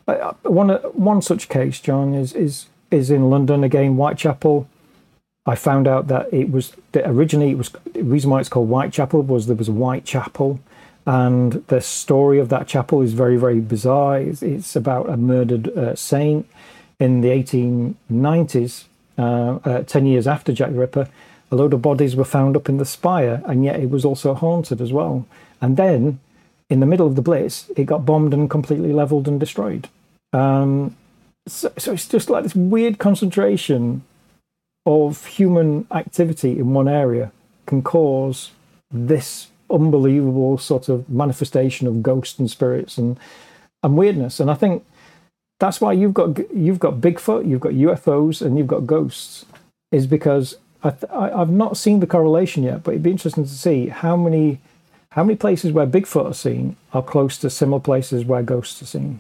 Uh, 0.08 0.34
one 0.44 0.70
one 0.70 1.22
such 1.22 1.48
case, 1.48 1.80
John, 1.80 2.14
is 2.14 2.34
is 2.34 2.66
is 2.92 3.10
in 3.10 3.30
London 3.30 3.64
again, 3.64 3.96
Whitechapel. 3.96 4.68
I 5.46 5.56
found 5.56 5.88
out 5.88 6.08
that 6.08 6.34
it 6.34 6.52
was 6.52 6.74
that 6.92 7.10
originally 7.10 7.52
it 7.52 7.58
was 7.58 7.72
the 7.94 8.04
reason 8.04 8.30
why 8.30 8.42
it's 8.42 8.50
called 8.50 8.68
Whitechapel 8.68 9.22
was 9.22 9.48
there 9.48 9.56
was 9.56 9.68
Whitechapel 9.68 10.60
and 11.08 11.54
the 11.68 11.80
story 11.80 12.38
of 12.38 12.50
that 12.50 12.68
chapel 12.68 13.02
is 13.02 13.14
very, 13.14 13.38
very 13.38 13.62
bizarre. 13.62 14.20
It's, 14.20 14.44
it's 14.44 14.76
about 14.76 15.10
a 15.10 15.16
murdered 15.16 15.70
uh, 15.70 15.96
saint 15.96 16.46
in 17.00 17.22
the 17.22 17.30
1890s, 17.30 18.84
uh, 19.18 19.22
uh, 19.64 19.84
10 19.84 20.06
years 20.06 20.28
after 20.28 20.52
Jack 20.52 20.72
the 20.72 20.78
Ripper. 20.78 21.08
A 21.50 21.56
load 21.56 21.74
of 21.74 21.82
bodies 21.82 22.18
were 22.18 22.26
found 22.26 22.58
up 22.58 22.68
in 22.68 22.76
the 22.76 22.84
spire, 22.84 23.42
and 23.46 23.64
yet 23.64 23.80
it 23.80 23.90
was 23.90 24.04
also 24.04 24.34
haunted 24.34 24.82
as 24.82 24.92
well. 24.92 25.26
And 25.62 25.78
then, 25.78 26.20
in 26.70 26.82
the 26.82 26.86
middle 26.86 27.08
of 27.08 27.16
the 27.16 27.22
Blitz, 27.22 27.72
it 27.78 27.86
got 27.86 28.06
bombed 28.06 28.34
and 28.34 28.50
completely 28.50 28.92
leveled 28.92 29.30
and 29.30 29.40
destroyed. 29.40 29.88
Um, 30.34 30.98
so, 31.48 31.72
so 31.78 31.94
it's 31.94 32.10
just 32.10 32.30
like 32.30 32.44
this 32.44 32.54
weird 32.54 33.00
concentration 33.00 34.04
of 34.86 35.26
human 35.26 35.88
activity 35.90 36.60
in 36.60 36.74
one 36.74 36.90
area 36.90 37.32
can 37.66 37.82
cause 37.82 38.52
this 38.92 39.48
unbelievable 39.70 40.58
sort 40.58 40.90
of 40.90 41.10
manifestation 41.10 41.88
of 41.88 42.04
ghosts 42.04 42.40
and 42.40 42.50
spirits 42.50 42.98
and 42.98 43.20
and 43.84 43.98
weirdness. 43.98 44.40
And 44.40 44.50
I 44.50 44.56
think 44.56 44.86
that's 45.60 45.82
why 45.82 45.94
you've 45.94 46.14
got 46.14 46.38
you've 46.56 46.80
got 46.80 46.96
Bigfoot, 46.96 47.48
you've 47.48 47.62
got 47.62 47.74
UFOs, 47.74 48.42
and 48.42 48.58
you've 48.58 48.68
got 48.68 48.86
ghosts, 48.86 49.46
is 49.92 50.08
because 50.08 50.58
I 50.84 50.94
I, 51.12 51.40
have 51.40 51.50
not 51.50 51.78
seen 51.78 52.00
the 52.00 52.08
correlation 52.08 52.64
yet, 52.64 52.84
but 52.84 52.92
it'd 52.92 53.04
be 53.04 53.12
interesting 53.12 53.44
to 53.44 53.50
see 53.50 53.88
how 53.88 54.16
many 54.16 54.60
how 55.12 55.24
many 55.24 55.36
places 55.36 55.72
where 55.72 55.88
Bigfoot 55.88 56.26
are 56.26 56.34
seen 56.34 56.76
are 56.94 57.02
close 57.02 57.38
to 57.40 57.50
similar 57.50 57.80
places 57.80 58.26
where 58.26 58.44
ghosts 58.44 58.82
are 58.82 58.86
seen. 58.86 59.20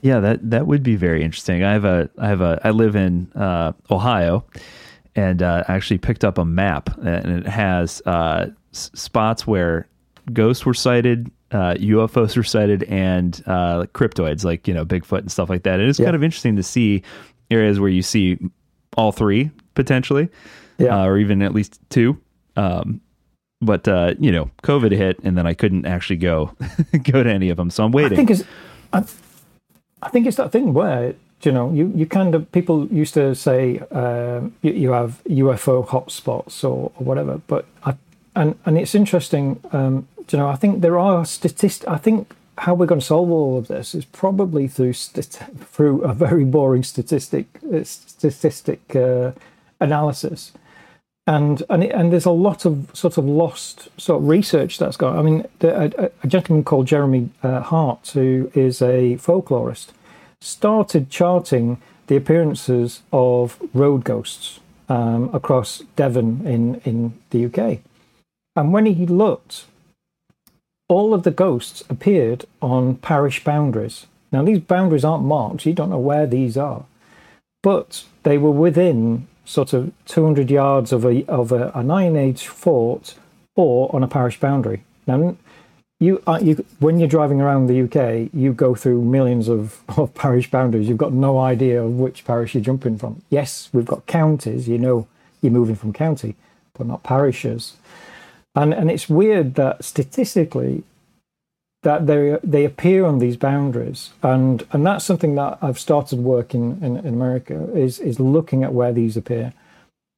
Yeah, 0.00 0.20
that 0.20 0.50
that 0.50 0.66
would 0.66 0.82
be 0.82 0.96
very 0.96 1.22
interesting. 1.22 1.62
I 1.62 1.72
have 1.72 1.84
a 1.84 2.10
I 2.18 2.28
have 2.28 2.40
a 2.40 2.60
I 2.64 2.70
live 2.70 2.96
in 2.96 3.30
uh, 3.34 3.72
Ohio, 3.90 4.44
and 5.14 5.42
uh, 5.42 5.64
I 5.68 5.74
actually 5.74 5.98
picked 5.98 6.24
up 6.24 6.38
a 6.38 6.44
map, 6.44 6.96
and 6.98 7.38
it 7.38 7.46
has 7.46 8.02
uh, 8.04 8.46
spots 8.74 9.46
where 9.46 9.88
ghosts 10.32 10.64
were 10.64 10.74
sighted, 10.74 11.30
uh, 11.50 11.74
UFOs 11.74 12.36
were 12.36 12.42
sighted, 12.42 12.82
and 12.84 13.42
uh, 13.46 13.84
cryptoids 13.94 14.44
like 14.44 14.66
you 14.66 14.74
know 14.74 14.84
Bigfoot 14.84 15.20
and 15.20 15.30
stuff 15.30 15.48
like 15.48 15.62
that. 15.64 15.74
And 15.74 15.82
It 15.82 15.88
is 15.88 15.98
yeah. 15.98 16.06
kind 16.06 16.16
of 16.16 16.22
interesting 16.22 16.56
to 16.56 16.62
see 16.62 17.02
areas 17.50 17.78
where 17.78 17.90
you 17.90 18.02
see 18.02 18.38
all 18.96 19.12
three 19.12 19.50
potentially, 19.74 20.28
yeah. 20.78 21.02
uh, 21.02 21.06
or 21.06 21.18
even 21.18 21.42
at 21.42 21.54
least 21.54 21.78
two. 21.90 22.20
Um, 22.56 23.00
but 23.60 23.88
uh, 23.88 24.14
you 24.18 24.32
know, 24.32 24.50
COVID 24.62 24.92
hit, 24.92 25.18
and 25.24 25.38
then 25.38 25.46
I 25.46 25.54
couldn't 25.54 25.86
actually 25.86 26.16
go 26.16 26.54
go 27.02 27.22
to 27.22 27.30
any 27.30 27.50
of 27.50 27.56
them, 27.56 27.70
so 27.70 27.84
I'm 27.84 27.92
waiting. 27.92 28.12
I 28.12 28.16
think 28.16 28.30
it's, 28.30 28.44
I, 28.92 29.04
I 30.02 30.08
think 30.10 30.26
it's 30.26 30.36
that 30.36 30.52
thing 30.52 30.74
where 30.74 31.14
you 31.42 31.52
know, 31.52 31.70
you, 31.72 31.92
you 31.94 32.06
kind 32.06 32.34
of 32.34 32.50
people 32.52 32.86
used 32.88 33.14
to 33.14 33.34
say 33.34 33.82
uh, 33.90 34.40
you, 34.62 34.72
you, 34.72 34.92
have 34.92 35.20
UFO 35.28 35.86
hotspots 35.86 36.64
or, 36.64 36.90
or 36.96 37.04
whatever, 37.04 37.40
but 37.46 37.66
I 37.84 37.94
and 38.34 38.58
and 38.64 38.78
it's 38.78 38.94
interesting. 38.94 39.60
Um, 39.72 40.08
you 40.30 40.38
know, 40.38 40.48
I 40.48 40.56
think 40.56 40.80
there 40.80 40.98
are 40.98 41.24
statistics. 41.24 41.86
I 41.86 41.98
think 41.98 42.34
how 42.58 42.74
we're 42.74 42.86
going 42.86 43.00
to 43.00 43.06
solve 43.06 43.30
all 43.30 43.58
of 43.58 43.68
this 43.68 43.94
is 43.94 44.04
probably 44.04 44.68
through 44.68 44.92
st- 44.92 45.40
through 45.70 46.02
a 46.02 46.14
very 46.14 46.44
boring 46.44 46.82
statistic 46.82 47.46
uh, 47.72 47.84
statistic 47.84 48.96
uh, 48.96 49.32
analysis, 49.80 50.52
and 51.26 51.62
and 51.68 51.84
it, 51.84 51.92
and 51.92 52.12
there's 52.12 52.24
a 52.24 52.30
lot 52.30 52.64
of 52.64 52.90
sort 52.92 53.18
of 53.18 53.24
lost 53.24 53.88
sort 54.00 54.22
of 54.22 54.28
research 54.28 54.78
that's 54.78 54.96
gone. 54.96 55.18
I 55.18 55.22
mean, 55.22 55.46
a, 55.60 56.10
a, 56.22 56.26
gentleman 56.26 56.64
called 56.64 56.86
Jeremy 56.86 57.30
uh, 57.42 57.60
Harte, 57.60 58.08
who 58.10 58.50
is 58.54 58.80
a 58.80 59.16
folklorist, 59.16 59.88
started 60.40 61.10
charting 61.10 61.80
the 62.06 62.16
appearances 62.16 63.02
of 63.12 63.60
road 63.72 64.04
ghosts 64.04 64.60
um, 64.88 65.30
across 65.32 65.82
Devon 65.96 66.46
in 66.46 66.80
in 66.84 67.18
the 67.30 67.46
UK 67.46 67.80
and 68.56 68.72
when 68.72 68.86
he 68.86 69.06
looked, 69.06 69.66
all 70.88 71.14
of 71.14 71.22
the 71.22 71.30
ghosts 71.30 71.82
appeared 71.88 72.44
on 72.60 72.96
parish 72.96 73.42
boundaries. 73.42 74.06
Now, 74.32 74.42
these 74.42 74.60
boundaries 74.60 75.04
aren't 75.04 75.24
marked, 75.24 75.66
you 75.66 75.72
don't 75.72 75.90
know 75.90 75.98
where 75.98 76.26
these 76.26 76.56
are, 76.56 76.84
but 77.62 78.04
they 78.24 78.38
were 78.38 78.50
within 78.50 79.28
sort 79.44 79.72
of 79.72 79.92
200 80.06 80.50
yards 80.50 80.92
of 80.92 81.04
a, 81.04 81.24
of 81.26 81.52
a, 81.52 81.70
an 81.74 81.90
Iron 81.90 82.16
Age 82.16 82.46
fort 82.46 83.14
or 83.54 83.94
on 83.94 84.02
a 84.02 84.08
parish 84.08 84.40
boundary. 84.40 84.82
Now, 85.06 85.36
you, 86.00 86.22
uh, 86.26 86.40
you 86.42 86.64
when 86.80 86.98
you're 86.98 87.08
driving 87.08 87.40
around 87.40 87.66
the 87.66 87.82
UK, 87.82 88.30
you 88.32 88.52
go 88.52 88.74
through 88.74 89.02
millions 89.02 89.48
of, 89.48 89.80
of 89.96 90.14
parish 90.14 90.50
boundaries. 90.50 90.88
You've 90.88 90.98
got 90.98 91.12
no 91.12 91.38
idea 91.38 91.82
of 91.82 91.98
which 91.98 92.24
parish 92.24 92.54
you're 92.54 92.64
jumping 92.64 92.98
from. 92.98 93.22
Yes, 93.30 93.68
we've 93.72 93.86
got 93.86 94.06
counties, 94.06 94.68
you 94.68 94.78
know 94.78 95.06
you're 95.40 95.52
moving 95.52 95.76
from 95.76 95.92
county, 95.92 96.34
but 96.72 96.86
not 96.86 97.02
parishes. 97.02 97.74
And 98.54 98.72
and 98.72 98.90
it's 98.90 99.08
weird 99.08 99.54
that 99.54 99.84
statistically 99.84 100.84
that 101.82 102.06
they 102.06 102.38
they 102.42 102.64
appear 102.64 103.04
on 103.04 103.18
these 103.18 103.36
boundaries, 103.36 104.10
and 104.22 104.66
and 104.72 104.84
that's 104.84 105.04
something 105.04 105.34
that 105.36 105.58
I've 105.62 105.78
started 105.78 106.18
working 106.18 106.78
in, 106.82 106.96
in 106.96 107.14
America 107.14 107.68
is 107.74 108.00
is 108.00 108.18
looking 108.18 108.64
at 108.64 108.72
where 108.72 108.92
these 108.92 109.16
appear. 109.16 109.52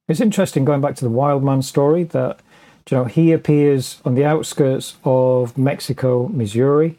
It's 0.07 0.21
interesting 0.21 0.65
going 0.65 0.81
back 0.81 0.95
to 0.95 1.05
the 1.05 1.11
wild 1.11 1.43
man 1.43 1.61
story 1.61 2.03
that 2.03 2.39
you 2.89 2.97
know 2.97 3.05
he 3.05 3.31
appears 3.31 4.01
on 4.05 4.15
the 4.15 4.25
outskirts 4.25 4.95
of 5.03 5.57
Mexico, 5.57 6.27
Missouri, 6.29 6.97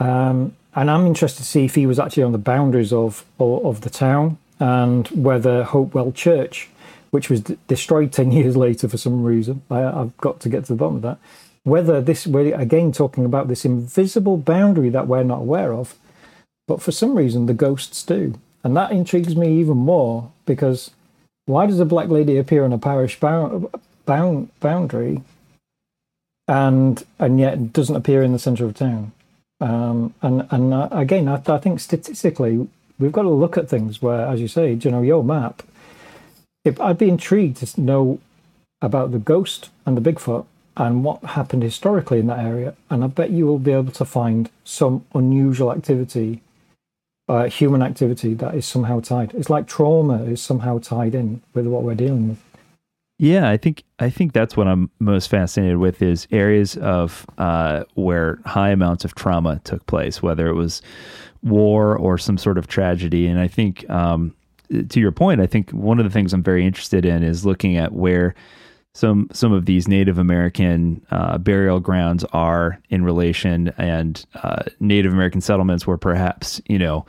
um, 0.00 0.56
and 0.74 0.90
I'm 0.90 1.06
interested 1.06 1.42
to 1.42 1.48
see 1.48 1.64
if 1.64 1.74
he 1.74 1.86
was 1.86 1.98
actually 1.98 2.22
on 2.22 2.32
the 2.32 2.38
boundaries 2.38 2.92
of 2.92 3.24
of, 3.38 3.64
of 3.66 3.80
the 3.82 3.90
town 3.90 4.38
and 4.58 5.08
whether 5.08 5.64
Hopewell 5.64 6.12
Church 6.12 6.70
which 7.16 7.30
was 7.30 7.40
d- 7.40 7.56
destroyed 7.66 8.12
10 8.12 8.30
years 8.38 8.58
later 8.58 8.88
for 8.88 8.98
some 8.98 9.24
reason. 9.24 9.62
I, 9.70 9.80
have 9.80 10.14
got 10.18 10.38
to 10.40 10.50
get 10.50 10.66
to 10.66 10.74
the 10.74 10.76
bottom 10.76 10.96
of 10.96 11.02
that. 11.02 11.18
Whether 11.64 12.02
this, 12.02 12.26
we're 12.26 12.54
again 12.54 12.92
talking 12.92 13.24
about 13.24 13.48
this 13.48 13.64
invisible 13.64 14.36
boundary 14.36 14.90
that 14.90 15.06
we're 15.06 15.22
not 15.22 15.38
aware 15.38 15.72
of, 15.72 15.94
but 16.68 16.82
for 16.82 16.92
some 16.92 17.16
reason 17.16 17.46
the 17.46 17.54
ghosts 17.54 18.02
do. 18.02 18.38
And 18.62 18.76
that 18.76 18.92
intrigues 18.92 19.34
me 19.34 19.58
even 19.58 19.78
more 19.78 20.30
because 20.44 20.90
why 21.46 21.64
does 21.64 21.80
a 21.80 21.86
black 21.86 22.10
lady 22.10 22.36
appear 22.36 22.64
on 22.64 22.74
a 22.74 22.78
parish 22.78 23.18
bound, 23.18 23.66
bound, 24.04 24.50
boundary 24.60 25.22
and 26.46 27.02
and 27.18 27.40
yet 27.40 27.72
doesn't 27.72 27.96
appear 27.96 28.22
in 28.22 28.32
the 28.32 28.38
centre 28.38 28.66
of 28.66 28.74
town? 28.74 29.12
Um, 29.62 30.12
and 30.20 30.46
and 30.50 30.74
uh, 30.74 30.88
again, 30.90 31.28
I, 31.28 31.40
I 31.46 31.56
think 31.56 31.80
statistically, 31.80 32.68
we've 32.98 33.10
got 33.10 33.22
to 33.22 33.30
look 33.30 33.56
at 33.56 33.70
things 33.70 34.02
where, 34.02 34.26
as 34.26 34.38
you 34.38 34.48
say, 34.48 34.74
you 34.74 34.90
know, 34.90 35.00
your 35.00 35.24
map 35.24 35.62
if 36.66 36.80
I'd 36.80 36.98
be 36.98 37.08
intrigued 37.08 37.58
to 37.58 37.80
know 37.80 38.18
about 38.82 39.12
the 39.12 39.18
ghost 39.18 39.70
and 39.84 39.96
the 39.96 40.12
Bigfoot 40.12 40.46
and 40.76 41.04
what 41.04 41.22
happened 41.24 41.62
historically 41.62 42.18
in 42.18 42.26
that 42.26 42.44
area. 42.44 42.74
And 42.90 43.02
I 43.02 43.06
bet 43.06 43.30
you 43.30 43.46
will 43.46 43.58
be 43.58 43.72
able 43.72 43.92
to 43.92 44.04
find 44.04 44.50
some 44.64 45.04
unusual 45.14 45.72
activity, 45.72 46.42
uh, 47.28 47.44
human 47.44 47.82
activity 47.82 48.34
that 48.34 48.54
is 48.54 48.66
somehow 48.66 49.00
tied. 49.00 49.32
It's 49.34 49.48
like 49.48 49.66
trauma 49.66 50.22
is 50.24 50.42
somehow 50.42 50.78
tied 50.78 51.14
in 51.14 51.42
with 51.54 51.66
what 51.66 51.82
we're 51.82 51.94
dealing 51.94 52.28
with. 52.28 52.42
Yeah, 53.18 53.48
I 53.48 53.56
think 53.56 53.82
I 53.98 54.10
think 54.10 54.34
that's 54.34 54.58
what 54.58 54.66
I'm 54.66 54.90
most 54.98 55.30
fascinated 55.30 55.78
with 55.78 56.02
is 56.02 56.28
areas 56.30 56.76
of 56.76 57.24
uh, 57.38 57.84
where 57.94 58.40
high 58.44 58.68
amounts 58.68 59.06
of 59.06 59.14
trauma 59.14 59.58
took 59.64 59.86
place, 59.86 60.22
whether 60.22 60.48
it 60.48 60.52
was 60.52 60.82
war 61.42 61.96
or 61.96 62.18
some 62.18 62.36
sort 62.36 62.58
of 62.58 62.66
tragedy. 62.66 63.26
And 63.26 63.40
I 63.40 63.48
think 63.48 63.88
um, 63.88 64.35
to 64.88 65.00
your 65.00 65.12
point, 65.12 65.40
I 65.40 65.46
think 65.46 65.70
one 65.70 65.98
of 65.98 66.04
the 66.04 66.10
things 66.10 66.32
I'm 66.32 66.42
very 66.42 66.66
interested 66.66 67.04
in 67.04 67.22
is 67.22 67.46
looking 67.46 67.76
at 67.76 67.92
where 67.92 68.34
some 68.94 69.28
some 69.32 69.52
of 69.52 69.66
these 69.66 69.86
Native 69.86 70.18
American 70.18 71.04
uh, 71.10 71.36
burial 71.38 71.80
grounds 71.80 72.24
are 72.32 72.80
in 72.88 73.04
relation, 73.04 73.72
and 73.76 74.24
uh, 74.42 74.62
Native 74.80 75.12
American 75.12 75.42
settlements 75.42 75.86
where 75.86 75.98
perhaps 75.98 76.62
you 76.66 76.78
know 76.78 77.04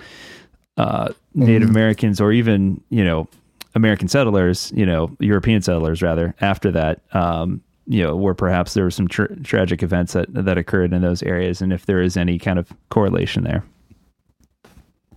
uh, 0.76 1.14
Native 1.34 1.70
mm-hmm. 1.70 1.78
Americans 1.78 2.20
or 2.20 2.32
even 2.34 2.82
you 2.90 3.06
know 3.06 3.28
American 3.74 4.10
settlers, 4.10 4.72
you 4.76 4.86
know 4.86 5.16
European 5.20 5.62
settlers 5.62 6.02
rather, 6.02 6.36
after 6.42 6.72
that, 6.72 7.02
um, 7.16 7.62
you 7.88 8.04
know, 8.04 8.16
where 8.16 8.34
perhaps 8.34 8.74
there 8.74 8.84
were 8.84 8.92
some 8.92 9.08
tragic 9.08 9.82
events 9.82 10.14
that 10.14 10.28
that 10.34 10.58
occurred 10.58 10.92
in 10.92 11.02
those 11.02 11.24
areas, 11.24 11.62
and 11.62 11.72
if 11.72 11.86
there 11.86 12.02
is 12.02 12.18
any 12.18 12.38
kind 12.38 12.60
of 12.60 12.72
correlation 12.90 13.44
there. 13.44 13.64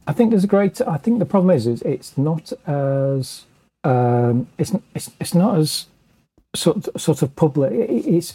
I 0.07 0.13
think 0.13 0.31
there's 0.31 0.45
a 0.45 0.49
great. 0.49 0.81
I 0.81 0.97
think 0.97 1.19
the 1.19 1.27
problem 1.27 1.55
is, 1.55 1.67
is 1.67 1.83
it's 1.83 2.17
not 2.19 2.53
as 2.67 3.45
um, 3.85 4.49
it's 4.59 4.73
it's 4.95 5.11
it's 5.21 5.35
not 5.35 5.59
as 5.59 5.87
sort 6.55 6.89
sort 7.01 7.23
of 7.23 7.35
public. 7.37 7.73
It's 7.73 8.35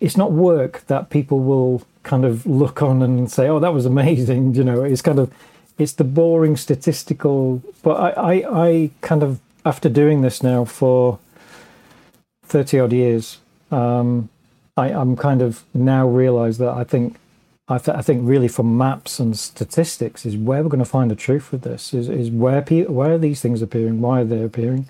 it's 0.00 0.16
not 0.16 0.32
work 0.32 0.86
that 0.86 1.10
people 1.10 1.40
will 1.40 1.82
kind 2.02 2.24
of 2.24 2.46
look 2.46 2.82
on 2.82 3.02
and 3.02 3.30
say, 3.30 3.48
"Oh, 3.48 3.58
that 3.60 3.72
was 3.72 3.86
amazing." 3.86 4.54
You 4.54 4.64
know, 4.64 4.82
it's 4.82 5.02
kind 5.02 5.18
of 5.18 5.32
it's 5.78 5.92
the 5.92 6.04
boring 6.04 6.56
statistical. 6.56 7.62
But 7.82 7.94
I 7.94 8.10
I, 8.10 8.66
I 8.66 8.90
kind 9.00 9.22
of 9.22 9.40
after 9.64 9.88
doing 9.88 10.22
this 10.22 10.42
now 10.42 10.64
for 10.64 11.18
thirty 12.44 12.80
odd 12.80 12.92
years, 12.92 13.38
um, 13.70 14.28
I, 14.76 14.88
I'm 14.88 15.16
kind 15.16 15.42
of 15.42 15.64
now 15.74 16.08
realised 16.08 16.58
that 16.60 16.74
I 16.74 16.84
think 16.84 17.16
I, 17.68 17.78
th- 17.78 17.96
I, 17.96 18.00
think 18.00 18.22
really 18.24 18.48
from 18.48 18.78
maps 18.78 19.20
and 19.20 19.38
statistics 19.38 20.24
is 20.24 20.36
where 20.36 20.62
we're 20.62 20.70
going 20.70 20.78
to 20.78 20.86
find 20.86 21.10
the 21.10 21.14
truth 21.16 21.52
with 21.52 21.62
this 21.62 21.92
is, 21.92 22.08
is 22.08 22.30
where 22.30 22.62
pe- 22.62 22.86
where 22.86 23.12
are 23.12 23.18
these 23.18 23.42
things 23.42 23.60
appearing 23.60 24.00
why 24.00 24.22
are 24.22 24.24
they 24.24 24.42
appearing? 24.42 24.86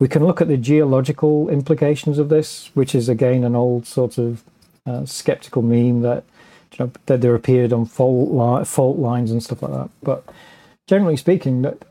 We 0.00 0.08
can 0.08 0.24
look 0.24 0.40
at 0.40 0.48
the 0.48 0.56
geological 0.56 1.50
implications 1.50 2.18
of 2.18 2.30
this 2.30 2.70
which 2.74 2.94
is 2.94 3.08
again 3.08 3.44
an 3.44 3.54
old 3.54 3.86
sort 3.86 4.16
of 4.16 4.42
uh, 4.86 5.04
skeptical 5.04 5.62
meme 5.62 6.00
that 6.00 6.24
you 6.72 6.86
know 6.86 6.92
that 7.06 7.20
there 7.20 7.34
appeared 7.34 7.72
on 7.72 7.86
fault 7.86 8.30
li- 8.30 8.64
fault 8.64 8.98
lines 8.98 9.30
and 9.30 9.42
stuff 9.42 9.62
like 9.62 9.72
that. 9.72 9.90
But 10.02 10.24
generally 10.86 11.16
speaking 11.16 11.62
that 11.62 11.84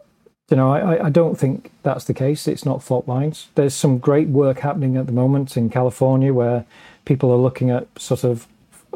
you 0.49 0.57
know 0.57 0.71
I, 0.71 1.05
I 1.05 1.09
don't 1.09 1.35
think 1.35 1.71
that's 1.83 2.05
the 2.05 2.13
case. 2.13 2.47
It's 2.47 2.65
not 2.65 2.83
fault 2.83 3.07
lines. 3.07 3.47
There's 3.55 3.73
some 3.73 3.97
great 3.99 4.27
work 4.27 4.59
happening 4.59 4.97
at 4.97 5.05
the 5.05 5.11
moment 5.11 5.55
in 5.57 5.69
California 5.69 6.33
where 6.33 6.65
people 7.05 7.31
are 7.31 7.37
looking 7.37 7.69
at 7.69 7.87
sort 7.97 8.23
of 8.23 8.47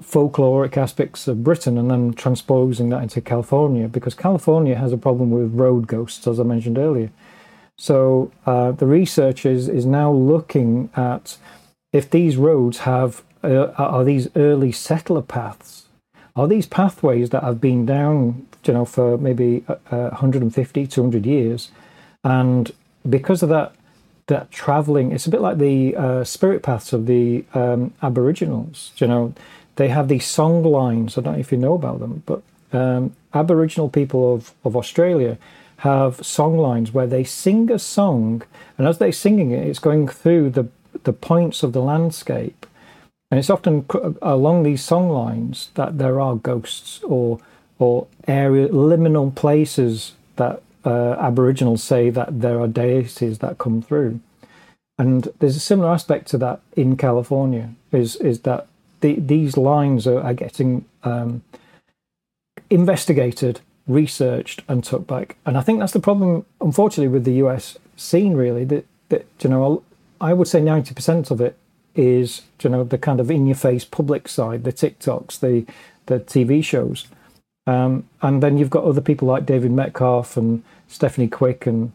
folkloric 0.02 0.78
aspects 0.78 1.28
of 1.28 1.44
Britain 1.44 1.78
and 1.78 1.90
then 1.90 2.14
transposing 2.14 2.90
that 2.90 3.04
into 3.04 3.22
California 3.22 3.88
because 3.88 4.14
California 4.14 4.76
has 4.76 4.94
a 4.94 4.98
problem 4.98 5.32
with 5.32 5.54
road 5.54 5.88
ghosts, 5.88 6.28
as 6.28 6.40
I 6.40 6.44
mentioned 6.44 6.78
earlier. 6.78 7.12
So 7.78 8.32
uh, 8.46 8.72
the 8.72 8.88
research 8.88 9.46
is, 9.46 9.68
is 9.70 9.86
now 9.86 10.12
looking 10.12 10.90
at 10.96 11.38
if 11.94 12.10
these 12.10 12.38
roads 12.38 12.80
have 12.80 13.24
uh, 13.44 13.68
are 13.78 14.04
these 14.04 14.28
early 14.36 14.72
settler 14.72 15.22
paths, 15.22 15.86
are 16.36 16.48
these 16.48 16.66
pathways 16.66 17.30
that 17.30 17.44
have 17.44 17.62
been 17.62 17.86
down, 17.86 18.48
you 18.66 18.74
know, 18.74 18.84
for 18.84 19.18
maybe 19.18 19.64
uh, 19.68 20.10
150, 20.10 20.88
200 20.88 21.26
years, 21.26 21.72
and 22.24 22.72
because 23.08 23.44
of 23.44 23.50
that 23.50 23.74
that 24.26 24.52
traveling, 24.52 25.14
it's 25.14 25.26
a 25.26 25.30
bit 25.30 25.40
like 25.40 25.58
the 25.58 25.96
uh, 25.96 26.24
spirit 26.24 26.62
paths 26.62 26.92
of 26.92 27.06
the 27.06 27.46
um, 27.54 27.94
Aboriginals, 28.02 28.92
you 28.98 29.08
know 29.08 29.34
they 29.78 29.88
have 29.88 30.08
these 30.08 30.26
song 30.26 30.64
lines. 30.64 31.18
I 31.18 31.22
don't 31.22 31.34
know 31.34 31.40
if 31.40 31.52
you 31.52 31.58
know 31.58 31.74
about 31.74 32.00
them, 32.00 32.24
but 32.26 32.42
um, 32.74 33.16
Aboriginal 33.34 33.90
people 33.90 34.34
of, 34.36 34.54
of 34.66 34.76
Australia 34.76 35.38
have 35.78 36.26
song 36.26 36.58
lines 36.58 36.92
where 36.92 37.08
they 37.08 37.24
sing 37.24 37.72
a 37.72 37.80
song, 37.80 38.42
and 38.78 38.88
as 38.88 38.98
they're 38.98 39.12
singing 39.12 39.52
it, 39.52 39.66
it's 39.68 39.80
going 39.80 40.08
through 40.08 40.50
the 40.52 40.68
the 41.04 41.14
points 41.14 41.62
of 41.62 41.74
the 41.74 41.82
landscape, 41.82 42.66
and 43.30 43.40
it's 43.40 43.52
often 43.52 43.86
along 44.22 44.64
these 44.64 44.84
song 44.84 45.10
lines 45.10 45.70
that 45.76 46.00
there 46.00 46.20
are 46.20 46.36
ghosts 46.36 47.02
or 47.04 47.40
or 47.80 48.08
area 48.28 48.68
liminal 48.70 49.34
places 49.34 50.14
that 50.38 50.64
uh, 50.84 51.16
Aboriginals 51.20 51.84
say 51.84 52.10
that 52.10 52.42
there 52.42 52.60
are 52.60 52.68
deities 52.68 53.38
that 53.40 53.60
come 53.60 53.82
through, 53.84 54.20
and 54.98 55.30
there's 55.38 55.56
a 55.56 55.60
similar 55.60 55.92
aspect 55.92 56.28
to 56.30 56.38
that 56.40 56.62
in 56.76 56.98
California. 56.98 57.70
Is 57.92 58.16
is 58.16 58.40
that 58.42 58.68
the, 59.02 59.20
these 59.20 59.58
lines 59.58 60.08
are, 60.08 60.22
are 60.22 60.34
getting 60.34 60.86
um, 61.04 61.44
investigated, 62.70 63.62
researched, 63.88 64.64
and 64.68 64.84
took 64.84 65.08
back. 65.08 65.38
And 65.46 65.58
I 65.58 65.62
think 65.62 65.80
that's 65.80 65.94
the 65.94 66.00
problem, 66.00 66.46
unfortunately, 66.62 67.08
with 67.12 67.26
the 67.26 67.36
US 67.46 67.78
scene. 67.96 68.34
Really, 68.34 68.66
that, 68.66 68.86
that 69.10 69.26
you 69.42 69.50
know, 69.50 69.84
I 70.20 70.34
would 70.34 70.48
say 70.48 70.62
ninety 70.62 70.94
percent 70.94 71.32
of 71.32 71.42
it 71.42 71.58
is 71.96 72.44
you 72.62 72.70
know 72.70 72.84
the 72.84 72.98
kind 72.98 73.20
of 73.20 73.32
in-your-face 73.32 73.86
public 73.86 74.28
side, 74.28 74.64
the 74.64 74.74
TikToks, 74.74 75.40
the 75.40 75.66
the 76.06 76.20
TV 76.20 76.64
shows, 76.64 77.08
um, 77.66 78.08
and 78.22 78.42
then 78.42 78.58
you've 78.58 78.70
got 78.70 78.86
other 78.86 79.02
people 79.02 79.28
like 79.28 79.46
David 79.46 79.72
Metcalf 79.72 80.38
and 80.38 80.64
Stephanie 80.88 81.28
Quick 81.28 81.66
and 81.66 81.92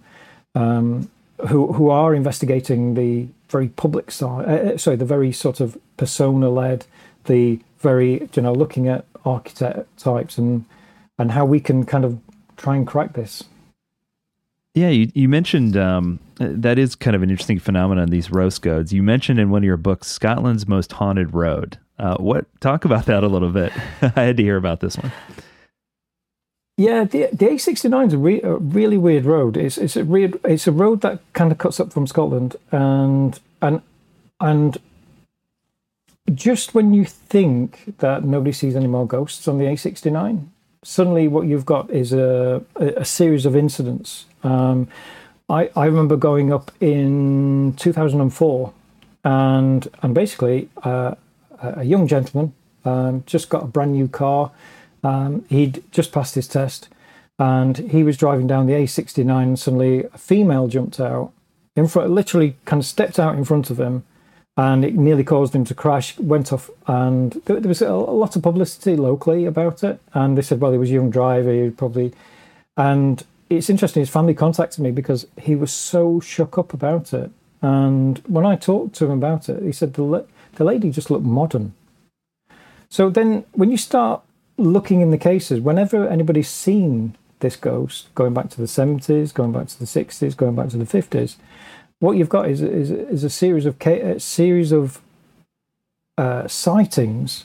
um, 0.54 1.10
who 1.48 1.72
who 1.72 1.90
are 1.90 2.14
investigating 2.14 2.94
the 2.94 3.28
very 3.48 3.68
public 3.68 4.10
side. 4.10 4.46
Uh, 4.46 4.72
uh 4.72 4.76
sorry, 4.78 4.96
the 4.96 5.04
very 5.04 5.32
sort 5.32 5.60
of 5.60 5.78
persona-led, 5.96 6.86
the 7.24 7.60
very 7.78 8.28
you 8.34 8.42
know 8.42 8.52
looking 8.52 8.88
at 8.88 9.04
archetypes 9.24 10.38
and 10.38 10.64
and 11.18 11.30
how 11.32 11.44
we 11.44 11.60
can 11.60 11.84
kind 11.84 12.04
of 12.04 12.18
try 12.56 12.76
and 12.76 12.86
crack 12.86 13.12
this. 13.14 13.44
Yeah, 14.74 14.88
you, 14.88 15.10
you 15.14 15.28
mentioned 15.28 15.76
um, 15.76 16.18
that 16.36 16.78
is 16.78 16.94
kind 16.94 17.14
of 17.14 17.22
an 17.22 17.30
interesting 17.30 17.58
phenomenon. 17.58 18.08
These 18.08 18.30
road 18.30 18.58
ghosts 18.62 18.92
you 18.92 19.02
mentioned 19.02 19.38
in 19.38 19.50
one 19.50 19.62
of 19.62 19.66
your 19.66 19.76
books, 19.76 20.08
Scotland's 20.08 20.66
most 20.66 20.92
haunted 20.92 21.34
road. 21.34 21.78
Uh, 21.98 22.16
what 22.16 22.46
talk 22.60 22.84
about 22.84 23.06
that 23.06 23.22
a 23.22 23.28
little 23.28 23.50
bit? 23.50 23.72
I 24.02 24.22
had 24.22 24.36
to 24.38 24.42
hear 24.42 24.56
about 24.56 24.80
this 24.80 24.96
one. 24.96 25.12
Yeah, 26.78 27.04
the 27.04 27.28
the 27.32 27.46
A69 27.46 28.08
is 28.08 28.12
a, 28.14 28.18
re, 28.18 28.40
a 28.40 28.54
really 28.54 28.96
weird 28.96 29.26
road. 29.26 29.56
It's 29.58 29.76
it's 29.76 29.96
a 29.96 30.04
weird 30.04 30.40
it's 30.44 30.66
a 30.66 30.72
road 30.72 31.02
that 31.02 31.20
kind 31.34 31.52
of 31.52 31.58
cuts 31.58 31.78
up 31.78 31.92
from 31.92 32.06
Scotland, 32.06 32.56
and 32.70 33.38
and 33.60 33.82
and 34.40 34.78
just 36.34 36.74
when 36.74 36.94
you 36.94 37.04
think 37.04 37.98
that 37.98 38.24
nobody 38.24 38.52
sees 38.52 38.76
any 38.76 38.86
more 38.86 39.06
ghosts 39.06 39.48
on 39.48 39.58
the 39.58 39.64
A69, 39.64 40.46
suddenly 40.82 41.28
what 41.28 41.46
you've 41.46 41.66
got 41.66 41.90
is 41.90 42.12
a 42.12 42.62
a, 42.76 43.04
series 43.04 43.46
of 43.46 43.56
incidents. 43.56 44.26
Um, 44.42 44.88
I 45.48 45.70
I 45.76 45.86
remember 45.86 46.16
going 46.16 46.52
up 46.52 46.70
in 46.80 47.74
2004, 47.76 48.72
and 49.24 49.88
and 50.02 50.14
basically 50.14 50.68
uh, 50.82 51.14
a 51.60 51.84
young 51.84 52.06
gentleman 52.06 52.52
um, 52.84 53.24
just 53.26 53.48
got 53.48 53.64
a 53.64 53.66
brand 53.66 53.92
new 53.92 54.08
car 54.08 54.50
um, 55.04 55.44
he'd 55.48 55.82
just 55.90 56.12
passed 56.12 56.34
his 56.34 56.48
test 56.48 56.88
and 57.38 57.76
he 57.78 58.02
was 58.02 58.16
driving 58.16 58.46
down 58.46 58.66
the 58.66 58.74
A69 58.74 59.42
and 59.42 59.58
suddenly 59.58 60.04
a 60.04 60.18
female 60.18 60.68
jumped 60.68 61.00
out 61.00 61.32
in 61.74 61.88
front, 61.88 62.10
literally 62.10 62.56
kind 62.64 62.80
of 62.80 62.86
stepped 62.86 63.18
out 63.18 63.34
in 63.34 63.44
front 63.44 63.70
of 63.70 63.80
him 63.80 64.04
and 64.56 64.84
it 64.84 64.94
nearly 64.94 65.24
caused 65.24 65.54
him 65.54 65.64
to 65.64 65.74
crash, 65.74 66.18
went 66.18 66.52
off. 66.52 66.70
And 66.86 67.32
there, 67.46 67.58
there 67.58 67.68
was 67.68 67.80
a, 67.80 67.88
a, 67.88 67.90
lot 67.90 68.36
of 68.36 68.42
publicity 68.42 68.96
locally 68.96 69.46
about 69.46 69.82
it. 69.82 69.98
And 70.12 70.36
they 70.36 70.42
said, 70.42 70.60
well, 70.60 70.72
he 70.72 70.78
was 70.78 70.90
a 70.90 70.94
young 70.94 71.10
driver, 71.10 71.52
he 71.52 71.70
probably. 71.70 72.12
And 72.76 73.24
it's 73.48 73.70
interesting, 73.70 74.00
his 74.00 74.10
family 74.10 74.34
contacted 74.34 74.80
me 74.80 74.90
because 74.90 75.26
he 75.40 75.54
was 75.54 75.72
so 75.72 76.20
shook 76.20 76.58
up 76.58 76.74
about 76.74 77.14
it. 77.14 77.30
And 77.62 78.18
when 78.26 78.44
I 78.44 78.56
talked 78.56 78.94
to 78.96 79.06
him 79.06 79.12
about 79.12 79.48
it, 79.48 79.62
he 79.62 79.72
said 79.72 79.94
the, 79.94 80.26
the 80.54 80.64
lady 80.64 80.90
just 80.90 81.10
looked 81.10 81.24
modern. 81.24 81.74
So 82.90 83.08
then 83.08 83.44
when 83.52 83.70
you 83.70 83.78
start 83.78 84.22
looking 84.58 85.00
in 85.00 85.10
the 85.10 85.18
cases, 85.18 85.60
whenever 85.60 86.06
anybody's 86.06 86.50
seen 86.50 87.16
this 87.40 87.56
ghost, 87.56 88.14
going 88.14 88.34
back 88.34 88.50
to 88.50 88.58
the 88.58 88.66
70s, 88.66 89.32
going 89.32 89.52
back 89.52 89.68
to 89.68 89.78
the 89.78 89.86
60s, 89.86 90.36
going 90.36 90.54
back 90.54 90.68
to 90.68 90.76
the 90.76 90.84
50s, 90.84 91.36
what 92.02 92.16
you've 92.16 92.28
got 92.28 92.48
is, 92.48 92.60
is, 92.60 92.90
is 92.90 93.22
a 93.22 93.30
series 93.30 93.64
of 93.64 93.80
a 93.86 94.18
series 94.18 94.72
of 94.72 95.00
uh, 96.18 96.48
sightings 96.48 97.44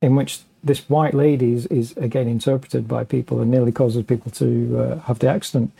in 0.00 0.16
which 0.16 0.40
this 0.62 0.88
white 0.88 1.12
lady 1.12 1.52
is, 1.52 1.66
is, 1.66 1.94
again 1.98 2.26
interpreted 2.26 2.88
by 2.88 3.04
people 3.04 3.42
and 3.42 3.50
nearly 3.50 3.72
causes 3.72 4.02
people 4.02 4.30
to 4.30 4.78
uh, 4.78 4.98
have 5.00 5.18
the 5.18 5.28
accident. 5.28 5.70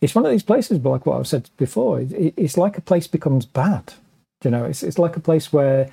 It's 0.00 0.14
one 0.14 0.24
of 0.24 0.30
these 0.30 0.44
places, 0.44 0.78
but 0.78 0.90
like 0.90 1.06
what 1.06 1.18
I've 1.18 1.26
said 1.26 1.50
before, 1.56 2.00
it, 2.00 2.32
it's 2.36 2.56
like 2.56 2.78
a 2.78 2.80
place 2.80 3.08
becomes 3.08 3.44
bad. 3.44 3.94
You 4.44 4.52
know, 4.52 4.64
it's 4.64 4.84
it's 4.84 4.98
like 5.00 5.16
a 5.16 5.20
place 5.20 5.52
where 5.52 5.90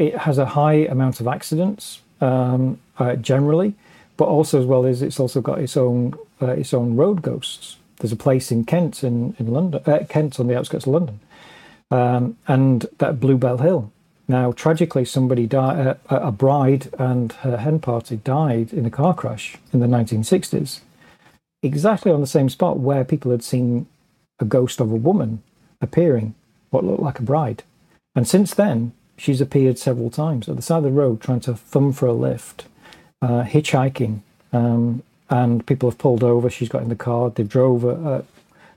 it 0.00 0.18
has 0.18 0.38
a 0.38 0.46
high 0.46 0.78
amount 0.94 1.20
of 1.20 1.28
accidents, 1.28 2.02
um, 2.20 2.80
uh, 2.98 3.14
generally, 3.14 3.74
but 4.16 4.24
also 4.24 4.58
as 4.58 4.66
well 4.66 4.84
as 4.84 5.00
it's 5.00 5.20
also 5.20 5.40
got 5.40 5.60
its 5.60 5.76
own 5.76 6.14
uh, 6.42 6.48
its 6.48 6.74
own 6.74 6.96
road 6.96 7.22
ghosts. 7.22 7.76
There's 7.98 8.12
a 8.12 8.16
place 8.16 8.50
in 8.50 8.64
Kent 8.64 9.04
in 9.04 9.36
in 9.38 9.52
London, 9.52 9.82
uh, 9.86 10.04
Kent 10.08 10.40
on 10.40 10.46
the 10.46 10.56
outskirts 10.58 10.86
of 10.86 10.92
London, 10.92 11.20
um, 11.90 12.36
and 12.46 12.86
that 12.98 13.20
Bluebell 13.20 13.58
Hill. 13.58 13.90
Now, 14.26 14.52
tragically, 14.52 15.04
somebody 15.04 15.46
died. 15.46 15.86
Uh, 15.86 15.94
a 16.08 16.32
bride 16.32 16.88
and 16.98 17.32
her 17.32 17.58
hen 17.58 17.78
party 17.78 18.16
died 18.16 18.72
in 18.72 18.86
a 18.86 18.90
car 18.90 19.14
crash 19.14 19.56
in 19.72 19.80
the 19.80 19.86
1960s, 19.86 20.80
exactly 21.62 22.10
on 22.10 22.20
the 22.20 22.26
same 22.26 22.48
spot 22.48 22.78
where 22.78 23.04
people 23.04 23.30
had 23.30 23.44
seen 23.44 23.86
a 24.40 24.44
ghost 24.44 24.80
of 24.80 24.90
a 24.90 24.96
woman 24.96 25.42
appearing, 25.80 26.34
what 26.70 26.84
looked 26.84 27.02
like 27.02 27.18
a 27.18 27.22
bride. 27.22 27.62
And 28.14 28.26
since 28.26 28.54
then, 28.54 28.92
she's 29.16 29.40
appeared 29.40 29.78
several 29.78 30.10
times 30.10 30.48
at 30.48 30.56
the 30.56 30.62
side 30.62 30.78
of 30.78 30.84
the 30.84 30.90
road 30.90 31.20
trying 31.20 31.40
to 31.40 31.54
thumb 31.54 31.92
for 31.92 32.06
a 32.06 32.12
lift, 32.12 32.66
uh, 33.22 33.44
hitchhiking, 33.44 34.20
um, 34.52 35.02
and 35.30 35.66
people 35.66 35.90
have 35.90 35.98
pulled 35.98 36.22
over. 36.22 36.50
She's 36.50 36.68
got 36.68 36.82
in 36.82 36.88
the 36.88 36.96
car. 36.96 37.30
They 37.30 37.42
drove 37.42 37.84
a, 37.84 38.24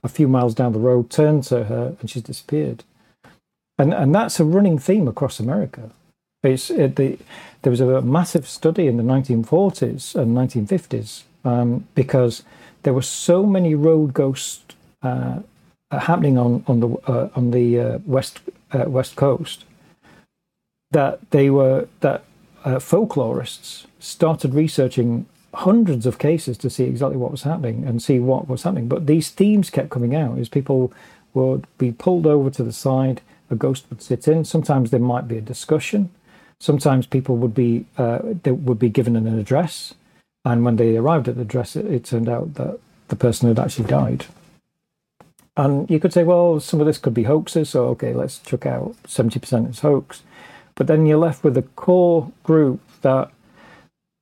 a, 0.04 0.10
few 0.10 0.28
miles 0.28 0.56
down 0.56 0.74
the 0.74 0.80
road, 0.80 1.10
turned 1.10 1.44
to 1.46 1.66
her, 1.66 1.96
and 2.00 2.10
she's 2.10 2.24
disappeared. 2.24 2.84
And 3.78 3.94
and 3.94 4.16
that's 4.16 4.40
a 4.40 4.46
running 4.46 4.80
theme 4.80 5.08
across 5.08 5.40
America. 5.40 5.92
It's 6.44 6.70
it, 6.70 6.96
the, 6.96 7.18
there 7.62 7.72
was 7.72 7.82
a 7.82 8.02
massive 8.02 8.48
study 8.48 8.88
in 8.88 8.98
the 8.98 9.04
1940s 9.04 10.16
and 10.16 10.36
1950s 10.36 11.24
um, 11.44 11.88
because 11.94 12.44
there 12.84 12.94
were 12.94 13.02
so 13.02 13.46
many 13.46 13.76
road 13.76 14.14
ghosts 14.14 14.76
uh, 15.02 15.40
happening 15.92 16.38
on 16.38 16.64
on 16.68 16.80
the 16.80 16.90
uh, 17.08 17.30
on 17.36 17.52
the 17.52 17.80
uh, 17.80 18.00
west 18.06 18.40
uh, 18.72 18.86
west 18.88 19.16
coast 19.16 19.66
that 20.92 21.20
they 21.32 21.50
were 21.50 21.88
that 22.00 22.24
uh, 22.64 22.76
folklorists 22.76 23.86
started 24.00 24.54
researching 24.54 25.26
hundreds 25.58 26.06
of 26.06 26.20
cases 26.20 26.58
to 26.60 26.70
see 26.70 26.84
exactly 26.84 27.18
what 27.18 27.32
was 27.32 27.44
happening 27.44 27.84
and 27.86 28.02
see 28.02 28.20
what 28.20 28.48
was 28.48 28.64
happening. 28.64 28.88
But 28.88 29.08
these 29.08 29.30
themes 29.30 29.72
kept 29.72 29.90
coming 29.90 30.16
out 30.16 30.38
as 30.38 30.50
people 30.50 30.94
would 31.34 31.66
be 31.78 31.92
pulled 31.92 32.28
over 32.28 32.50
to 32.52 32.64
the 32.64 32.72
side, 32.72 33.22
a 33.50 33.56
ghost 33.56 33.86
would 33.90 34.02
sit 34.02 34.28
in. 34.28 34.46
Sometimes 34.46 34.92
there 34.92 35.00
might 35.00 35.28
be 35.28 35.38
a 35.38 35.42
discussion. 35.42 36.10
Sometimes 36.60 37.08
people 37.08 37.38
would 37.38 37.56
be 37.56 37.86
uh, 37.98 38.20
they 38.44 38.52
would 38.52 38.80
be 38.80 38.90
given 38.90 39.16
an 39.16 39.40
address, 39.40 39.94
and 40.44 40.64
when 40.66 40.76
they 40.76 40.98
arrived 40.98 41.28
at 41.28 41.36
the 41.36 41.42
address, 41.42 41.76
it, 41.76 41.86
it 41.86 42.06
turned 42.06 42.30
out 42.30 42.56
that 42.56 42.80
the 43.08 43.16
person 43.16 43.48
had 43.48 43.60
actually 43.60 43.88
died. 43.88 44.26
And 45.56 45.90
you 45.90 46.00
could 46.00 46.14
say, 46.14 46.24
well, 46.24 46.60
some 46.60 46.80
of 46.80 46.86
this 46.86 47.00
could 47.00 47.14
be 47.16 47.24
hoaxes, 47.24 47.70
so 47.70 47.86
okay, 47.90 48.14
let's 48.14 48.40
chuck 48.40 48.66
out 48.66 48.96
70% 49.08 49.70
is 49.70 49.80
hoax. 49.80 50.22
But 50.76 50.86
then 50.86 51.08
you're 51.08 51.18
left 51.18 51.44
with 51.44 51.58
a 51.58 51.64
core 51.64 52.32
group 52.44 52.80
that 53.02 53.32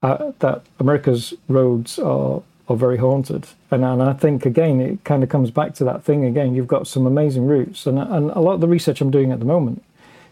uh, 0.05 0.31
that 0.39 0.61
America's 0.79 1.33
roads 1.47 1.97
are 1.97 2.43
are 2.67 2.75
very 2.75 2.97
haunted, 2.97 3.47
and 3.71 3.83
and 3.83 4.01
I 4.03 4.13
think 4.13 4.45
again 4.45 4.79
it 4.79 5.03
kind 5.03 5.23
of 5.23 5.29
comes 5.29 5.49
back 5.51 5.73
to 5.75 5.83
that 5.85 6.03
thing 6.03 6.25
again. 6.25 6.53
You've 6.53 6.67
got 6.67 6.87
some 6.87 7.07
amazing 7.07 7.47
routes, 7.47 7.87
and 7.87 7.97
and 7.97 8.29
a 8.31 8.39
lot 8.39 8.53
of 8.53 8.61
the 8.61 8.67
research 8.67 9.01
I'm 9.01 9.11
doing 9.11 9.31
at 9.31 9.39
the 9.39 9.45
moment 9.45 9.83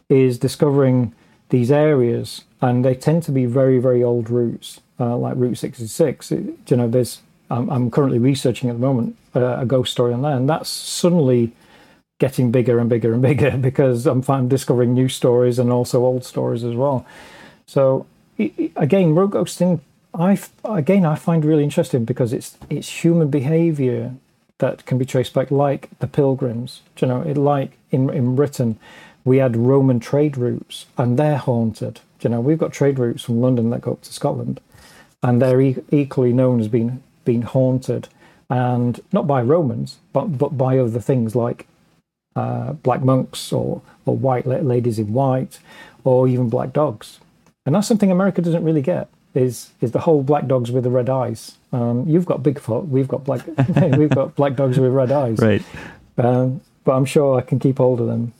is 0.09 0.37
discovering 0.37 1.13
these 1.49 1.71
areas, 1.71 2.43
and 2.61 2.85
they 2.85 2.93
tend 2.93 3.23
to 3.23 3.31
be 3.31 3.45
very 3.45 3.79
very 3.79 4.03
old 4.03 4.29
routes, 4.29 4.79
uh, 4.99 5.17
like 5.17 5.35
Route 5.37 5.57
66. 5.57 6.31
It, 6.31 6.43
you 6.67 6.77
know, 6.77 6.87
there's 6.87 7.21
I'm, 7.49 7.67
I'm 7.69 7.89
currently 7.89 8.19
researching 8.19 8.69
at 8.69 8.75
the 8.75 8.85
moment 8.87 9.15
uh, 9.35 9.57
a 9.59 9.65
ghost 9.65 9.91
story 9.91 10.13
on 10.13 10.21
there, 10.21 10.35
and 10.35 10.47
that's 10.47 10.69
suddenly 10.69 11.51
getting 12.19 12.51
bigger 12.51 12.77
and 12.77 12.89
bigger 12.89 13.11
and 13.13 13.21
bigger 13.29 13.57
because 13.57 14.05
I'm, 14.05 14.23
I'm 14.27 14.47
discovering 14.47 14.93
new 14.93 15.09
stories 15.09 15.57
and 15.57 15.71
also 15.71 16.05
old 16.05 16.25
stories 16.25 16.63
as 16.63 16.75
well. 16.75 17.07
So 17.65 18.05
again, 18.37 19.15
road 19.15 19.31
ghosting, 19.31 19.79
I 20.13 20.39
again 20.63 21.05
I 21.05 21.15
find 21.15 21.43
really 21.43 21.63
interesting 21.63 22.05
because 22.05 22.33
it's 22.33 22.57
it's 22.69 23.03
human 23.03 23.29
behaviour 23.29 24.13
that 24.59 24.85
can 24.85 24.97
be 24.97 25.05
traced 25.05 25.33
back, 25.33 25.51
like 25.51 25.89
the 25.99 26.07
pilgrims. 26.07 26.81
You 26.99 27.07
know, 27.07 27.21
it, 27.21 27.37
like 27.37 27.71
in 27.91 28.09
in 28.09 28.35
Britain, 28.35 28.77
we 29.25 29.37
had 29.37 29.55
Roman 29.55 29.99
trade 29.99 30.37
routes 30.37 30.85
and 30.97 31.17
they're 31.17 31.37
haunted. 31.37 32.01
You 32.21 32.29
know, 32.29 32.41
we've 32.41 32.57
got 32.57 32.71
trade 32.71 32.99
routes 32.99 33.23
from 33.23 33.41
London 33.41 33.69
that 33.71 33.81
go 33.81 33.93
up 33.93 34.01
to 34.03 34.13
Scotland, 34.13 34.61
and 35.21 35.41
they're 35.41 35.61
e- 35.61 35.83
equally 35.91 36.33
known 36.33 36.59
as 36.59 36.67
being 36.67 37.01
being 37.25 37.41
haunted, 37.41 38.07
and 38.49 38.99
not 39.11 39.27
by 39.27 39.41
Romans, 39.41 39.97
but 40.13 40.37
but 40.37 40.57
by 40.57 40.77
other 40.77 41.01
things 41.01 41.35
like 41.35 41.67
uh, 42.35 42.73
black 42.73 43.01
monks 43.01 43.51
or, 43.51 43.81
or 44.05 44.15
white 44.15 44.45
ladies 44.45 44.99
in 44.99 45.13
white 45.13 45.59
or 46.03 46.27
even 46.27 46.49
black 46.49 46.73
dogs. 46.73 47.19
And 47.65 47.75
that's 47.75 47.87
something 47.87 48.11
America 48.11 48.41
doesn't 48.41 48.63
really 48.63 48.81
get 48.81 49.09
is 49.33 49.71
is 49.81 49.91
the 49.91 49.99
whole 49.99 50.21
black 50.23 50.47
dogs 50.47 50.71
with 50.71 50.83
the 50.83 50.89
red 50.89 51.09
eyes. 51.09 51.57
Um, 51.71 52.07
you've 52.07 52.25
got 52.25 52.43
Bigfoot, 52.43 52.87
we've 52.87 53.07
got 53.07 53.23
black 53.23 53.45
we've 53.97 54.09
got 54.09 54.35
black 54.35 54.55
dogs 54.55 54.77
with 54.77 54.91
red 54.91 55.11
eyes. 55.11 55.39
Right. 55.39 55.63
Um, 56.17 56.61
but 56.83 56.93
I'm 56.93 57.05
sure 57.05 57.37
I 57.37 57.41
can 57.41 57.59
keep 57.59 57.77
hold 57.77 58.01
of 58.01 58.07
them. 58.07 58.33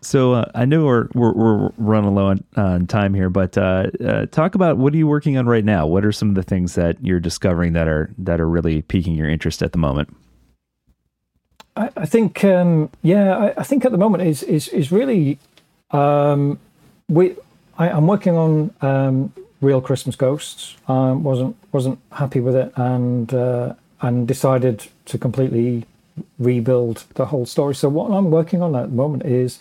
So 0.00 0.32
uh, 0.32 0.50
I 0.54 0.64
know 0.64 0.84
we're, 0.84 1.08
we're, 1.14 1.32
we're 1.32 1.70
running 1.76 2.14
low 2.16 2.26
on, 2.26 2.44
on 2.56 2.86
time 2.88 3.14
here, 3.14 3.30
but 3.30 3.56
uh, 3.56 3.86
uh, 4.04 4.26
talk 4.26 4.56
about 4.56 4.76
what 4.76 4.92
are 4.92 4.96
you 4.96 5.06
working 5.06 5.36
on 5.36 5.46
right 5.46 5.64
now? 5.64 5.86
What 5.86 6.04
are 6.04 6.10
some 6.10 6.28
of 6.28 6.34
the 6.34 6.42
things 6.42 6.74
that 6.74 6.96
you're 7.04 7.20
discovering 7.20 7.72
that 7.74 7.86
are 7.86 8.10
that 8.18 8.40
are 8.40 8.48
really 8.48 8.82
piquing 8.82 9.14
your 9.14 9.28
interest 9.28 9.62
at 9.62 9.70
the 9.70 9.78
moment? 9.78 10.14
I, 11.76 11.90
I 11.96 12.06
think, 12.06 12.42
um, 12.42 12.90
yeah, 13.02 13.36
I, 13.36 13.60
I, 13.60 13.62
think 13.62 13.84
at 13.84 13.92
the 13.92 13.98
moment 13.98 14.24
is 14.24 14.42
is 14.42 14.68
is 14.68 14.90
really, 14.90 15.38
um, 15.92 16.58
we. 17.08 17.36
I, 17.82 17.96
am 17.96 18.06
working 18.06 18.36
on 18.36 18.74
um, 18.80 19.32
real 19.60 19.80
Christmas 19.80 20.14
ghosts. 20.16 20.76
I 20.88 21.12
wasn't 21.12 21.56
wasn't 21.72 21.98
happy 22.12 22.40
with 22.40 22.54
it, 22.54 22.72
and 22.76 23.32
uh, 23.34 23.74
and 24.00 24.28
decided 24.28 24.88
to 25.06 25.18
completely 25.18 25.86
rebuild 26.38 27.04
the 27.14 27.26
whole 27.26 27.46
story. 27.46 27.74
So 27.74 27.88
what 27.88 28.10
I'm 28.10 28.30
working 28.30 28.62
on 28.62 28.76
at 28.76 28.90
the 28.90 28.96
moment 28.96 29.24
is 29.24 29.58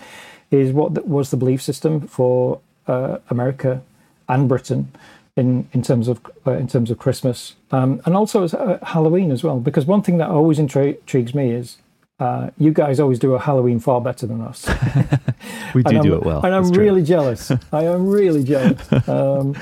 is 0.51 0.71
what 0.71 1.07
was 1.07 1.31
the 1.31 1.37
belief 1.37 1.61
system 1.61 2.07
for 2.07 2.59
uh, 2.87 3.17
America 3.29 3.81
and 4.27 4.47
Britain 4.47 4.91
in 5.35 5.67
in 5.73 5.81
terms 5.81 6.07
of 6.07 6.21
uh, 6.45 6.51
in 6.51 6.67
terms 6.67 6.91
of 6.91 6.99
Christmas, 6.99 7.55
um, 7.71 8.01
and 8.05 8.15
also 8.15 8.43
as 8.43 8.53
uh, 8.53 8.77
Halloween 8.83 9.31
as 9.31 9.43
well. 9.43 9.59
Because 9.59 9.85
one 9.85 10.03
thing 10.03 10.17
that 10.19 10.29
always 10.29 10.59
intrigues 10.59 11.33
me 11.33 11.51
is 11.51 11.77
uh, 12.21 12.49
you 12.57 12.71
guys 12.71 12.99
always 12.99 13.19
do 13.19 13.33
a 13.33 13.39
Halloween 13.39 13.79
far 13.79 13.99
better 13.99 14.25
than 14.27 14.41
us. 14.41 14.59
we 15.75 15.81
do 15.83 16.01
do 16.01 16.13
it 16.15 16.23
well. 16.23 16.41
And 16.45 16.53
I'm 16.55 16.69
really 16.71 17.03
jealous. 17.03 17.51
I 17.73 17.83
am 17.95 18.07
really 18.07 18.43
jealous. 18.43 18.79
Um, 19.09 19.55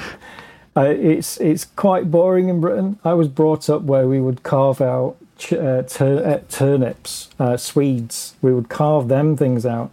Uh, 0.77 0.93
it's 1.13 1.31
it's 1.41 1.65
quite 1.65 2.09
boring 2.11 2.47
in 2.47 2.61
Britain. 2.61 2.89
I 3.03 3.13
was 3.13 3.27
brought 3.27 3.69
up 3.69 3.81
where 3.91 4.07
we 4.07 4.19
would 4.21 4.43
carve 4.43 4.79
out 4.81 5.15
ch- 5.37 5.53
uh, 5.53 5.81
tur- 5.95 6.23
uh, 6.23 6.39
turnips, 6.47 7.29
uh, 7.39 7.57
Swedes. 7.57 8.35
We 8.41 8.53
would 8.53 8.69
carve 8.69 9.07
them 9.07 9.35
things 9.35 9.65
out, 9.65 9.89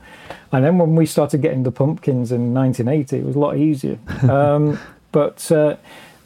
and 0.53 0.63
then 0.65 0.79
when 0.79 0.95
we 0.95 1.07
started 1.07 1.41
getting 1.43 1.65
the 1.65 1.73
pumpkins 1.73 2.31
in 2.31 2.53
1980, 2.55 3.17
it 3.19 3.25
was 3.25 3.35
a 3.37 3.39
lot 3.39 3.57
easier. 3.57 3.99
Um, 4.31 4.79
but 5.13 5.51
uh, 5.51 5.77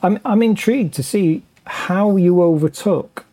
I'm 0.03 0.18
I'm 0.24 0.43
intrigued 0.43 0.95
to 0.95 1.03
see 1.03 1.43
how 1.64 2.16
you 2.16 2.43
overtook 2.43 3.24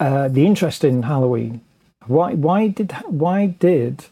uh, 0.00 0.28
the 0.28 0.44
interest 0.44 0.84
in 0.84 1.04
Halloween. 1.04 1.60
Why 2.06 2.34
why 2.34 2.68
did 2.68 2.92
why 3.06 3.46
did 3.46 4.06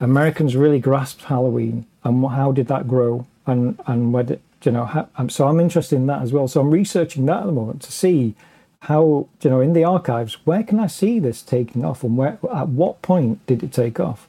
Americans 0.00 0.56
really 0.56 0.80
grasp 0.80 1.20
Halloween, 1.22 1.86
and 2.02 2.26
how 2.26 2.52
did 2.52 2.66
that 2.68 2.88
grow? 2.88 3.26
And 3.46 3.78
and 3.86 4.26
did, 4.26 4.40
you 4.62 4.72
know? 4.72 4.86
How, 4.86 5.08
so 5.28 5.46
I'm 5.46 5.60
interested 5.60 5.96
in 5.96 6.06
that 6.06 6.22
as 6.22 6.32
well. 6.32 6.48
So 6.48 6.60
I'm 6.60 6.70
researching 6.70 7.26
that 7.26 7.40
at 7.40 7.46
the 7.46 7.52
moment 7.52 7.82
to 7.82 7.92
see 7.92 8.34
how 8.80 9.28
you 9.42 9.50
know 9.50 9.60
in 9.60 9.74
the 9.74 9.84
archives 9.84 10.38
where 10.46 10.62
can 10.62 10.80
I 10.80 10.86
see 10.86 11.18
this 11.18 11.42
taking 11.42 11.84
off, 11.84 12.02
and 12.02 12.16
where 12.16 12.38
at 12.54 12.68
what 12.68 13.02
point 13.02 13.44
did 13.46 13.62
it 13.62 13.72
take 13.72 14.00
off? 14.00 14.26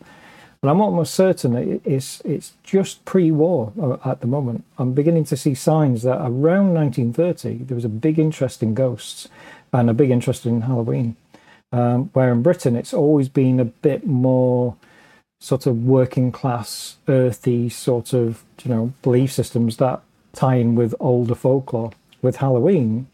And 0.61 0.69
I'm 0.69 0.81
almost 0.81 1.13
certain 1.13 1.79
it's 1.85 2.21
it's 2.25 2.53
just 2.63 3.05
pre-war 3.05 3.71
uh, 3.81 3.97
at 4.03 4.21
the 4.21 4.27
moment. 4.27 4.65
I'm 4.77 4.93
beginning 4.93 5.23
to 5.25 5.37
see 5.37 5.53
signs 5.53 6.03
that 6.03 6.17
around 6.17 6.73
1930 6.73 7.65
there 7.65 7.75
was 7.75 7.85
a 7.85 7.89
big 7.89 8.17
interest 8.19 8.63
in 8.63 8.73
ghosts 8.73 9.29
and 9.71 9.89
a 9.89 9.93
big 9.93 10.09
interest 10.09 10.45
in 10.45 10.61
Halloween. 10.61 11.15
Um, 11.75 12.09
where 12.13 12.31
in 12.31 12.41
Britain 12.41 12.77
it's 12.77 12.93
always 12.93 13.27
been 13.27 13.59
a 13.59 13.65
bit 13.65 14.07
more 14.07 14.77
sort 15.41 15.65
of 15.65 15.83
working 15.83 16.31
class, 16.31 16.95
earthy 17.09 17.67
sort 17.67 18.13
of 18.13 18.45
you 18.63 18.71
know 18.71 18.93
belief 19.01 19.33
systems 19.33 19.75
that 19.77 20.01
tie 20.31 20.55
in 20.55 20.75
with 20.75 20.95
older 21.01 21.35
folklore. 21.35 21.91
With 22.21 22.37
Halloween 22.37 23.07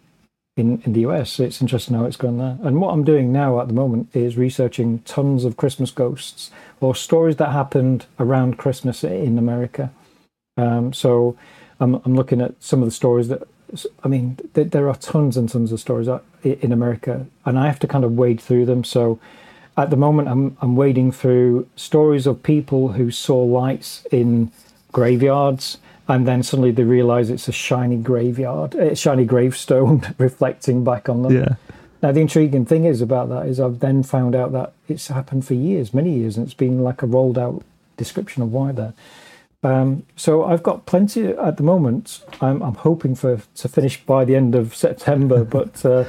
in, 0.56 0.82
in 0.86 0.94
the 0.94 1.02
US, 1.02 1.40
it's 1.40 1.60
interesting 1.60 1.96
how 1.96 2.06
it's 2.06 2.18
gone 2.18 2.38
there. 2.38 2.60
And 2.62 2.80
what 2.80 2.94
I'm 2.94 3.04
doing 3.04 3.32
now 3.32 3.60
at 3.60 3.68
the 3.68 3.74
moment 3.74 4.10
is 4.14 4.38
researching 4.38 5.00
tons 5.00 5.44
of 5.44 5.58
Christmas 5.58 5.90
ghosts 5.90 6.52
or 6.80 6.94
stories 6.94 7.38
that 7.38 7.52
happened 7.52 8.06
around 8.20 8.60
Christmas 8.60 9.04
in 9.04 9.40
America. 9.40 9.92
Um, 10.56 10.94
so 10.94 11.36
I'm, 11.80 11.96
I'm 12.06 12.16
looking 12.16 12.42
at 12.42 12.62
some 12.62 12.82
of 12.84 12.88
the 12.88 12.92
stories 12.92 13.28
that 13.30 13.44
I 14.04 14.08
mean, 14.08 14.38
there 14.54 14.90
are 14.90 14.96
tons 14.96 15.38
and 15.38 15.50
tons 15.50 15.72
of 15.72 15.80
stories 15.80 16.08
in 16.44 16.72
America, 16.72 17.26
and 17.46 17.58
I 17.58 17.68
have 17.68 17.80
to 17.80 17.88
kind 17.88 18.04
of 18.04 18.14
wade 18.14 18.42
through 18.42 18.66
them. 18.66 18.84
So 18.84 19.20
at 19.78 19.90
the 19.90 19.98
moment, 19.98 20.28
I'm 20.28 20.58
I'm 20.62 20.76
wading 20.76 21.12
through 21.12 21.68
stories 21.76 22.28
of 22.28 22.44
people 22.44 22.90
who 22.90 23.12
saw 23.12 23.42
lights 23.42 24.06
in 24.12 24.52
graveyards, 24.92 25.78
and 26.08 26.28
then 26.28 26.44
suddenly 26.44 26.72
they 26.72 26.84
realize 26.84 27.30
it's 27.30 27.48
a 27.48 27.54
shiny 27.54 27.98
graveyard, 27.98 28.76
a 28.76 28.96
shiny 28.96 29.26
gravestone 29.26 30.14
reflecting 30.18 30.84
back 30.84 31.08
on 31.08 31.24
them. 31.24 31.34
Yeah. 31.34 31.56
Now 32.02 32.12
the 32.12 32.22
intriguing 32.22 32.66
thing 32.66 32.86
is 32.86 33.02
about 33.02 33.30
that 33.30 33.46
is 33.46 33.60
I've 33.60 33.80
then 33.80 34.04
found 34.04 34.36
out 34.36 34.52
that 34.54 34.74
it's 34.88 35.08
happened 35.08 35.46
for 35.46 35.54
years, 35.54 35.94
many 35.94 36.14
years, 36.14 36.36
and 36.36 36.46
it's 36.46 36.56
been 36.56 36.84
like 36.84 37.02
a 37.02 37.06
rolled 37.06 37.38
out 37.38 37.64
description 37.96 38.42
of 38.42 38.52
why 38.52 38.72
there. 38.72 38.94
Um, 39.64 40.04
so 40.16 40.44
I've 40.44 40.64
got 40.64 40.86
plenty 40.86 41.28
at 41.28 41.58
the 41.58 41.64
moment. 41.64 42.22
I'm, 42.42 42.64
I'm, 42.64 42.76
hoping 42.76 43.14
for 43.14 43.42
to 43.56 43.68
finish 43.68 44.04
by 44.04 44.26
the 44.26 44.36
end 44.36 44.56
of 44.56 44.76
September, 44.76 45.44
but 45.58 45.86
uh, 45.86 46.06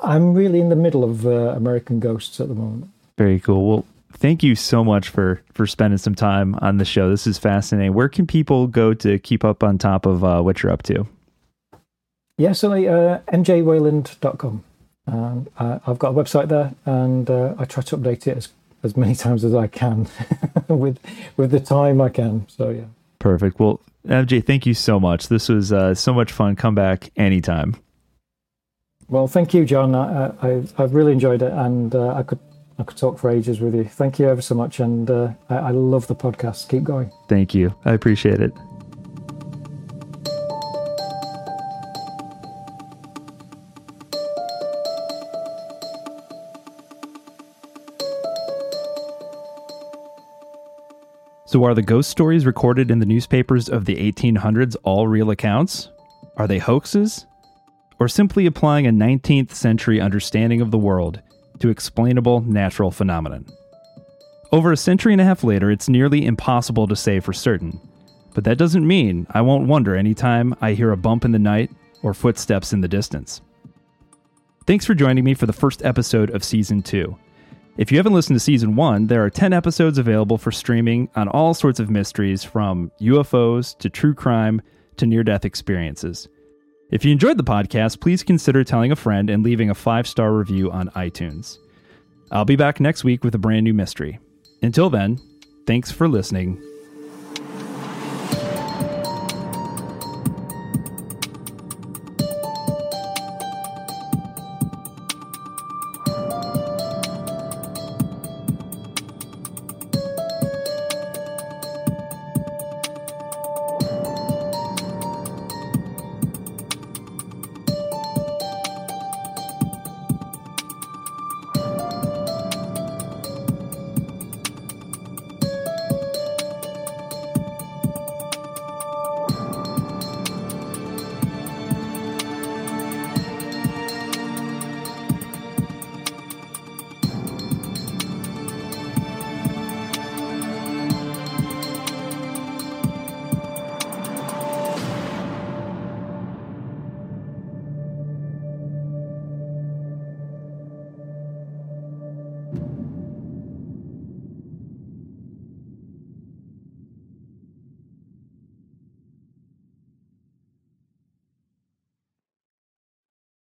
I'm 0.00 0.34
really 0.34 0.60
in 0.60 0.70
the 0.70 0.76
middle 0.76 1.04
of 1.04 1.26
uh, 1.26 1.52
American 1.54 2.00
Ghosts 2.00 2.40
at 2.40 2.48
the 2.48 2.54
moment. 2.54 2.90
Very 3.18 3.40
cool. 3.40 3.68
Well, 3.68 3.84
thank 4.12 4.42
you 4.42 4.54
so 4.54 4.82
much 4.82 5.08
for 5.10 5.42
for 5.52 5.66
spending 5.66 5.98
some 5.98 6.14
time 6.14 6.54
on 6.62 6.78
the 6.78 6.84
show. 6.84 7.10
This 7.10 7.26
is 7.26 7.36
fascinating. 7.38 7.92
Where 7.92 8.08
can 8.08 8.26
people 8.26 8.66
go 8.66 8.94
to 8.94 9.18
keep 9.18 9.44
up 9.44 9.62
on 9.62 9.76
top 9.76 10.06
of 10.06 10.24
uh, 10.24 10.40
what 10.40 10.62
you're 10.62 10.72
up 10.72 10.82
to? 10.84 11.06
Yeah, 12.38 12.52
so 12.52 12.72
uh, 12.72 13.20
mjwayland.com. 13.32 14.64
Um, 15.06 15.48
I've 15.58 15.98
got 15.98 16.08
a 16.08 16.14
website 16.14 16.48
there, 16.48 16.74
and 16.86 17.28
uh, 17.28 17.54
I 17.58 17.66
try 17.66 17.82
to 17.84 17.96
update 17.96 18.26
it 18.26 18.38
as 18.38 18.48
as 18.84 18.96
many 18.96 19.14
times 19.14 19.44
as 19.44 19.54
I 19.54 19.66
can 19.66 20.06
with 20.68 20.98
with 21.36 21.50
the 21.50 21.60
time 21.60 22.00
I 22.00 22.10
can. 22.10 22.46
So 22.48 22.70
yeah. 22.70 22.84
Perfect. 23.18 23.58
Well, 23.58 23.80
MJ, 24.06 24.44
thank 24.44 24.66
you 24.66 24.74
so 24.74 25.00
much. 25.00 25.28
This 25.28 25.48
was 25.48 25.72
uh, 25.72 25.94
so 25.94 26.12
much 26.12 26.30
fun. 26.30 26.56
Come 26.56 26.74
back 26.74 27.10
anytime. 27.16 27.74
Well, 29.08 29.26
thank 29.26 29.54
you, 29.54 29.64
John. 29.64 29.94
I, 29.94 30.32
I, 30.42 30.48
have 30.76 30.94
really 30.94 31.12
enjoyed 31.12 31.42
it, 31.42 31.52
and 31.52 31.94
uh, 31.94 32.14
I 32.14 32.22
could 32.22 32.38
I 32.78 32.82
could 32.84 32.96
talk 32.96 33.18
for 33.18 33.30
ages 33.30 33.60
with 33.60 33.74
you. 33.74 33.84
Thank 33.84 34.18
you 34.18 34.28
ever 34.28 34.42
so 34.42 34.54
much, 34.54 34.80
and 34.80 35.10
uh, 35.10 35.32
I, 35.48 35.56
I 35.56 35.70
love 35.70 36.06
the 36.06 36.16
podcast. 36.16 36.68
Keep 36.68 36.84
going. 36.84 37.10
Thank 37.28 37.54
you. 37.54 37.74
I 37.84 37.92
appreciate 37.92 38.40
it. 38.40 38.52
So, 51.54 51.62
are 51.62 51.74
the 51.74 51.82
ghost 51.82 52.10
stories 52.10 52.46
recorded 52.46 52.90
in 52.90 52.98
the 52.98 53.06
newspapers 53.06 53.68
of 53.68 53.84
the 53.84 53.94
1800s 53.94 54.74
all 54.82 55.06
real 55.06 55.30
accounts? 55.30 55.88
Are 56.36 56.48
they 56.48 56.58
hoaxes? 56.58 57.26
Or 58.00 58.08
simply 58.08 58.46
applying 58.46 58.88
a 58.88 58.90
19th 58.90 59.52
century 59.52 60.00
understanding 60.00 60.60
of 60.60 60.72
the 60.72 60.78
world 60.78 61.22
to 61.60 61.68
explainable 61.68 62.40
natural 62.40 62.90
phenomenon? 62.90 63.46
Over 64.50 64.72
a 64.72 64.76
century 64.76 65.12
and 65.12 65.20
a 65.20 65.24
half 65.24 65.44
later, 65.44 65.70
it's 65.70 65.88
nearly 65.88 66.26
impossible 66.26 66.88
to 66.88 66.96
say 66.96 67.20
for 67.20 67.32
certain. 67.32 67.78
But 68.34 68.42
that 68.42 68.58
doesn't 68.58 68.84
mean 68.84 69.28
I 69.30 69.40
won't 69.40 69.68
wonder 69.68 69.94
anytime 69.94 70.56
I 70.60 70.72
hear 70.72 70.90
a 70.90 70.96
bump 70.96 71.24
in 71.24 71.30
the 71.30 71.38
night 71.38 71.70
or 72.02 72.14
footsteps 72.14 72.72
in 72.72 72.80
the 72.80 72.88
distance. 72.88 73.42
Thanks 74.66 74.86
for 74.86 74.94
joining 74.94 75.22
me 75.22 75.34
for 75.34 75.46
the 75.46 75.52
first 75.52 75.84
episode 75.84 76.30
of 76.30 76.42
Season 76.42 76.82
2. 76.82 77.16
If 77.76 77.90
you 77.90 77.98
haven't 77.98 78.12
listened 78.12 78.36
to 78.36 78.40
season 78.40 78.76
one, 78.76 79.08
there 79.08 79.24
are 79.24 79.30
10 79.30 79.52
episodes 79.52 79.98
available 79.98 80.38
for 80.38 80.52
streaming 80.52 81.08
on 81.16 81.26
all 81.26 81.54
sorts 81.54 81.80
of 81.80 81.90
mysteries 81.90 82.44
from 82.44 82.92
UFOs 83.00 83.76
to 83.78 83.90
true 83.90 84.14
crime 84.14 84.62
to 84.96 85.06
near 85.06 85.24
death 85.24 85.44
experiences. 85.44 86.28
If 86.92 87.04
you 87.04 87.10
enjoyed 87.10 87.36
the 87.36 87.42
podcast, 87.42 88.00
please 88.00 88.22
consider 88.22 88.62
telling 88.62 88.92
a 88.92 88.96
friend 88.96 89.28
and 89.28 89.42
leaving 89.42 89.70
a 89.70 89.74
five 89.74 90.06
star 90.06 90.32
review 90.32 90.70
on 90.70 90.90
iTunes. 90.90 91.58
I'll 92.30 92.44
be 92.44 92.54
back 92.54 92.78
next 92.78 93.02
week 93.02 93.24
with 93.24 93.34
a 93.34 93.38
brand 93.38 93.64
new 93.64 93.74
mystery. 93.74 94.20
Until 94.62 94.88
then, 94.88 95.18
thanks 95.66 95.90
for 95.90 96.06
listening 96.06 96.62